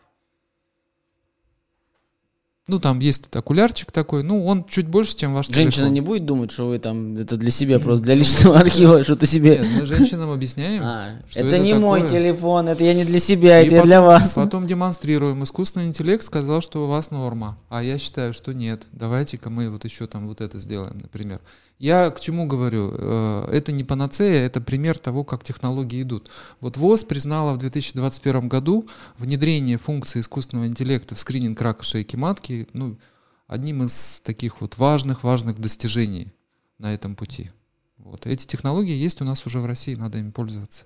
Ну, 2.70 2.80
там 2.80 3.00
есть 3.00 3.34
окулярчик 3.34 3.94
такой, 3.94 4.24
ну, 4.24 4.46
он 4.46 4.66
чуть 4.66 4.88
больше, 4.88 5.16
чем 5.16 5.34
ваш 5.34 5.48
Женщина 5.48 5.72
телефон. 5.72 5.94
не 5.94 6.02
будет 6.02 6.26
думать, 6.26 6.52
что 6.52 6.68
вы 6.68 6.80
там 6.80 7.16
это 7.16 7.38
для 7.38 7.50
себя 7.50 7.80
просто 7.80 8.04
для 8.04 8.16
личного 8.16 8.60
архива 8.60 9.04
что-то 9.04 9.26
себе. 9.26 9.60
Нет, 9.60 9.68
мы 9.80 9.86
женщинам 9.86 10.32
объясняем. 10.32 10.84
А, 10.84 11.12
что 11.30 11.40
это 11.40 11.48
это 11.48 11.60
не 11.60 11.74
мой 11.76 12.02
такое? 12.02 12.20
телефон, 12.20 12.68
это 12.68 12.84
я 12.84 12.94
не 12.94 13.06
для 13.06 13.20
себя, 13.20 13.62
И 13.62 13.68
это 13.68 13.76
я 13.76 13.84
для 13.84 14.02
потом- 14.02 14.08
вас. 14.22 14.34
Потом 14.34 14.68
демонстрируем. 14.68 15.42
Искусственный 15.46 15.86
интеллект 15.88 16.22
сказал, 16.26 16.60
что 16.60 16.84
у 16.84 16.88
вас 16.88 17.10
норма. 17.10 17.58
А 17.70 17.82
я 17.82 17.98
считаю, 17.98 18.34
что 18.34 18.54
нет. 18.54 18.84
Давайте-ка 18.92 19.50
мы 19.50 19.70
вот 19.70 19.86
еще 19.86 20.06
там 20.06 20.28
вот 20.28 20.42
это 20.42 20.60
сделаем, 20.60 20.98
например. 21.02 21.40
Я 21.80 22.10
к 22.10 22.20
чему 22.20 22.48
говорю? 22.48 22.92
Э, 22.94 23.50
Это 23.52 23.72
не 23.72 23.84
панацея, 23.84 24.46
это 24.46 24.60
пример 24.62 24.98
того, 24.98 25.24
как 25.24 25.44
технологии 25.44 26.02
идут. 26.02 26.30
Вот 26.60 26.78
ВОЗ 26.78 27.04
признала 27.04 27.54
в 27.54 27.60
2021 27.60 28.48
году 28.50 28.88
внедрение 29.18 29.78
функции 29.78 30.22
искусственного 30.22 30.68
интеллекта 30.68 31.14
в 31.16 31.20
скрининг 31.20 31.62
рака 31.62 31.84
шейки 31.84 32.16
матки 32.16 32.68
ну, 32.74 32.98
одним 33.46 33.84
из 33.84 34.22
таких 34.22 34.60
вот 34.62 34.78
важных-важных 34.78 35.60
достижений 35.60 36.34
на 36.80 36.94
этом 36.94 37.16
пути. 37.16 37.52
Вот. 37.98 38.26
Эти 38.26 38.48
технологии 38.48 38.96
есть 38.96 39.22
у 39.22 39.26
нас 39.26 39.46
уже 39.46 39.60
в 39.60 39.66
России, 39.66 39.96
надо 39.96 40.18
ими 40.18 40.32
пользоваться. 40.32 40.86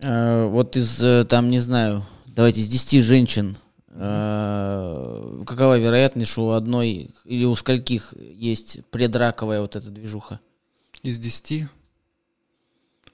Э, 0.00 0.46
Вот 0.46 0.76
из, 0.76 1.02
э, 1.02 1.24
там, 1.24 1.48
не 1.48 1.60
знаю, 1.60 2.04
давайте 2.26 2.60
из 2.60 2.66
10 2.66 3.00
женщин, 3.00 3.56
какова 3.96 5.78
вероятность, 5.78 6.30
что 6.30 6.46
у 6.46 6.50
одной 6.50 7.14
или 7.24 7.44
у 7.44 7.54
скольких 7.54 8.12
есть 8.18 8.84
предраковая 8.90 9.60
вот 9.60 9.76
эта 9.76 9.90
движуха? 9.90 10.40
Из 11.02 11.18
10, 11.18 11.68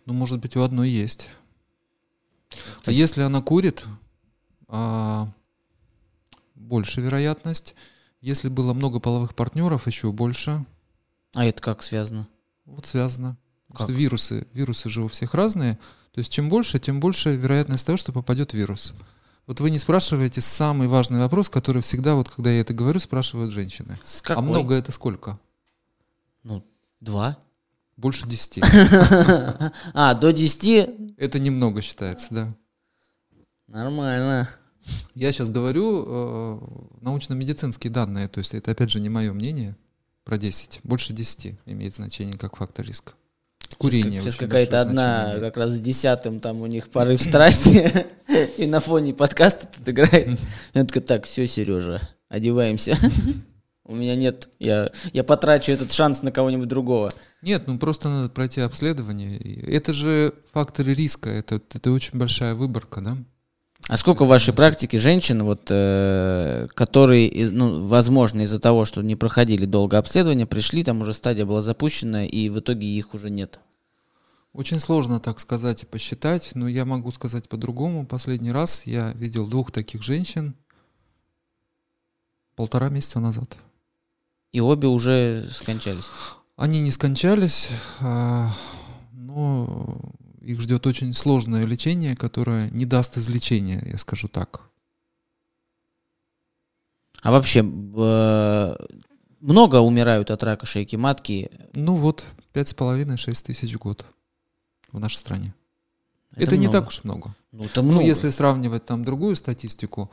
ну, 0.06 0.14
может 0.14 0.40
быть, 0.40 0.56
у 0.56 0.62
одной 0.62 0.88
есть. 0.90 1.28
А 2.84 2.90
если 2.90 3.22
она 3.22 3.42
курит, 3.42 3.84
а, 4.68 5.28
больше 6.54 7.00
вероятность. 7.00 7.74
Если 8.20 8.48
было 8.48 8.72
много 8.72 9.00
половых 9.00 9.34
партнеров, 9.34 9.86
еще 9.86 10.12
больше. 10.12 10.64
А 11.34 11.44
это 11.44 11.60
как 11.60 11.82
связано? 11.82 12.28
Вот 12.64 12.86
связано. 12.86 13.36
Как? 13.70 13.82
Что 13.82 13.92
вирусы, 13.92 14.46
вирусы 14.52 14.88
же 14.88 15.02
у 15.02 15.08
всех 15.08 15.34
разные. 15.34 15.78
То 16.12 16.20
есть 16.20 16.32
чем 16.32 16.48
больше, 16.48 16.78
тем 16.78 17.00
больше 17.00 17.36
вероятность 17.36 17.86
того, 17.86 17.96
что 17.96 18.12
попадет 18.12 18.52
вирус. 18.52 18.94
Вот 19.50 19.58
вы 19.58 19.72
не 19.72 19.78
спрашиваете 19.78 20.40
самый 20.40 20.86
важный 20.86 21.18
вопрос, 21.18 21.48
который 21.48 21.82
всегда, 21.82 22.14
вот 22.14 22.28
когда 22.28 22.52
я 22.52 22.60
это 22.60 22.72
говорю, 22.72 23.00
спрашивают 23.00 23.50
женщины. 23.50 23.98
С 24.04 24.20
А 24.20 24.26
какой? 24.26 24.44
много 24.44 24.76
это 24.76 24.92
сколько? 24.92 25.40
Ну, 26.44 26.64
два. 27.00 27.36
Больше 27.96 28.28
10. 28.28 28.62
А, 29.92 30.14
до 30.14 30.32
10? 30.32 31.16
Это 31.16 31.40
немного 31.40 31.82
считается, 31.82 32.28
да. 32.30 32.54
Нормально. 33.66 34.48
Я 35.16 35.32
сейчас 35.32 35.50
говорю 35.50 36.04
э, 36.06 36.60
научно-медицинские 37.00 37.92
данные, 37.92 38.28
то 38.28 38.38
есть 38.38 38.54
это 38.54 38.70
опять 38.70 38.92
же 38.92 39.00
не 39.00 39.08
мое 39.08 39.32
мнение 39.32 39.76
про 40.22 40.38
10. 40.38 40.78
Больше 40.84 41.12
10 41.12 41.58
имеет 41.66 41.96
значение 41.96 42.38
как 42.38 42.54
фактор 42.54 42.86
риска. 42.86 43.14
Курение. 43.78 44.20
Сейчас 44.20 44.34
очень 44.34 44.46
какая-то 44.46 44.80
одна, 44.80 45.24
значение 45.24 45.40
как 45.40 45.56
раз 45.56 45.70
с 45.70 45.80
десятым, 45.80 46.40
там 46.40 46.60
у 46.60 46.66
них 46.66 46.90
порыв 46.90 47.20
страсти, 47.20 48.06
и 48.58 48.66
на 48.66 48.80
фоне 48.80 49.14
подкаста 49.14 49.66
тут 49.66 49.88
играет. 49.88 50.38
Я 50.74 50.84
такая, 50.84 51.02
так, 51.02 51.24
все, 51.24 51.46
Сережа, 51.46 52.00
одеваемся. 52.28 52.96
У 53.90 53.96
меня 53.96 54.14
нет, 54.14 54.48
я, 54.60 54.92
я 55.12 55.24
потрачу 55.24 55.72
этот 55.72 55.90
шанс 55.90 56.22
на 56.22 56.30
кого-нибудь 56.30 56.68
другого. 56.68 57.10
Нет, 57.42 57.64
ну 57.66 57.76
просто 57.76 58.08
надо 58.08 58.28
пройти 58.28 58.60
обследование. 58.60 59.36
Это 59.66 59.92
же 59.92 60.32
факторы 60.52 60.94
риска, 60.94 61.28
это, 61.28 61.56
это 61.56 61.90
очень 61.90 62.16
большая 62.16 62.54
выборка, 62.54 63.00
да? 63.00 63.16
А 63.90 63.96
сколько 63.96 64.24
в 64.24 64.28
вашей 64.28 64.54
практике 64.54 65.00
женщин, 65.00 65.42
вот, 65.42 65.62
э, 65.68 66.68
которые, 66.74 67.50
ну, 67.50 67.84
возможно, 67.84 68.42
из-за 68.42 68.60
того, 68.60 68.84
что 68.84 69.02
не 69.02 69.16
проходили 69.16 69.64
долго 69.64 69.98
обследование, 69.98 70.46
пришли, 70.46 70.84
там 70.84 71.00
уже 71.00 71.12
стадия 71.12 71.44
была 71.44 71.60
запущена, 71.60 72.24
и 72.24 72.50
в 72.50 72.60
итоге 72.60 72.86
их 72.86 73.14
уже 73.14 73.30
нет? 73.30 73.58
Очень 74.52 74.78
сложно 74.78 75.18
так 75.18 75.40
сказать 75.40 75.82
и 75.82 75.86
посчитать, 75.86 76.52
но 76.54 76.68
я 76.68 76.84
могу 76.84 77.10
сказать 77.10 77.48
по-другому. 77.48 78.06
Последний 78.06 78.52
раз 78.52 78.86
я 78.86 79.10
видел 79.14 79.48
двух 79.48 79.72
таких 79.72 80.04
женщин 80.04 80.54
полтора 82.54 82.90
месяца 82.90 83.18
назад. 83.18 83.56
И 84.52 84.60
обе 84.60 84.86
уже 84.86 85.48
скончались. 85.50 86.08
Они 86.54 86.80
не 86.80 86.92
скончались, 86.92 87.70
а, 87.98 88.52
но 89.10 89.98
их 90.40 90.60
ждет 90.60 90.86
очень 90.86 91.12
сложное 91.12 91.64
лечение, 91.64 92.16
которое 92.16 92.70
не 92.70 92.86
даст 92.86 93.16
излечения, 93.18 93.82
я 93.84 93.98
скажу 93.98 94.28
так. 94.28 94.62
А 97.22 97.30
вообще, 97.30 97.62
много 99.40 99.76
умирают 99.76 100.30
от 100.30 100.42
рака 100.42 100.66
шейки 100.66 100.96
матки? 100.96 101.50
Ну 101.74 101.94
вот, 101.94 102.24
пять 102.52 102.68
с 102.68 102.74
половиной, 102.74 103.16
шесть 103.16 103.44
тысяч 103.46 103.74
в 103.74 103.78
год 103.78 104.06
в 104.90 104.98
нашей 104.98 105.16
стране. 105.16 105.54
Это, 106.32 106.42
это 106.44 106.56
не 106.56 106.68
так 106.68 106.88
уж 106.88 107.04
много. 107.04 107.34
Ну, 107.52 107.64
это 107.64 107.82
много. 107.82 108.00
Ну, 108.00 108.06
если 108.06 108.30
сравнивать 108.30 108.86
там 108.86 109.04
другую 109.04 109.36
статистику, 109.36 110.10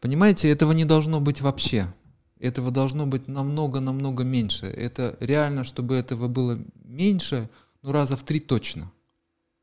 понимаете, 0.00 0.48
этого 0.48 0.72
не 0.72 0.84
должно 0.84 1.20
быть 1.20 1.40
вообще. 1.40 1.92
Этого 2.38 2.70
должно 2.70 3.06
быть 3.06 3.28
намного-намного 3.28 4.24
меньше. 4.24 4.66
Это 4.66 5.16
реально, 5.20 5.62
чтобы 5.62 5.94
этого 5.96 6.26
было 6.26 6.58
меньше, 6.84 7.50
ну 7.82 7.92
раза 7.92 8.16
в 8.16 8.22
три 8.22 8.40
точно. 8.40 8.90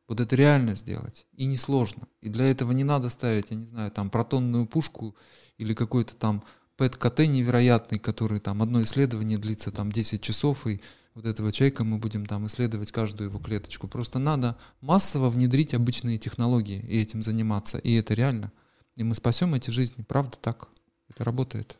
Вот 0.08 0.20
это 0.20 0.36
реально 0.36 0.76
сделать. 0.76 1.26
И 1.34 1.45
несложно. 1.45 2.08
И 2.22 2.30
для 2.30 2.45
этого 2.45 2.72
не 2.72 2.84
надо 2.84 3.10
ставить, 3.10 3.47
я 3.49 3.58
не 3.58 3.68
знаю, 3.68 3.91
там 3.91 4.10
протонную 4.10 4.66
пушку 4.66 5.16
или 5.58 5.74
какой-то 5.74 6.16
там 6.16 6.43
ПЭТ-КТ 6.78 7.20
невероятный, 7.28 7.99
который 7.99 8.39
там 8.39 8.62
одно 8.62 8.84
исследование 8.84 9.38
длится 9.38 9.72
там 9.72 9.91
10 9.91 10.22
часов, 10.22 10.68
и 10.68 10.80
вот 11.16 11.26
этого 11.26 11.51
человека 11.51 11.84
мы 11.84 11.97
будем 11.97 12.28
там 12.28 12.45
исследовать 12.45 12.91
каждую 12.91 13.30
его 13.30 13.39
клеточку. 13.39 13.88
Просто 13.88 14.20
надо 14.20 14.55
массово 14.82 15.30
внедрить 15.30 15.74
обычные 15.74 16.20
технологии 16.20 16.80
и 16.88 17.01
этим 17.01 17.24
заниматься. 17.24 17.80
И 17.80 17.93
это 17.93 18.14
реально. 18.14 18.51
И 18.95 19.03
мы 19.03 19.16
спасем 19.16 19.55
эти 19.55 19.72
жизни. 19.72 20.03
Правда 20.03 20.38
так. 20.39 20.70
Это 21.10 21.24
работает. 21.24 21.76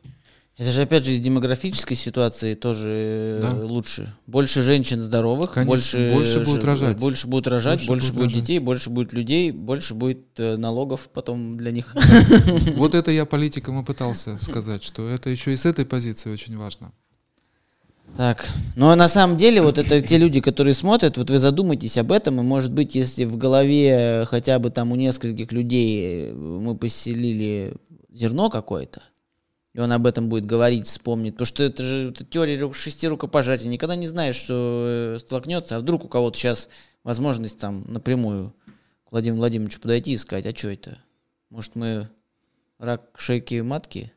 Это 0.58 0.72
же 0.72 0.82
опять 0.82 1.04
же 1.04 1.12
из 1.12 1.20
демографической 1.20 1.96
ситуации 1.96 2.54
тоже 2.54 2.90
э, 2.90 3.38
да. 3.40 3.64
лучше. 3.64 4.12
Больше 4.26 4.64
женщин 4.64 5.00
здоровых, 5.00 5.52
Конечно, 5.52 5.70
больше, 5.70 6.12
больше 6.12 6.40
будут 6.40 6.64
рожать, 6.64 6.98
больше 6.98 7.26
будут 7.28 7.46
рожать, 7.46 7.86
больше, 7.86 7.86
больше 7.86 8.12
будет 8.12 8.24
рожать. 8.24 8.40
детей, 8.42 8.58
больше 8.58 8.90
будет 8.90 9.12
людей, 9.12 9.52
больше 9.52 9.94
будет 9.94 10.26
э, 10.38 10.56
налогов 10.56 11.10
потом 11.14 11.56
для 11.56 11.70
них. 11.70 11.94
Вот 12.74 12.96
это 12.96 13.12
я 13.12 13.24
политикам 13.24 13.80
и 13.80 13.84
пытался 13.84 14.36
сказать, 14.42 14.82
что 14.82 15.08
это 15.08 15.30
еще 15.30 15.52
и 15.52 15.56
с 15.56 15.64
этой 15.64 15.86
позиции 15.86 16.28
очень 16.28 16.56
важно. 16.56 16.92
Так, 18.16 18.48
ну 18.74 18.88
а 18.88 18.96
на 18.96 19.06
самом 19.06 19.36
деле 19.36 19.62
вот 19.62 19.78
это 19.78 20.02
те 20.02 20.18
люди, 20.18 20.40
которые 20.40 20.74
смотрят, 20.74 21.16
вот 21.18 21.30
вы 21.30 21.38
задумайтесь 21.38 21.98
об 21.98 22.10
этом, 22.10 22.40
и 22.40 22.42
может 22.42 22.72
быть, 22.72 22.96
если 22.96 23.24
в 23.24 23.36
голове 23.36 24.26
хотя 24.28 24.58
бы 24.58 24.70
там 24.70 24.90
у 24.90 24.96
нескольких 24.96 25.52
людей 25.52 26.32
мы 26.32 26.76
поселили 26.76 27.76
зерно 28.10 28.50
какое-то, 28.50 29.02
и 29.78 29.80
он 29.80 29.92
об 29.92 30.08
этом 30.08 30.28
будет 30.28 30.44
говорить, 30.44 30.88
вспомнит. 30.88 31.34
Потому 31.34 31.46
что 31.46 31.62
это 31.62 31.84
же 31.84 32.10
это 32.10 32.24
теория 32.24 32.72
шести 32.72 33.06
рукопожатий. 33.06 33.68
Никогда 33.68 33.94
не 33.94 34.08
знаешь, 34.08 34.34
что 34.34 35.14
э, 35.14 35.18
столкнется. 35.20 35.76
А 35.76 35.78
вдруг 35.78 36.04
у 36.04 36.08
кого-то 36.08 36.36
сейчас 36.36 36.68
возможность 37.04 37.60
там 37.60 37.84
напрямую 37.86 38.52
к 39.04 39.12
Владимиру 39.12 39.38
Владимировичу 39.38 39.80
подойти 39.80 40.14
и 40.14 40.16
сказать, 40.16 40.46
а 40.46 40.56
что 40.56 40.70
это? 40.70 40.98
Может, 41.48 41.76
мы 41.76 42.08
рак 42.80 43.02
шейки 43.16 43.60
матки? 43.60 44.12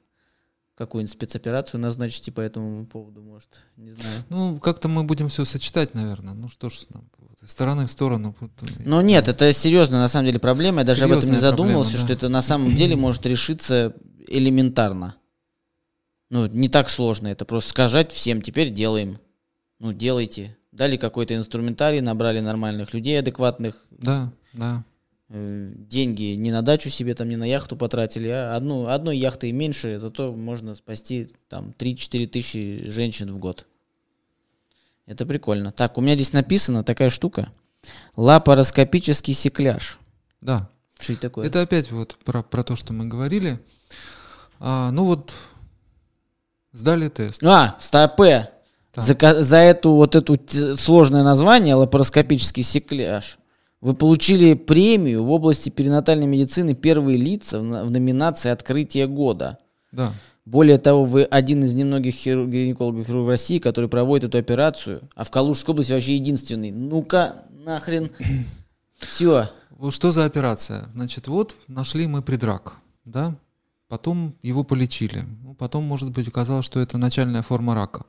Какую-нибудь 0.73 1.13
спецоперацию 1.13 1.79
назначите 1.79 2.31
по 2.31 2.41
этому 2.41 2.87
поводу, 2.87 3.21
может, 3.21 3.67
не 3.77 3.91
знаю. 3.91 4.23
Ну, 4.29 4.59
как-то 4.59 4.87
мы 4.87 5.03
будем 5.03 5.29
все 5.29 5.45
сочетать, 5.45 5.93
наверное. 5.93 6.33
Ну 6.33 6.49
что 6.49 6.71
ж 6.71 6.87
нам, 6.89 7.07
стороны 7.45 7.85
в 7.85 7.91
сторону. 7.91 8.35
Но 8.79 9.03
нет, 9.03 9.27
это 9.27 9.53
серьезная 9.53 9.99
на 9.99 10.07
самом 10.07 10.25
деле 10.25 10.39
проблема. 10.39 10.79
Я 10.79 10.87
даже 10.87 11.01
Серьезная 11.01 11.17
об 11.17 11.23
этом 11.23 11.33
не 11.35 11.39
задумывался, 11.39 11.91
проблема, 11.91 12.07
да. 12.07 12.15
что 12.15 12.25
это 12.25 12.29
на 12.29 12.41
самом 12.41 12.75
деле 12.75 12.95
может 12.95 13.23
решиться 13.27 13.93
элементарно. 14.27 15.17
Ну, 16.31 16.47
не 16.47 16.69
так 16.69 16.89
сложно 16.89 17.27
это. 17.27 17.43
Просто 17.43 17.71
сказать 17.71 18.13
всем, 18.13 18.41
теперь 18.41 18.69
делаем. 18.69 19.17
Ну, 19.79 19.91
делайте. 19.91 20.57
Дали 20.71 20.95
какой-то 20.95 21.35
инструментарий, 21.35 21.99
набрали 21.99 22.39
нормальных 22.39 22.93
людей 22.93 23.19
адекватных. 23.19 23.75
Да, 23.89 24.31
да. 24.53 24.85
Э, 25.27 25.73
деньги 25.75 26.35
не 26.35 26.51
на 26.51 26.61
дачу 26.61 26.89
себе, 26.89 27.15
там, 27.15 27.27
не 27.27 27.35
на 27.35 27.43
яхту 27.43 27.75
потратили, 27.75 28.29
а 28.29 28.55
одну, 28.55 28.87
одной 28.87 29.17
яхты 29.17 29.51
меньше, 29.51 29.99
зато 29.99 30.31
можно 30.31 30.73
спасти 30.75 31.29
там 31.49 31.73
3-4 31.77 32.27
тысячи 32.27 32.83
женщин 32.87 33.29
в 33.33 33.37
год. 33.37 33.67
Это 35.07 35.25
прикольно. 35.25 35.73
Так, 35.73 35.97
у 35.97 36.01
меня 36.01 36.15
здесь 36.15 36.31
написано 36.31 36.85
такая 36.85 37.09
штука. 37.09 37.51
Лапароскопический 38.15 39.33
секляж. 39.33 39.99
Да. 40.39 40.69
Что 40.97 41.11
это 41.11 41.21
такое? 41.23 41.47
Это 41.47 41.61
опять 41.61 41.91
вот 41.91 42.15
про, 42.23 42.41
про 42.41 42.63
то, 42.63 42.77
что 42.77 42.93
мы 42.93 43.05
говорили. 43.07 43.59
А, 44.59 44.91
ну 44.91 45.03
вот 45.03 45.33
Сдали 46.73 47.09
тест. 47.09 47.43
А, 47.43 47.75
СТАП. 47.79 48.21
За, 48.95 49.43
за 49.43 49.57
эту 49.57 49.93
вот 49.93 50.15
эту 50.15 50.37
сложное 50.77 51.23
название 51.23 51.75
лапароскопический 51.75 52.63
секляж 52.63 53.37
вы 53.79 53.93
получили 53.93 54.53
премию 54.53 55.23
в 55.23 55.31
области 55.31 55.69
перинатальной 55.69 56.27
медицины 56.27 56.75
«Первые 56.75 57.17
лица» 57.17 57.59
в, 57.59 57.63
в 57.63 57.91
номинации 57.91 58.49
«Открытие 58.49 59.07
года». 59.07 59.57
Да. 59.91 60.13
Более 60.45 60.77
того, 60.77 61.03
вы 61.03 61.23
один 61.23 61.63
из 61.63 61.73
немногих 61.73 62.13
хирург, 62.13 62.49
гинекологов 62.49 63.07
в 63.07 63.27
России, 63.27 63.59
который 63.59 63.89
проводит 63.89 64.29
эту 64.29 64.37
операцию, 64.39 65.01
а 65.15 65.23
в 65.23 65.31
Калужской 65.31 65.73
области 65.73 65.93
вообще 65.93 66.15
единственный. 66.15 66.71
Ну-ка, 66.71 67.35
нахрен. 67.49 68.11
Все. 68.99 69.49
Вот 69.71 69.93
что 69.93 70.11
за 70.11 70.25
операция? 70.25 70.85
Значит, 70.93 71.27
вот 71.27 71.55
нашли 71.67 72.07
мы 72.07 72.21
предрак, 72.21 72.73
да? 73.05 73.35
Потом 73.91 74.37
его 74.41 74.63
полечили. 74.63 75.25
Ну, 75.43 75.53
потом, 75.53 75.83
может 75.83 76.11
быть, 76.11 76.25
оказалось, 76.25 76.65
что 76.65 76.79
это 76.79 76.97
начальная 76.97 77.41
форма 77.41 77.75
рака. 77.75 78.05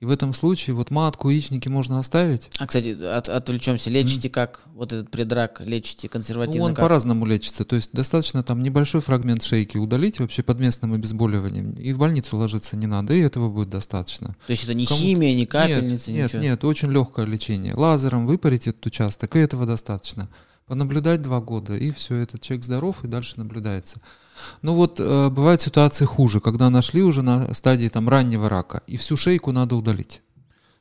И 0.00 0.06
в 0.06 0.10
этом 0.10 0.32
случае 0.32 0.74
вот 0.74 0.90
матку, 0.90 1.28
яичники 1.28 1.68
можно 1.68 1.98
оставить. 1.98 2.48
А, 2.58 2.66
кстати, 2.66 2.98
от, 2.98 3.28
отвлечемся. 3.28 3.90
Лечите 3.90 4.28
mm. 4.28 4.30
как? 4.30 4.62
Вот 4.74 4.94
этот 4.94 5.10
предрак 5.10 5.60
лечите 5.60 6.08
консервативно? 6.08 6.60
Ну, 6.60 6.64
он 6.68 6.74
как? 6.74 6.84
по-разному 6.84 7.26
лечится. 7.26 7.66
То 7.66 7.76
есть 7.76 7.92
достаточно 7.92 8.42
там 8.42 8.62
небольшой 8.62 9.02
фрагмент 9.02 9.42
шейки 9.42 9.76
удалить 9.76 10.20
вообще 10.20 10.42
под 10.42 10.58
местным 10.58 10.94
обезболиванием. 10.94 11.72
И 11.72 11.92
в 11.92 11.98
больницу 11.98 12.38
ложиться 12.38 12.78
не 12.78 12.86
надо, 12.86 13.12
и 13.12 13.20
этого 13.20 13.50
будет 13.50 13.68
достаточно. 13.68 14.28
То 14.46 14.52
есть 14.52 14.64
это 14.64 14.72
не 14.72 14.86
Кому... 14.86 15.00
химия, 15.00 15.34
не 15.34 15.44
капельница, 15.44 16.12
нет, 16.12 16.28
ничего? 16.28 16.40
Нет, 16.40 16.50
нет, 16.52 16.64
очень 16.64 16.90
легкое 16.90 17.26
лечение. 17.26 17.74
Лазером 17.74 18.26
выпарить 18.26 18.68
этот 18.68 18.86
участок, 18.86 19.36
и 19.36 19.38
этого 19.38 19.66
достаточно. 19.66 20.30
Понаблюдать 20.70 21.20
два 21.20 21.40
года, 21.40 21.76
и 21.76 21.90
все, 21.90 22.14
этот 22.14 22.42
человек 22.42 22.64
здоров, 22.64 23.02
и 23.02 23.08
дальше 23.08 23.34
наблюдается. 23.38 24.00
Ну 24.62 24.74
вот 24.74 25.00
э, 25.00 25.28
бывают 25.28 25.60
ситуации 25.60 26.04
хуже, 26.04 26.38
когда 26.38 26.70
нашли 26.70 27.02
уже 27.02 27.22
на 27.22 27.52
стадии 27.54 27.88
там 27.88 28.08
раннего 28.08 28.48
рака, 28.48 28.80
и 28.86 28.96
всю 28.96 29.16
шейку 29.16 29.50
надо 29.50 29.74
удалить. 29.74 30.22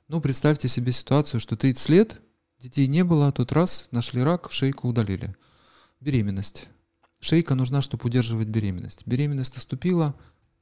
Ну, 0.07 0.21
представьте 0.21 0.67
себе 0.67 0.91
ситуацию, 0.91 1.39
что 1.39 1.55
30 1.55 1.89
лет, 1.89 2.21
детей 2.59 2.85
не 2.85 3.03
было, 3.03 3.29
а 3.29 3.31
тут 3.31 3.51
раз, 3.51 3.87
нашли 3.89 4.21
рак, 4.21 4.49
шейку 4.51 4.87
удалили. 4.87 5.35
Беременность. 5.99 6.67
Шейка 7.19 7.55
нужна, 7.55 7.81
чтобы 7.81 8.05
удерживать 8.05 8.47
беременность. 8.47 9.07
Беременность 9.07 9.55
наступила, 9.55 10.13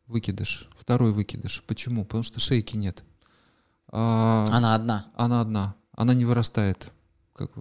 выкидыш, 0.05 0.69
второй 0.79 1.11
выкидыш. 1.11 1.63
Почему? 1.67 2.05
Потому 2.05 2.23
что 2.23 2.39
шейки 2.39 2.77
нет. 2.77 3.03
А, 3.89 4.47
она 4.53 4.73
одна. 4.73 5.07
Она 5.15 5.41
одна. 5.41 5.75
Она 5.91 6.13
не 6.13 6.23
вырастает. 6.23 6.93
Как, 7.37 7.51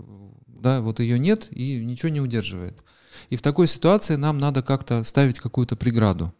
да, 0.47 0.81
вот 0.81 1.01
ее 1.01 1.19
нет 1.19 1.49
и 1.51 1.85
ничего 1.85 2.09
не 2.09 2.23
удерживает. 2.23 2.83
И 3.29 3.37
в 3.37 3.43
такой 3.43 3.67
ситуации 3.67 4.17
нам 4.17 4.39
надо 4.39 4.63
как-то 4.63 5.05
ставить 5.05 5.39
какую-то 5.39 5.77
преграду. 5.77 6.35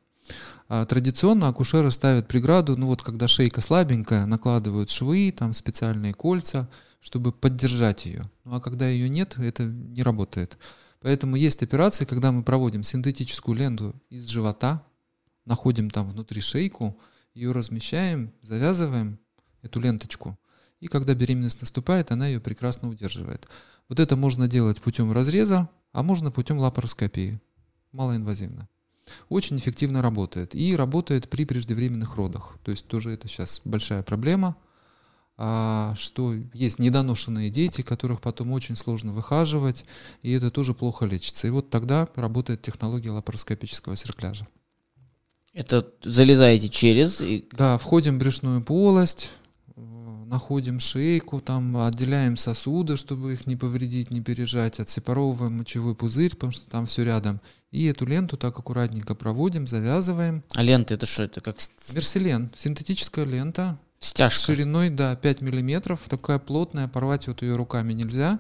А 0.69 0.87
традиционно 0.87 1.49
акушеры 1.49 1.91
ставят 1.91 2.27
преграду, 2.27 2.77
ну 2.77 2.87
вот 2.87 3.03
когда 3.03 3.29
шейка 3.29 3.61
слабенькая, 3.61 4.25
накладывают 4.25 4.89
швы, 4.89 5.33
там 5.37 5.53
специальные 5.53 6.15
кольца, 6.15 6.69
чтобы 7.01 7.31
поддержать 7.31 8.07
ее. 8.07 8.29
Ну 8.45 8.55
а 8.55 8.61
когда 8.61 8.89
ее 8.89 9.11
нет, 9.11 9.37
это 9.39 9.65
не 9.65 10.03
работает. 10.03 10.57
Поэтому 11.03 11.37
есть 11.37 11.63
операции, 11.63 12.07
когда 12.07 12.33
мы 12.33 12.43
проводим 12.43 12.83
синтетическую 12.83 13.57
ленту 13.57 13.95
из 14.09 14.27
живота, 14.29 14.83
находим 15.45 15.91
там 15.91 16.11
внутри 16.11 16.41
шейку, 16.41 16.99
ее 17.35 17.53
размещаем, 17.53 18.33
завязываем 18.41 19.19
эту 19.61 19.79
ленточку, 19.79 20.39
и 20.81 20.89
когда 20.89 21.15
беременность 21.15 21.61
наступает, 21.61 22.11
она 22.11 22.27
ее 22.27 22.41
прекрасно 22.41 22.89
удерживает. 22.89 23.49
Вот 23.89 24.01
это 24.01 24.17
можно 24.17 24.49
делать 24.49 24.81
путем 24.81 25.13
разреза, 25.13 25.69
а 25.93 26.03
можно 26.03 26.31
путем 26.31 26.59
лапароскопии. 26.59 27.41
Малоинвазивно. 27.93 28.69
Очень 29.29 29.59
эффективно 29.59 30.03
работает. 30.03 30.55
И 30.55 30.77
работает 30.77 31.31
при 31.31 31.45
преждевременных 31.45 32.17
родах. 32.17 32.59
То 32.65 32.73
есть 32.73 32.87
тоже 32.87 33.11
это 33.11 33.29
сейчас 33.29 33.63
большая 33.65 34.03
проблема, 34.03 34.57
а, 35.39 35.95
что 35.97 36.35
есть 36.53 36.79
недоношенные 36.79 37.51
дети, 37.51 37.83
которых 37.83 38.21
потом 38.21 38.53
очень 38.53 38.77
сложно 38.77 39.13
выхаживать, 39.13 39.85
и 40.23 40.33
это 40.33 40.51
тоже 40.51 40.75
плохо 40.75 41.07
лечится. 41.07 41.47
И 41.47 41.51
вот 41.51 41.71
тогда 41.71 42.09
работает 42.17 42.63
технология 42.63 43.11
лапароскопического 43.11 43.97
серкляжа. 43.97 44.47
Это 45.53 45.91
залезаете 46.03 46.69
через? 46.69 47.21
И... 47.21 47.49
Да, 47.53 47.79
входим 47.79 48.17
в 48.17 48.19
брюшную 48.19 48.63
полость, 48.63 49.31
находим 50.29 50.81
шейку, 50.81 51.41
там 51.41 51.77
отделяем 51.77 52.37
сосуды, 52.37 52.97
чтобы 52.97 53.33
их 53.33 53.47
не 53.47 53.57
повредить, 53.57 54.11
не 54.11 54.21
пережать, 54.21 54.81
отсепаровываем 54.81 55.59
мочевой 55.59 55.95
пузырь, 55.95 56.35
потому 56.35 56.53
что 56.53 56.69
там 56.69 56.87
все 56.87 57.05
рядом. 57.05 57.41
И 57.71 57.85
эту 57.85 58.07
ленту 58.07 58.37
так 58.37 58.59
аккуратненько 58.59 59.15
проводим, 59.15 59.67
завязываем. 59.67 60.43
А 60.55 60.63
лента 60.63 60.95
это 60.95 61.07
что? 61.07 61.25
Это 61.25 61.41
как... 61.41 61.57
Мерселен, 61.95 62.51
синтетическая 62.57 63.25
лента. 63.25 63.79
Стяжка. 63.99 64.47
Шириной, 64.47 64.91
да, 64.91 65.17
5 65.17 65.41
миллиметров, 65.41 66.03
такая 66.09 66.39
плотная, 66.39 66.89
порвать 66.89 67.27
вот 67.29 67.43
ее 67.43 67.57
руками 67.57 67.93
нельзя. 67.93 68.39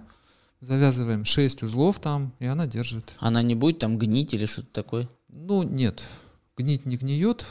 Завязываем 0.61 1.25
6 1.25 1.63
узлов 1.65 2.01
там, 2.01 2.33
и 2.39 2.47
она 2.47 2.67
держит. 2.67 3.15
Она 3.19 3.43
не 3.43 3.55
будет 3.55 3.79
там 3.79 3.99
гнить 3.99 4.33
или 4.35 4.47
что-то 4.47 4.69
такое? 4.73 5.09
Ну, 5.29 5.63
нет, 5.63 6.03
гнить 6.57 6.87
не 6.87 6.97
гниет, 6.97 7.47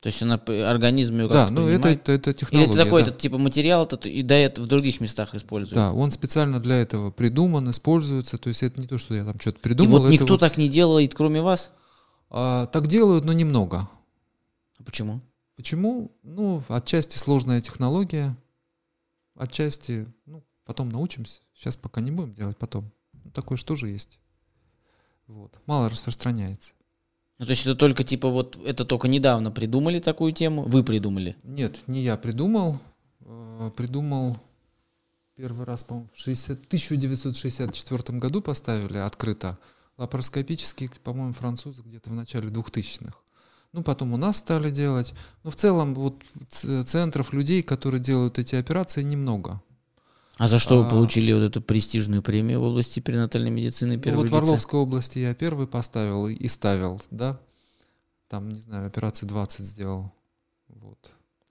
То 0.00 0.08
есть 0.08 0.22
она 0.22 0.34
организм 0.36 1.14
ее 1.18 1.26
Да, 1.28 1.34
как-то 1.46 1.54
ну 1.54 1.66
это, 1.66 1.88
это, 1.88 2.12
это 2.12 2.30
Или 2.30 2.36
технология. 2.36 2.70
это 2.72 2.84
такой, 2.84 3.02
да. 3.02 3.08
это 3.10 3.18
типа 3.18 3.36
материал, 3.38 3.84
это 3.84 4.08
и 4.08 4.22
дает 4.22 4.58
в 4.58 4.66
других 4.66 5.00
местах 5.00 5.34
используют? 5.34 5.74
Да, 5.74 5.92
он 5.92 6.12
специально 6.12 6.60
для 6.60 6.76
этого 6.76 7.10
придуман, 7.10 7.68
используется. 7.70 8.38
То 8.38 8.48
есть 8.48 8.62
это 8.62 8.80
не 8.80 8.86
то, 8.86 8.96
что 8.98 9.14
я 9.14 9.24
там 9.24 9.40
что-то 9.40 9.58
И 9.58 9.62
придумал. 9.62 9.98
вот 9.98 10.04
это 10.04 10.12
никто 10.12 10.34
вот- 10.34 10.40
так 10.40 10.56
не 10.56 10.68
делает, 10.68 11.14
кроме 11.14 11.42
вас? 11.42 11.72
А, 12.30 12.66
так 12.66 12.86
делают, 12.86 13.24
но 13.24 13.32
немного. 13.32 13.88
А 14.78 14.82
Почему? 14.84 15.20
Почему? 15.56 16.12
Ну, 16.22 16.62
отчасти 16.68 17.18
сложная 17.18 17.60
технология, 17.60 18.36
отчасти, 19.34 20.06
ну, 20.26 20.44
потом 20.64 20.90
научимся. 20.90 21.40
Сейчас 21.54 21.76
пока 21.76 22.00
не 22.00 22.12
будем 22.12 22.34
делать 22.34 22.56
потом. 22.56 22.92
Ну, 23.24 23.32
такое 23.32 23.58
что 23.58 23.74
же 23.74 23.88
есть. 23.88 24.20
Вот. 25.26 25.58
Мало 25.66 25.90
распространяется. 25.90 26.72
Ну, 27.38 27.44
то 27.44 27.50
есть 27.50 27.62
это 27.62 27.76
только 27.76 28.02
типа 28.02 28.28
вот, 28.28 28.58
это 28.64 28.84
только 28.84 29.06
недавно 29.06 29.50
придумали 29.50 30.00
такую 30.00 30.32
тему? 30.32 30.62
Вы 30.62 30.82
придумали? 30.82 31.36
Нет, 31.44 31.78
не 31.86 32.02
я 32.02 32.16
придумал. 32.16 32.78
Э, 33.20 33.70
Придумал 33.76 34.36
первый 35.36 35.64
раз, 35.64 35.84
по-моему, 35.84 36.08
в 36.12 36.18
60 36.18 36.66
1964 36.66 38.18
году 38.18 38.42
поставили 38.42 38.98
открыто. 38.98 39.56
Лапароскопический, 39.96 40.90
по-моему, 41.04 41.32
французы 41.32 41.82
где-то 41.82 42.10
в 42.10 42.14
начале 42.14 42.48
2000-х. 42.48 43.16
Ну, 43.72 43.82
потом 43.82 44.14
у 44.14 44.16
нас 44.16 44.38
стали 44.38 44.70
делать. 44.70 45.14
Но 45.44 45.50
в 45.50 45.56
целом 45.56 45.94
вот 45.94 46.16
центров 46.48 47.32
людей, 47.32 47.62
которые 47.62 48.00
делают 48.00 48.38
эти 48.38 48.56
операции, 48.56 49.02
немного. 49.02 49.60
А 50.38 50.46
за 50.48 50.58
что 50.58 50.78
вы 50.78 50.86
А. 50.86 50.90
получили 50.90 51.32
вот 51.32 51.42
эту 51.42 51.60
престижную 51.60 52.22
премию 52.22 52.60
в 52.60 52.64
области 52.64 53.00
перинатальной 53.00 53.50
медицины 53.50 53.96
Ну, 53.96 54.00
первого 54.02 54.20
вот 54.22 54.30
в 54.30 54.32
лица? 54.32 54.38
Орловской 54.38 54.80
области 54.80 55.18
я 55.18 55.34
первый 55.34 55.66
поставил 55.66 56.28
и- 56.28 56.34
и 56.34 56.48
ставил, 56.48 57.02
да. 57.10 57.38
Там, 58.28 58.52
не 58.52 58.60
знаю, 58.60 58.86
операции 58.86 59.26
20 59.26 59.64
сделал. 59.66 60.12
Вот. 60.68 60.98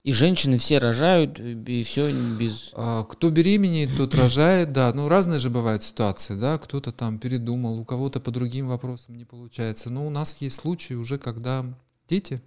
И 0.04 0.14
женщины 0.14 0.58
все 0.58 0.78
рожают, 0.78 1.38
и 1.40 1.84
все 1.84 2.12
без... 2.40 2.72
А, 2.76 3.04
Кто 3.04 3.30
беременеет, 3.30 3.90
тот 3.98 4.16
рожает, 4.16 4.72
да. 4.72 4.94
Ну, 4.94 5.10
разные 5.10 5.40
же 5.40 5.50
бывают 5.50 5.84
ситуации, 5.84 6.36
да. 6.36 6.58
Кто-то 6.58 6.94
там 6.94 7.20
передумал, 7.20 7.78
у 7.78 7.84
кого-то 7.84 8.22
по 8.22 8.32
другим 8.32 8.68
вопросам 8.70 9.16
не 9.18 9.26
получается. 9.26 9.90
Но 9.90 10.08
у 10.08 10.10
нас 10.10 10.38
есть 10.40 10.56
случаи 10.62 10.94
уже, 10.94 11.18
когда 11.18 11.66
дети 12.08 12.42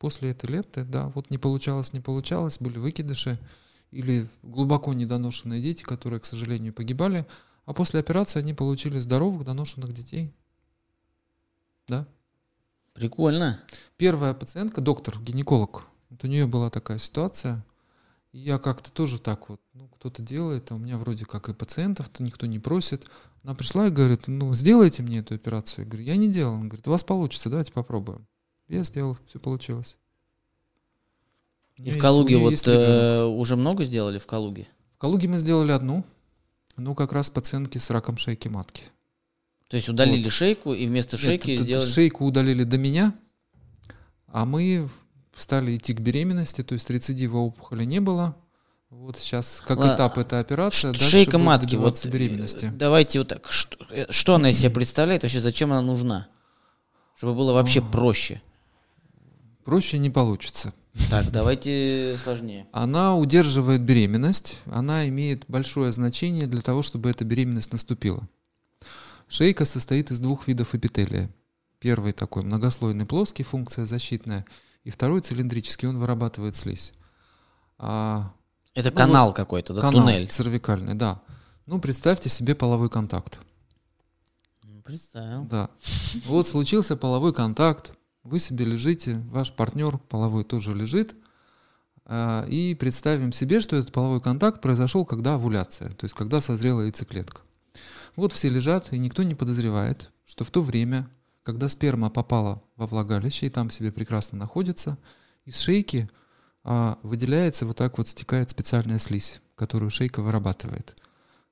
после 0.00 0.30
этой 0.30 0.50
ленты, 0.50 0.82
да, 0.82 1.12
вот 1.14 1.30
не 1.30 1.38
получалось, 1.38 1.92
не 1.92 2.00
получалось, 2.00 2.56
были 2.58 2.78
выкидыши 2.78 3.38
или 3.90 4.28
глубоко 4.42 4.92
недоношенные 4.92 5.62
дети, 5.62 5.82
которые, 5.82 6.20
к 6.20 6.24
сожалению, 6.24 6.72
погибали, 6.72 7.26
а 7.64 7.74
после 7.74 8.00
операции 8.00 8.38
они 8.38 8.54
получили 8.54 8.98
здоровых 8.98 9.44
доношенных 9.44 9.92
детей. 9.92 10.32
Да. 11.86 12.06
Прикольно. 12.94 13.60
Первая 13.96 14.34
пациентка, 14.34 14.80
доктор, 14.80 15.20
гинеколог, 15.20 15.84
вот 16.10 16.24
у 16.24 16.26
нее 16.26 16.46
была 16.46 16.70
такая 16.70 16.98
ситуация, 16.98 17.64
и 18.32 18.38
я 18.38 18.58
как-то 18.58 18.92
тоже 18.92 19.18
так 19.18 19.48
вот, 19.48 19.60
ну, 19.72 19.88
кто-то 19.88 20.22
делает, 20.22 20.70
а 20.70 20.74
у 20.74 20.78
меня 20.78 20.98
вроде 20.98 21.24
как 21.24 21.48
и 21.48 21.54
пациентов-то 21.54 22.22
никто 22.22 22.46
не 22.46 22.58
просит. 22.58 23.06
Она 23.42 23.54
пришла 23.54 23.86
и 23.86 23.90
говорит, 23.90 24.26
ну, 24.26 24.54
сделайте 24.54 25.02
мне 25.02 25.18
эту 25.18 25.34
операцию. 25.34 25.84
Я 25.84 25.90
говорю, 25.90 26.04
я 26.04 26.16
не 26.16 26.30
делал. 26.30 26.54
Он 26.54 26.68
говорит, 26.68 26.86
у 26.86 26.90
вас 26.90 27.04
получится, 27.04 27.48
давайте 27.48 27.72
попробуем. 27.72 28.26
Я 28.68 28.82
сделал, 28.82 29.16
все 29.26 29.38
получилось. 29.38 29.96
И 31.78 31.90
в 31.90 31.98
Калуге 31.98 32.38
вот 32.38 32.54
э, 32.66 33.22
уже 33.24 33.56
много 33.56 33.84
сделали 33.84 34.18
в 34.18 34.26
Калуге? 34.26 34.66
В 34.96 34.98
Калуге 34.98 35.28
мы 35.28 35.38
сделали 35.38 35.72
одну, 35.72 36.04
ну, 36.76 36.94
как 36.94 37.12
раз 37.12 37.30
пациентки 37.30 37.78
с 37.78 37.90
раком 37.90 38.18
шейки 38.18 38.48
матки. 38.48 38.82
То 39.68 39.76
есть 39.76 39.88
удалили 39.88 40.28
шейку 40.28 40.72
и 40.72 40.86
вместо 40.86 41.16
Нет, 41.16 41.24
шейки 41.24 41.56
тут 41.56 41.66
сделали... 41.66 41.88
шейку 41.88 42.24
удалили 42.24 42.64
до 42.64 42.78
меня, 42.78 43.12
а 44.26 44.44
мы 44.44 44.88
стали 45.34 45.76
идти 45.76 45.92
к 45.92 46.00
беременности, 46.00 46.64
то 46.64 46.72
есть 46.72 46.88
рецидива 46.90 47.36
опухоли 47.36 47.84
не 47.84 48.00
было. 48.00 48.34
Вот 48.90 49.18
сейчас 49.18 49.62
как 49.66 49.78
Ла- 49.78 49.94
этап 49.94 50.16
эта 50.16 50.40
операция, 50.40 50.92
Ш- 50.94 50.98
дальше 50.98 51.10
Шейка 51.10 51.38
матки, 51.38 51.76
вот 51.76 52.04
э, 52.04 52.08
беременности. 52.08 52.72
давайте 52.74 53.18
вот 53.18 53.28
так. 53.28 53.52
Что, 53.52 53.76
э, 53.90 54.06
что 54.10 54.34
она 54.34 54.50
из 54.50 54.58
себя 54.58 54.70
представляет? 54.70 55.22
Вообще 55.22 55.40
зачем 55.40 55.70
она 55.72 55.82
нужна? 55.82 56.28
Чтобы 57.14 57.34
было 57.34 57.52
вообще 57.52 57.82
проще. 57.82 58.40
Проще 59.64 59.98
не 59.98 60.08
получится. 60.08 60.72
Так, 61.10 61.30
давайте 61.30 62.16
сложнее. 62.22 62.66
Она 62.72 63.16
удерживает 63.16 63.82
беременность, 63.82 64.58
она 64.66 65.08
имеет 65.08 65.44
большое 65.48 65.90
значение 65.92 66.46
для 66.46 66.60
того, 66.60 66.82
чтобы 66.82 67.08
эта 67.10 67.24
беременность 67.24 67.72
наступила. 67.72 68.28
Шейка 69.28 69.64
состоит 69.64 70.10
из 70.10 70.20
двух 70.20 70.46
видов 70.48 70.74
эпителия. 70.74 71.30
Первый 71.78 72.12
такой 72.12 72.42
многослойный 72.42 73.06
плоский, 73.06 73.42
функция 73.42 73.86
защитная, 73.86 74.44
и 74.84 74.90
второй 74.90 75.20
цилиндрический, 75.20 75.88
он 75.88 75.98
вырабатывает 75.98 76.56
слизь. 76.56 76.92
А 77.78 78.32
Это 78.74 78.90
Ну, 78.90 78.96
канал 78.96 79.32
какой-то, 79.32 79.74
да, 79.74 79.80
канал 79.80 80.06
туннель. 80.06 80.26
цервикальный, 80.28 80.94
да. 80.94 81.20
Ну, 81.66 81.78
представьте 81.78 82.28
себе 82.28 82.54
половой 82.54 82.90
контакт. 82.90 83.38
Представил. 84.84 85.44
Да. 85.44 85.68
Вот 86.24 86.48
случился 86.48 86.96
половой 86.96 87.34
контакт, 87.34 87.92
вы 88.24 88.38
себе 88.38 88.64
лежите, 88.64 89.22
ваш 89.30 89.52
партнер 89.52 89.98
половой 89.98 90.44
тоже 90.44 90.74
лежит, 90.74 91.14
а, 92.04 92.46
и 92.48 92.74
представим 92.74 93.32
себе, 93.32 93.60
что 93.60 93.76
этот 93.76 93.92
половой 93.92 94.20
контакт 94.20 94.60
произошел, 94.60 95.04
когда 95.04 95.34
овуляция, 95.34 95.90
то 95.90 96.04
есть 96.04 96.14
когда 96.14 96.40
созрела 96.40 96.82
яйцеклетка. 96.82 97.42
Вот 98.16 98.32
все 98.32 98.48
лежат, 98.48 98.92
и 98.92 98.98
никто 98.98 99.22
не 99.22 99.34
подозревает, 99.34 100.10
что 100.26 100.44
в 100.44 100.50
то 100.50 100.62
время, 100.62 101.08
когда 101.42 101.68
сперма 101.68 102.10
попала 102.10 102.62
во 102.76 102.86
влагалище 102.86 103.46
и 103.46 103.50
там 103.50 103.70
себе 103.70 103.92
прекрасно 103.92 104.38
находится, 104.38 104.98
из 105.44 105.58
шейки 105.58 106.10
а, 106.64 106.98
выделяется, 107.02 107.66
вот 107.66 107.76
так 107.76 107.98
вот 107.98 108.08
стекает 108.08 108.50
специальная 108.50 108.98
слизь, 108.98 109.40
которую 109.54 109.90
шейка 109.90 110.22
вырабатывает. 110.22 110.96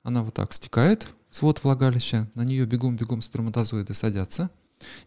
Она 0.02 0.22
вот 0.22 0.34
так 0.34 0.52
стекает 0.52 1.08
свод 1.30 1.62
влагалища, 1.64 2.30
на 2.34 2.44
нее 2.44 2.64
бегом-бегом 2.64 3.20
сперматозоиды 3.20 3.92
садятся, 3.92 4.50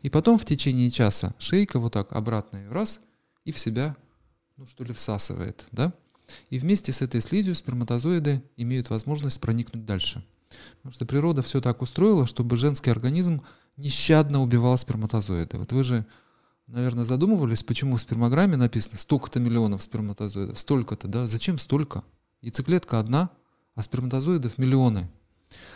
и 0.01 0.09
потом 0.09 0.37
в 0.37 0.45
течение 0.45 0.89
часа 0.89 1.33
шейка 1.37 1.79
вот 1.79 1.93
так 1.93 2.13
обратно 2.13 2.61
раз 2.69 3.01
и 3.45 3.51
в 3.51 3.59
себя, 3.59 3.95
ну 4.57 4.65
что 4.65 4.83
ли, 4.83 4.93
всасывает, 4.93 5.65
да? 5.71 5.93
И 6.49 6.59
вместе 6.59 6.93
с 6.93 7.01
этой 7.01 7.21
слизью 7.21 7.55
сперматозоиды 7.55 8.43
имеют 8.55 8.89
возможность 8.89 9.41
проникнуть 9.41 9.85
дальше. 9.85 10.23
Потому 10.77 10.93
что 10.93 11.05
природа 11.05 11.41
все 11.43 11.61
так 11.61 11.81
устроила, 11.81 12.25
чтобы 12.27 12.57
женский 12.57 12.91
организм 12.91 13.41
нещадно 13.77 14.41
убивал 14.41 14.77
сперматозоиды. 14.77 15.57
Вот 15.57 15.71
вы 15.71 15.83
же, 15.83 16.05
наверное, 16.67 17.05
задумывались, 17.05 17.63
почему 17.63 17.95
в 17.95 18.01
спермограмме 18.01 18.57
написано 18.57 18.97
столько-то 18.97 19.39
миллионов 19.39 19.83
сперматозоидов, 19.83 20.59
столько-то, 20.59 21.07
да? 21.07 21.27
Зачем 21.27 21.57
столько? 21.57 22.03
Яйцеклетка 22.41 22.99
одна, 22.99 23.29
а 23.75 23.81
сперматозоидов 23.81 24.57
миллионы. 24.57 25.09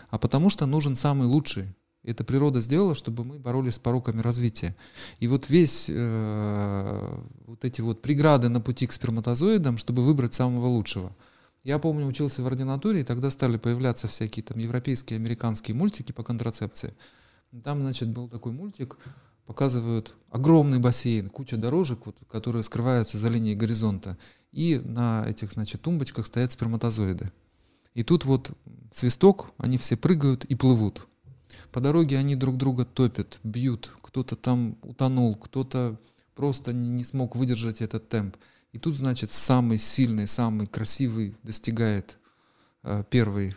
А 0.10 0.18
потому 0.18 0.50
что 0.50 0.66
нужен 0.66 0.96
самый 0.96 1.28
лучший. 1.28 1.74
Это 2.04 2.24
природа 2.24 2.60
сделала, 2.60 2.96
чтобы 2.96 3.24
мы 3.24 3.40
боролись 3.40 3.76
с 3.76 3.80
пороками 3.80 4.22
развития. 4.22 4.76
И 5.20 5.28
вот 5.28 5.50
весь 5.50 5.86
э, 5.90 7.20
вот 7.46 7.64
эти 7.64 7.80
вот 7.80 8.02
преграды 8.02 8.50
на 8.50 8.60
пути 8.60 8.88
к 8.88 8.92
сперматозоидам, 8.92 9.78
чтобы 9.78 10.04
выбрать 10.04 10.34
самого 10.34 10.68
лучшего. 10.68 11.16
Я 11.64 11.80
помню, 11.80 12.06
учился 12.06 12.44
в 12.44 12.48
ординатуре, 12.48 13.02
и 13.02 13.04
тогда 13.06 13.30
стали 13.30 13.58
появляться 13.58 14.10
всякие 14.10 14.44
там 14.44 14.58
европейские, 14.58 15.16
американские 15.16 15.76
мультики 15.76 16.12
по 16.12 16.24
контрацепции. 16.24 16.94
Там, 17.64 17.80
значит, 17.80 18.10
был 18.10 18.28
такой 18.28 18.52
мультик, 18.52 18.98
показывают 19.46 20.14
огромный 20.30 20.80
бассейн, 20.80 21.30
куча 21.30 21.56
дорожек, 21.56 22.06
вот, 22.06 22.22
которые 22.30 22.64
скрываются 22.64 23.18
за 23.18 23.30
линией 23.30 23.56
горизонта, 23.56 24.18
и 24.52 24.82
на 24.84 25.26
этих, 25.26 25.54
значит, 25.54 25.82
тумбочках 25.82 26.28
стоят 26.28 26.52
сперматозоиды. 26.52 27.32
И 27.94 28.04
тут 28.04 28.26
вот 28.26 28.52
свисток, 28.92 29.52
они 29.58 29.78
все 29.78 29.96
прыгают 29.96 30.44
и 30.46 30.56
плывут. 30.56 31.08
По 31.72 31.80
дороге 31.80 32.18
они 32.18 32.36
друг 32.36 32.58
друга 32.58 32.86
топят, 32.86 33.40
бьют, 33.44 33.94
кто-то 34.02 34.36
там 34.36 34.78
утонул, 34.82 35.36
кто-то 35.36 36.00
просто 36.36 36.74
не, 36.74 37.04
смог 37.04 37.36
выдержать 37.36 37.82
этот 37.82 38.10
темп. 38.10 38.38
И 38.72 38.80
тут, 38.80 38.96
значит, 38.96 39.32
самый 39.32 39.78
сильный, 39.78 40.28
самый 40.28 40.68
красивый 40.68 41.36
достигает 41.44 42.18
э, 42.84 43.04
первый 43.10 43.50
э, 43.50 43.54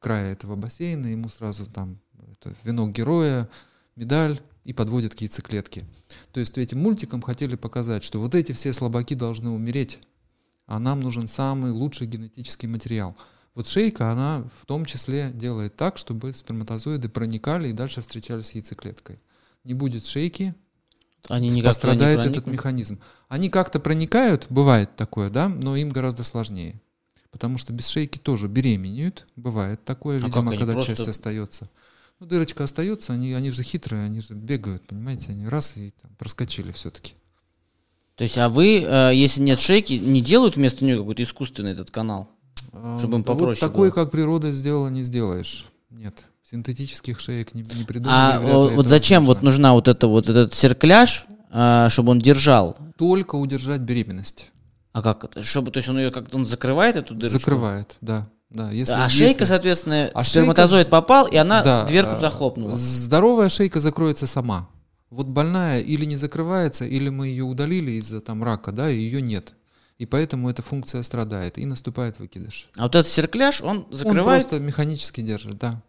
края 0.00 0.32
этого 0.32 0.54
бассейна, 0.54 1.06
ему 1.06 1.28
сразу 1.28 1.66
там 1.66 1.98
это, 2.32 2.54
венок 2.62 2.92
героя, 2.92 3.48
медаль 3.96 4.40
и 4.64 4.72
подводят 4.72 5.14
к 5.14 5.20
яйцеклетке. 5.20 5.84
То 6.32 6.40
есть 6.40 6.58
этим 6.58 6.80
мультиком 6.80 7.22
хотели 7.22 7.56
показать, 7.56 8.02
что 8.02 8.20
вот 8.20 8.34
эти 8.34 8.52
все 8.52 8.72
слабаки 8.72 9.14
должны 9.14 9.50
умереть, 9.50 9.98
а 10.66 10.78
нам 10.78 11.00
нужен 11.00 11.26
самый 11.26 11.70
лучший 11.70 12.06
генетический 12.06 12.68
материал. 12.68 13.16
Вот 13.54 13.68
шейка, 13.68 14.10
она 14.10 14.48
в 14.60 14.66
том 14.66 14.84
числе 14.84 15.30
делает 15.32 15.76
так, 15.76 15.96
чтобы 15.96 16.32
сперматозоиды 16.32 17.08
проникали 17.08 17.68
и 17.68 17.72
дальше 17.72 18.00
встречались 18.00 18.46
с 18.46 18.52
яйцеклеткой. 18.52 19.20
Не 19.62 19.74
будет 19.74 20.04
шейки, 20.04 20.54
Они 21.28 21.48
не 21.50 21.62
пострадает 21.62 22.18
этот 22.18 22.32
проникнут? 22.32 22.52
механизм. 22.52 23.00
Они 23.28 23.48
как-то 23.48 23.78
проникают, 23.78 24.46
бывает 24.50 24.96
такое, 24.96 25.30
да, 25.30 25.48
но 25.48 25.76
им 25.76 25.90
гораздо 25.90 26.24
сложнее. 26.24 26.80
Потому 27.30 27.58
что 27.58 27.72
без 27.72 27.86
шейки 27.88 28.18
тоже 28.18 28.48
беременеют, 28.48 29.26
бывает 29.36 29.84
такое, 29.84 30.18
А 30.18 30.26
видимо, 30.26 30.56
когда 30.56 30.72
просто- 30.72 30.96
часть 30.96 31.08
остается. 31.08 31.68
Ну, 32.20 32.26
дырочка 32.26 32.64
остается, 32.64 33.12
они, 33.12 33.32
они 33.32 33.50
же 33.50 33.62
хитрые, 33.64 34.04
они 34.04 34.20
же 34.20 34.34
бегают, 34.34 34.86
понимаете, 34.86 35.32
они 35.32 35.48
раз 35.48 35.76
и 35.76 35.92
там, 36.00 36.12
проскочили 36.16 36.70
все-таки. 36.72 37.14
То 38.16 38.22
есть, 38.22 38.38
а 38.38 38.48
вы, 38.48 38.82
э, 38.86 39.10
если 39.14 39.42
нет 39.42 39.58
шейки, 39.58 39.94
не 39.94 40.20
делают 40.22 40.54
вместо 40.56 40.84
нее 40.84 40.96
какой-то 40.96 41.22
искусственный 41.24 41.72
этот 41.72 41.90
канал? 41.90 42.30
А, 42.72 42.98
Чтобы 42.98 43.16
им 43.18 43.22
да 43.22 43.32
вот 43.32 43.38
попроще 43.38 43.60
такой, 43.68 43.88
было. 43.90 43.94
как 43.94 44.10
природа 44.10 44.50
сделала, 44.50 44.88
не 44.88 45.02
сделаешь. 45.02 45.66
Нет. 45.90 46.24
Синтетических 46.50 47.18
шеек 47.20 47.54
не, 47.54 47.62
не 47.62 47.84
придумали. 47.84 48.12
А 48.14 48.38
вот 48.40 48.86
зачем 48.86 49.24
вот 49.24 49.36
возможно. 49.36 49.50
нужна 49.50 49.72
вот 49.74 49.88
это 49.88 50.06
вот 50.08 50.28
этот 50.28 50.54
серкляж, 50.54 51.26
а, 51.50 51.88
чтобы 51.90 52.10
он 52.12 52.18
держал? 52.18 52.76
Только 52.98 53.36
удержать 53.36 53.80
беременность. 53.80 54.50
А 54.92 55.02
как 55.02 55.24
это? 55.24 55.42
Чтобы, 55.42 55.70
то 55.70 55.78
есть 55.78 55.88
он 55.88 55.98
ее 55.98 56.10
как-то 56.10 56.36
он 56.36 56.46
закрывает 56.46 56.96
эту 56.96 57.14
дырочку? 57.14 57.38
Закрывает, 57.38 57.96
да. 58.00 58.28
да. 58.50 58.70
Если, 58.70 58.92
А 58.94 59.04
если- 59.04 59.18
шейка, 59.24 59.46
соответственно, 59.46 60.10
А 60.14 60.22
сперматозоид 60.22 60.86
шейка- 60.86 60.90
попал, 60.90 61.26
и 61.26 61.36
она 61.36 61.62
Да, 61.62 61.84
дверку 61.86 62.12
а, 62.12 62.20
захлопнула. 62.20 62.76
Здоровая 62.76 63.48
шейка 63.48 63.80
закроется 63.80 64.26
сама. 64.26 64.68
Вот 65.10 65.26
больная 65.28 65.80
или 65.80 66.04
не 66.04 66.16
закрывается, 66.16 66.84
или 66.84 67.08
мы 67.08 67.28
ее 67.28 67.44
удалили 67.44 67.92
из-за 67.92 68.20
там 68.20 68.42
рака, 68.44 68.70
да, 68.72 68.90
и 68.90 68.98
ее 68.98 69.22
нет. 69.22 69.54
И 69.98 70.06
поэтому 70.06 70.50
эта 70.50 70.62
функция 70.62 71.02
страдает, 71.02 71.56
и 71.56 71.66
наступает 71.66 72.18
выкидыш. 72.18 72.68
А 72.76 72.82
вот 72.82 72.94
этот 72.94 73.06
серкляж, 73.06 73.60
он 73.62 73.78
Он 73.78 73.86
закрывает... 73.90 74.42
просто 74.42 74.64
механически 74.64 75.20
держит, 75.20 75.58
да. 75.58 75.82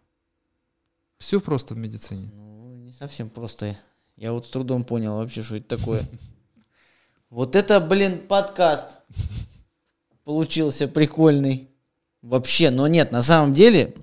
Все 1.18 1.40
просто 1.40 1.74
в 1.74 1.78
медицине. 1.78 2.30
Ну, 2.34 2.76
не 2.76 2.92
совсем 2.92 3.28
просто. 3.30 3.76
Я 4.16 4.32
вот 4.32 4.46
с 4.46 4.50
трудом 4.50 4.84
понял 4.84 5.16
вообще, 5.16 5.42
что 5.42 5.56
это 5.56 5.76
такое. 5.76 6.02
Вот 7.28 7.56
это, 7.56 7.80
блин, 7.80 8.20
подкаст 8.28 9.00
получился 10.22 10.86
прикольный. 10.86 11.68
Вообще, 12.22 12.70
но 12.70 12.86
нет, 12.86 13.10
на 13.10 13.20
самом 13.20 13.52
деле 13.52 13.94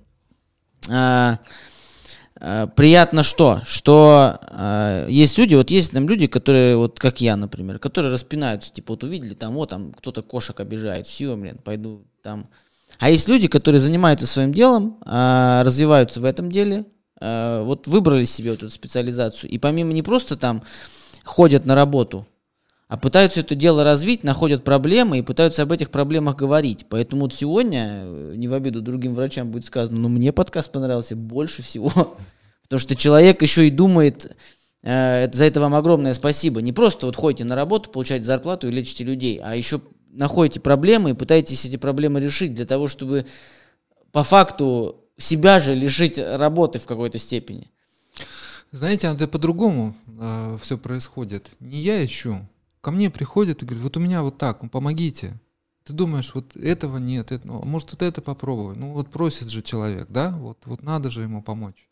а, 0.90 1.40
приятно 2.76 3.24
что? 3.24 3.62
Что 3.66 4.38
а, 4.42 5.08
есть 5.08 5.38
люди, 5.38 5.56
вот 5.56 5.72
есть 5.72 5.94
там 5.94 6.10
люди, 6.10 6.28
которые, 6.28 6.76
вот 6.76 7.00
как 7.00 7.22
я, 7.22 7.38
например, 7.38 7.80
которые 7.80 8.12
распинаются, 8.12 8.74
типа 8.74 8.94
вот 8.94 9.04
увидели 9.04 9.34
там, 9.34 9.54
вот 9.54 9.70
там 9.70 9.94
кто-то 9.94 10.22
кошек 10.24 10.60
обижает, 10.60 11.08
все, 11.08 11.36
блин, 11.38 11.58
пойду 11.64 12.06
там. 12.22 12.50
А 13.00 13.10
есть 13.10 13.30
люди, 13.30 13.48
которые 13.48 13.80
занимаются 13.80 14.28
своим 14.28 14.54
делом, 14.54 14.98
а, 15.06 15.64
развиваются 15.64 16.20
в 16.20 16.26
этом 16.26 16.52
деле, 16.52 16.86
а, 17.22 17.64
вот 17.64 17.88
выбрали 17.88 18.26
себе 18.26 18.52
вот 18.52 18.64
эту 18.64 18.70
специализацию, 18.70 19.50
и 19.50 19.58
помимо 19.58 19.94
не 19.94 20.02
просто 20.02 20.36
там 20.36 20.64
ходят 21.24 21.66
на 21.66 21.76
работу, 21.76 22.28
а 22.94 22.98
пытаются 22.98 23.40
это 23.40 23.56
дело 23.56 23.84
развить, 23.84 24.24
находят 24.24 24.64
проблемы 24.64 25.18
и 25.18 25.24
пытаются 25.24 25.64
об 25.64 25.72
этих 25.72 25.90
проблемах 25.90 26.36
говорить. 26.36 26.86
Поэтому 26.90 27.24
вот 27.24 27.34
сегодня, 27.34 28.04
э, 28.04 28.34
не 28.36 28.48
в 28.48 28.54
обиду 28.54 28.84
другим 28.84 29.16
врачам 29.16 29.50
будет 29.50 29.66
сказано, 29.66 30.00
но 30.00 30.10
мне 30.10 30.32
подкаст 30.32 30.72
понравился 30.72 31.16
больше 31.16 31.64
всего. 31.64 31.90
Потому 32.62 32.80
что 32.80 32.96
человек 32.96 33.42
еще 33.42 33.66
и 33.66 33.72
думает, 33.72 34.38
э, 34.84 35.28
за 35.34 35.44
это 35.44 35.60
вам 35.60 35.74
огромное 35.74 36.14
спасибо. 36.14 36.62
Не 36.62 36.72
просто 36.72 37.08
вот 37.08 37.16
ходите 37.16 37.46
на 37.46 37.56
работу, 37.56 37.90
получаете 37.90 38.26
зарплату 38.26 38.68
и 38.68 38.72
лечите 38.72 39.04
людей, 39.04 39.42
а 39.44 39.56
еще 39.56 39.82
находите 40.12 40.60
проблемы 40.60 41.10
и 41.10 41.14
пытаетесь 41.16 41.66
эти 41.66 41.78
проблемы 41.78 42.20
решить 42.20 42.54
для 42.54 42.66
того, 42.66 42.88
чтобы 42.88 43.26
по 44.12 44.22
факту 44.22 45.04
себя 45.18 45.60
же 45.60 45.74
лишить 45.74 46.20
работы 46.20 46.78
в 46.78 46.86
какой-то 46.86 47.18
степени. 47.18 47.72
Знаете, 48.72 49.08
а 49.08 49.16
по-другому 49.16 49.96
все 50.62 50.78
происходит. 50.78 51.50
Не 51.60 51.80
я 51.80 52.06
ищу. 52.06 52.38
Ко 52.84 52.92
мне 52.92 53.10
приходят 53.10 53.62
и 53.62 53.66
говорят, 53.66 53.82
вот 53.82 53.96
у 53.96 54.02
меня 54.02 54.24
вот 54.24 54.38
так, 54.38 54.62
ну, 54.62 54.68
помогите. 54.68 55.40
Ты 55.86 55.94
думаешь, 55.94 56.36
вот 56.36 56.54
этого 56.58 56.98
нет, 56.98 57.32
это, 57.32 57.48
ну, 57.48 57.64
может 57.64 57.92
вот 57.92 58.02
это 58.02 58.22
попробовать. 58.22 58.78
Ну 58.78 58.92
вот 58.92 59.10
просит 59.10 59.50
же 59.50 59.62
человек, 59.62 60.10
да, 60.10 60.32
вот, 60.32 60.58
вот 60.66 60.84
надо 60.84 61.10
же 61.10 61.22
ему 61.22 61.42
помочь. 61.42 61.88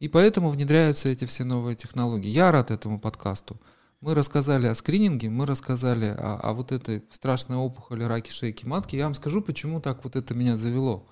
И 0.00 0.08
поэтому 0.08 0.48
внедряются 0.48 1.10
эти 1.10 1.26
все 1.26 1.44
новые 1.44 1.76
технологии. 1.76 2.30
Я 2.30 2.50
рад 2.52 2.70
этому 2.70 2.98
подкасту. 2.98 3.60
Мы 4.00 4.14
рассказали 4.14 4.66
о 4.66 4.74
скрининге, 4.74 5.28
мы 5.28 5.44
рассказали 5.44 6.06
о, 6.06 6.36
о 6.36 6.54
вот 6.54 6.72
этой 6.72 7.04
страшной 7.10 7.58
опухоли 7.58 8.04
раки 8.04 8.30
шейки 8.30 8.64
матки. 8.64 8.96
Я 8.96 9.04
вам 9.04 9.14
скажу, 9.14 9.42
почему 9.42 9.82
так 9.82 10.04
вот 10.04 10.16
это 10.16 10.32
меня 10.32 10.56
завело. 10.56 11.06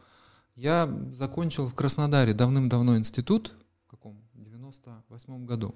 Я 0.54 0.88
закончил 1.12 1.66
в 1.66 1.74
Краснодаре 1.74 2.32
давным-давно 2.32 2.96
институт, 2.96 3.52
в 3.86 3.90
каком? 3.90 4.22
98 4.32 5.44
году. 5.44 5.74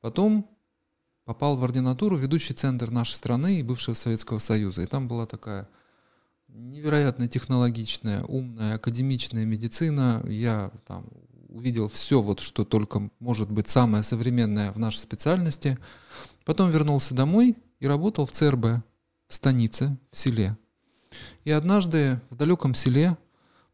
Потом 0.00 0.48
попал 1.28 1.58
в 1.58 1.62
ординатуру, 1.62 2.16
ведущий 2.16 2.54
центр 2.54 2.90
нашей 2.90 3.12
страны 3.12 3.60
и 3.60 3.62
бывшего 3.62 3.92
Советского 3.94 4.38
Союза. 4.38 4.80
И 4.80 4.86
там 4.86 5.08
была 5.08 5.26
такая 5.26 5.68
невероятно 6.48 7.28
технологичная, 7.28 8.24
умная, 8.24 8.76
академичная 8.76 9.44
медицина. 9.44 10.24
Я 10.26 10.72
там 10.86 11.04
увидел 11.50 11.90
все, 11.90 12.22
вот, 12.22 12.40
что 12.40 12.64
только 12.64 13.10
может 13.20 13.50
быть 13.50 13.68
самое 13.68 14.02
современное 14.04 14.72
в 14.72 14.78
нашей 14.78 15.00
специальности. 15.00 15.76
Потом 16.46 16.70
вернулся 16.70 17.14
домой 17.14 17.58
и 17.78 17.86
работал 17.86 18.24
в 18.24 18.32
ЦРБ, 18.32 18.82
в 19.26 19.34
станице, 19.34 19.98
в 20.10 20.16
селе. 20.16 20.56
И 21.44 21.50
однажды 21.50 22.22
в 22.30 22.36
далеком 22.36 22.74
селе 22.74 23.18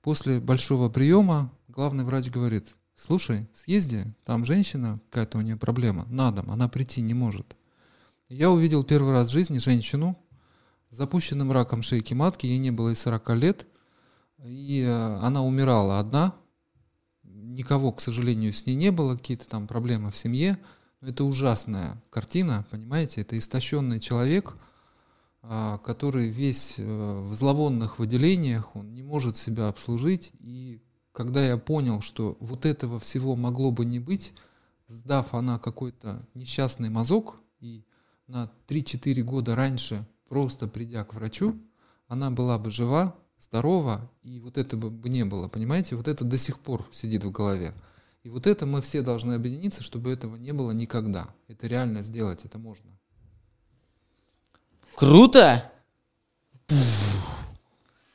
после 0.02 0.40
большого 0.40 0.88
приема 0.88 1.52
главный 1.68 2.02
врач 2.02 2.30
говорит, 2.30 2.74
слушай, 3.04 3.46
съезди, 3.54 4.04
там 4.24 4.44
женщина, 4.46 4.98
какая-то 5.10 5.36
у 5.38 5.42
нее 5.42 5.56
проблема, 5.56 6.06
на 6.08 6.30
дом, 6.30 6.50
она 6.50 6.68
прийти 6.68 7.02
не 7.02 7.12
может. 7.12 7.54
Я 8.28 8.50
увидел 8.50 8.82
первый 8.82 9.12
раз 9.12 9.28
в 9.28 9.32
жизни 9.32 9.58
женщину 9.58 10.16
с 10.90 10.96
запущенным 10.96 11.52
раком 11.52 11.82
шейки 11.82 12.14
матки, 12.14 12.46
ей 12.46 12.58
не 12.58 12.70
было 12.70 12.90
и 12.90 12.94
40 12.94 13.30
лет, 13.36 13.66
и 14.42 14.80
э, 14.80 15.16
она 15.18 15.44
умирала 15.44 15.98
одна, 15.98 16.34
никого, 17.22 17.92
к 17.92 18.00
сожалению, 18.00 18.54
с 18.54 18.64
ней 18.64 18.74
не 18.74 18.90
было, 18.90 19.16
какие-то 19.16 19.46
там 19.48 19.66
проблемы 19.66 20.10
в 20.10 20.16
семье, 20.16 20.58
это 21.02 21.24
ужасная 21.24 22.02
картина, 22.08 22.64
понимаете, 22.70 23.20
это 23.20 23.36
истощенный 23.36 24.00
человек, 24.00 24.56
а, 25.42 25.76
который 25.78 26.30
весь 26.30 26.76
э, 26.78 26.82
в 26.82 27.34
зловонных 27.34 27.98
выделениях, 27.98 28.74
он 28.74 28.94
не 28.94 29.02
может 29.02 29.36
себя 29.36 29.68
обслужить. 29.68 30.32
И 30.40 30.80
когда 31.14 31.46
я 31.46 31.56
понял, 31.56 32.00
что 32.00 32.36
вот 32.40 32.66
этого 32.66 32.98
всего 32.98 33.36
могло 33.36 33.70
бы 33.70 33.84
не 33.84 34.00
быть, 34.00 34.32
сдав 34.88 35.32
она 35.32 35.58
какой-то 35.58 36.26
несчастный 36.34 36.90
мазок, 36.90 37.36
и 37.60 37.84
на 38.26 38.50
3-4 38.66 39.22
года 39.22 39.54
раньше, 39.54 40.06
просто 40.28 40.66
придя 40.66 41.04
к 41.04 41.14
врачу, 41.14 41.56
она 42.08 42.32
была 42.32 42.58
бы 42.58 42.72
жива, 42.72 43.16
здорова, 43.38 44.10
и 44.22 44.40
вот 44.40 44.58
этого 44.58 44.90
бы 44.90 45.08
не 45.08 45.24
было, 45.24 45.46
понимаете? 45.46 45.94
Вот 45.94 46.08
это 46.08 46.24
до 46.24 46.36
сих 46.36 46.58
пор 46.58 46.84
сидит 46.90 47.22
в 47.22 47.30
голове. 47.30 47.74
И 48.24 48.28
вот 48.28 48.48
это 48.48 48.66
мы 48.66 48.82
все 48.82 49.00
должны 49.00 49.34
объединиться, 49.34 49.84
чтобы 49.84 50.10
этого 50.10 50.34
не 50.34 50.52
было 50.52 50.72
никогда. 50.72 51.28
Это 51.46 51.68
реально 51.68 52.02
сделать, 52.02 52.44
это 52.44 52.58
можно. 52.58 52.90
Круто! 54.96 55.70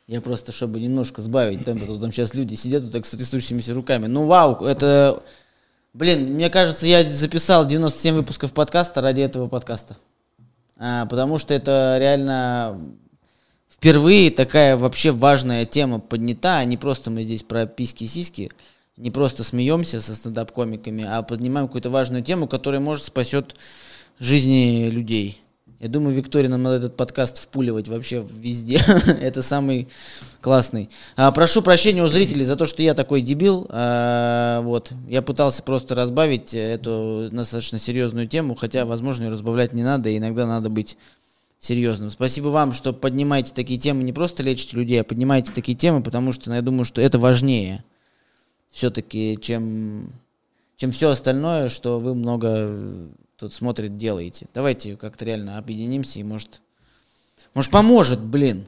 Я 0.10 0.22
просто, 0.22 0.51
чтобы 0.51 0.80
немножко 0.80 1.22
сбавить 1.22 1.66
темп, 1.66 1.86
то 1.86 1.99
там 1.99 2.12
сейчас 2.12 2.34
люди 2.34 2.55
сидят 2.55 2.82
вот 2.82 2.91
так 2.91 3.05
с 3.05 3.12
трясущимися 3.12 3.76
руками. 3.76 4.07
Ну 4.07 4.26
вау, 4.26 4.66
это... 4.66 5.22
Блин, 5.93 6.34
мне 6.34 6.49
кажется, 6.49 6.88
я 6.88 7.03
записал 7.03 7.68
97 7.68 8.16
выпусков 8.16 8.51
подкаста 8.51 9.01
ради 9.01 9.22
этого 9.22 9.47
подкаста. 9.47 9.97
А, 10.78 11.05
потому 11.05 11.38
что 11.38 11.53
это 11.53 11.97
реально 11.99 12.80
впервые 13.70 14.32
такая 14.32 14.78
вообще 14.78 15.12
важная 15.12 15.66
тема 15.66 15.99
поднята, 15.99 16.57
а 16.57 16.66
не 16.66 16.76
просто 16.76 17.12
мы 17.12 17.22
здесь 17.22 17.43
про 17.43 17.68
письки-сиськи, 17.68 18.49
не 18.97 19.12
просто 19.12 19.43
смеемся 19.43 20.01
со 20.01 20.16
стендап-комиками, 20.16 21.05
а 21.07 21.22
поднимаем 21.22 21.68
какую-то 21.68 21.91
важную 21.91 22.24
тему, 22.24 22.47
которая, 22.47 22.82
может, 22.82 23.03
спасет 23.03 23.55
жизни 24.18 24.89
людей. 24.89 25.39
Я 25.80 25.88
думаю, 25.88 26.14
Виктория 26.14 26.50
нам 26.50 26.62
надо 26.64 26.76
этот 26.76 26.98
подкаст 26.98 27.38
впуливать 27.38 27.88
вообще 27.88 28.26
везде. 28.30 28.82
Это 29.22 29.42
самый 29.42 29.88
классный. 30.42 30.90
А, 31.16 31.32
прошу 31.32 31.62
прощения 31.62 32.04
у 32.04 32.08
зрителей 32.08 32.44
за 32.44 32.58
то, 32.58 32.66
что 32.66 32.84
я 32.84 32.94
такой 32.94 33.22
дебил. 33.22 33.66
А, 33.70 34.62
вот. 34.62 34.92
Я 35.08 35.22
пытался 35.22 35.64
просто 35.64 35.96
разбавить 35.96 36.54
эту 36.54 37.30
достаточно 37.32 37.78
серьезную 37.78 38.28
тему, 38.28 38.56
хотя, 38.56 38.86
возможно, 38.86 39.24
ее 39.24 39.30
разбавлять 39.30 39.72
не 39.72 39.84
надо, 39.84 40.10
и 40.10 40.18
иногда 40.18 40.46
надо 40.46 40.70
быть 40.70 40.98
серьезным. 41.60 42.10
Спасибо 42.10 42.50
вам, 42.50 42.74
что 42.74 42.92
поднимаете 42.92 43.54
такие 43.54 43.80
темы, 43.80 44.04
не 44.04 44.14
просто 44.14 44.44
лечите 44.44 44.76
людей, 44.76 45.00
а 45.00 45.06
поднимаете 45.06 45.54
такие 45.54 45.78
темы, 45.78 46.04
потому 46.04 46.34
что 46.34 46.50
ну, 46.50 46.56
я 46.56 46.62
думаю, 46.62 46.84
что 46.84 47.02
это 47.02 47.20
важнее 47.20 47.86
все-таки, 48.70 49.38
чем, 49.42 50.12
чем 50.76 50.92
все 50.92 51.10
остальное, 51.10 51.70
что 51.70 52.00
вы 52.00 52.16
много 52.16 53.10
тут 53.40 53.54
смотрит, 53.54 53.98
делаете. 53.98 54.48
Давайте 54.54 54.98
как-то 54.98 55.26
реально 55.26 55.58
объединимся 55.58 56.20
и 56.20 56.24
может, 56.24 56.62
может 57.54 57.72
поможет, 57.72 58.20
блин. 58.20 58.68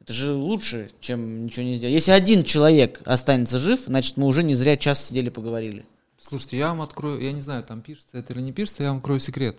Это 0.00 0.12
же 0.12 0.32
лучше, 0.32 0.90
чем 1.00 1.44
ничего 1.44 1.64
не 1.64 1.76
сделать. 1.76 1.94
Если 1.94 2.10
один 2.10 2.42
человек 2.42 3.02
останется 3.04 3.58
жив, 3.58 3.80
значит 3.80 4.16
мы 4.16 4.26
уже 4.26 4.42
не 4.42 4.54
зря 4.54 4.76
час 4.76 5.04
сидели 5.04 5.28
поговорили. 5.28 5.86
Слушайте, 6.18 6.56
я 6.56 6.68
вам 6.68 6.82
открою, 6.82 7.20
я 7.20 7.32
не 7.32 7.40
знаю, 7.40 7.62
там 7.62 7.82
пишется 7.82 8.18
это 8.18 8.32
или 8.32 8.40
не 8.40 8.52
пишется, 8.52 8.82
я 8.82 8.88
вам 8.88 8.98
открою 8.98 9.20
секрет. 9.20 9.58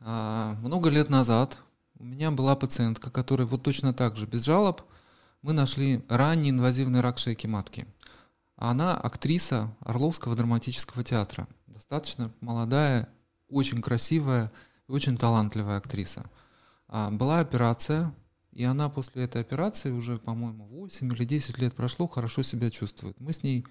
А, 0.00 0.56
много 0.60 0.90
лет 0.90 1.08
назад 1.08 1.56
у 1.98 2.04
меня 2.04 2.30
была 2.30 2.56
пациентка, 2.56 3.10
которая 3.10 3.46
вот 3.46 3.62
точно 3.62 3.94
так 3.94 4.16
же, 4.16 4.26
без 4.26 4.44
жалоб, 4.44 4.82
мы 5.40 5.52
нашли 5.52 6.04
ранний 6.08 6.50
инвазивный 6.50 7.00
рак 7.00 7.18
шейки 7.18 7.46
матки. 7.46 7.86
Она 8.56 8.94
актриса 8.94 9.74
Орловского 9.80 10.34
драматического 10.34 11.04
театра. 11.04 11.46
Достаточно 11.66 12.32
молодая, 12.40 13.08
очень 13.48 13.82
красивая, 13.82 14.52
очень 14.88 15.16
талантливая 15.16 15.78
актриса. 15.78 16.28
А, 16.88 17.10
была 17.10 17.40
операция, 17.40 18.14
и 18.52 18.64
она 18.64 18.88
после 18.88 19.24
этой 19.24 19.40
операции 19.40 19.90
уже, 19.90 20.18
по-моему, 20.18 20.66
8 20.66 21.12
или 21.12 21.24
10 21.24 21.58
лет 21.58 21.74
прошло, 21.74 22.06
хорошо 22.06 22.42
себя 22.42 22.70
чувствует. 22.70 23.20
Мы 23.20 23.32
с 23.32 23.42
ней 23.42 23.66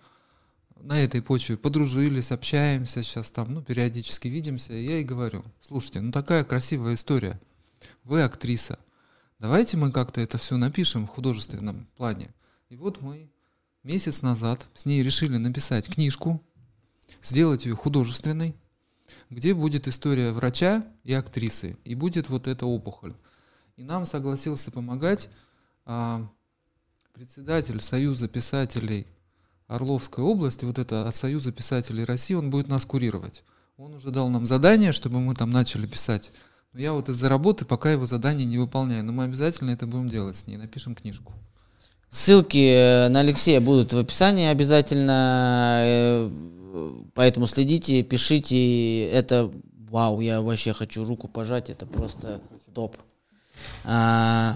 на 0.75 0.99
этой 0.99 1.21
почве 1.21 1.57
подружились, 1.57 2.31
общаемся 2.31 3.01
сейчас 3.01 3.31
там, 3.31 3.53
ну, 3.53 3.63
периодически 3.63 4.27
видимся. 4.27 4.73
И 4.73 4.85
я 4.85 4.95
ей 4.95 5.03
говорю, 5.03 5.43
слушайте, 5.61 6.01
ну 6.01 6.11
такая 6.11 6.43
красивая 6.43 6.93
история. 6.93 7.39
Вы 8.03 8.21
актриса. 8.21 8.79
Давайте 9.39 9.77
мы 9.77 9.91
как-то 9.91 10.21
это 10.21 10.37
все 10.37 10.57
напишем 10.57 11.07
в 11.07 11.09
художественном 11.09 11.87
плане. 11.97 12.29
И 12.69 12.75
вот 12.75 13.01
мы 13.01 13.31
месяц 13.83 14.21
назад 14.21 14.65
с 14.73 14.85
ней 14.85 15.03
решили 15.03 15.37
написать 15.37 15.87
книжку, 15.87 16.43
сделать 17.21 17.65
ее 17.65 17.75
художественной, 17.75 18.55
где 19.35 19.53
будет 19.53 19.85
история 19.89 20.31
врача 20.31 20.85
и 21.03 21.11
актрисы, 21.11 21.77
и 21.83 21.93
будет 21.93 22.29
вот 22.29 22.47
эта 22.47 22.65
опухоль. 22.65 23.13
И 23.75 23.83
нам 23.83 24.05
согласился 24.05 24.71
помогать 24.71 25.29
а, 25.83 26.25
председатель 27.11 27.81
Союза 27.81 28.29
писателей 28.29 29.05
Орловской 29.67 30.23
области, 30.23 30.63
вот 30.63 30.79
это 30.79 31.05
от 31.05 31.13
Союза 31.15 31.51
писателей 31.51 32.05
России, 32.05 32.33
он 32.33 32.49
будет 32.49 32.69
нас 32.69 32.85
курировать. 32.85 33.43
Он 33.75 33.95
уже 33.95 34.09
дал 34.09 34.29
нам 34.29 34.45
задание, 34.45 34.93
чтобы 34.93 35.19
мы 35.19 35.35
там 35.35 35.49
начали 35.49 35.85
писать. 35.85 36.31
Но 36.71 36.79
я 36.79 36.93
вот 36.93 37.09
из-за 37.09 37.27
работы 37.27 37.65
пока 37.65 37.91
его 37.91 38.05
задание 38.05 38.45
не 38.45 38.57
выполняю. 38.57 39.03
Но 39.03 39.11
мы 39.11 39.25
обязательно 39.25 39.71
это 39.71 39.85
будем 39.85 40.07
делать 40.07 40.37
с 40.37 40.47
ней, 40.47 40.55
напишем 40.55 40.95
книжку. 40.95 41.33
Ссылки 42.15 42.71
э, 42.71 43.09
на 43.09 43.19
Алексея 43.19 43.59
будут 43.59 43.91
в 43.91 43.97
описании 43.97 44.47
обязательно, 44.47 45.81
э, 45.83 46.31
поэтому 47.13 47.45
следите, 47.45 48.03
пишите. 48.03 49.09
Это, 49.09 49.51
вау, 49.89 50.21
я 50.21 50.39
вообще 50.39 50.71
хочу 50.71 51.03
руку 51.03 51.27
пожать, 51.27 51.69
это 51.69 51.85
просто 51.85 52.39
топ. 52.73 52.95
А, 53.83 54.55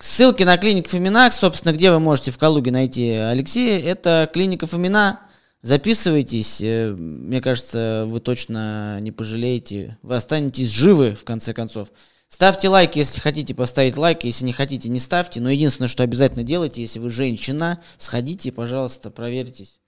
ссылки 0.00 0.44
на 0.44 0.56
клинику 0.56 0.88
Фоминак, 0.88 1.34
собственно, 1.34 1.74
где 1.74 1.90
вы 1.90 2.00
можете 2.00 2.30
в 2.30 2.38
Калуге 2.38 2.70
найти 2.70 3.10
Алексея, 3.10 3.84
это 3.84 4.30
клиника 4.32 4.66
Фомина. 4.66 5.20
Записывайтесь, 5.60 6.62
э, 6.62 6.94
мне 6.98 7.42
кажется, 7.42 8.06
вы 8.08 8.20
точно 8.20 8.98
не 9.02 9.12
пожалеете, 9.12 9.98
вы 10.00 10.16
останетесь 10.16 10.70
живы, 10.70 11.14
в 11.14 11.24
конце 11.24 11.52
концов. 11.52 11.90
Ставьте 12.28 12.68
лайки, 12.68 12.98
если 12.98 13.20
хотите 13.20 13.54
поставить 13.54 13.96
лайк, 13.96 14.24
если 14.24 14.44
не 14.44 14.52
хотите, 14.52 14.88
не 14.88 14.98
ставьте. 14.98 15.40
Но 15.40 15.50
единственное, 15.50 15.88
что 15.88 16.02
обязательно 16.02 16.42
делайте, 16.42 16.82
если 16.82 16.98
вы 16.98 17.10
женщина, 17.10 17.80
сходите, 17.96 18.50
пожалуйста, 18.50 19.10
проверьтесь, 19.10 19.80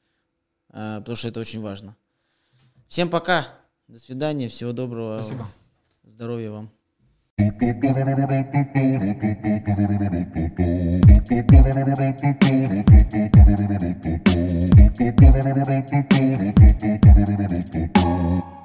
а, 0.70 1.00
потому 1.00 1.16
что 1.16 1.28
это 1.28 1.40
очень 1.40 1.60
важно. 1.60 1.96
Всем 2.86 3.08
пока, 3.08 3.48
до 3.88 3.98
свидания, 3.98 4.48
всего 4.48 4.72
доброго. 4.72 5.20
Спасибо. 5.20 5.48
Здоровья 6.04 6.50
вам. 6.50 6.70
Thank 7.38 7.62
you. 18.46 18.55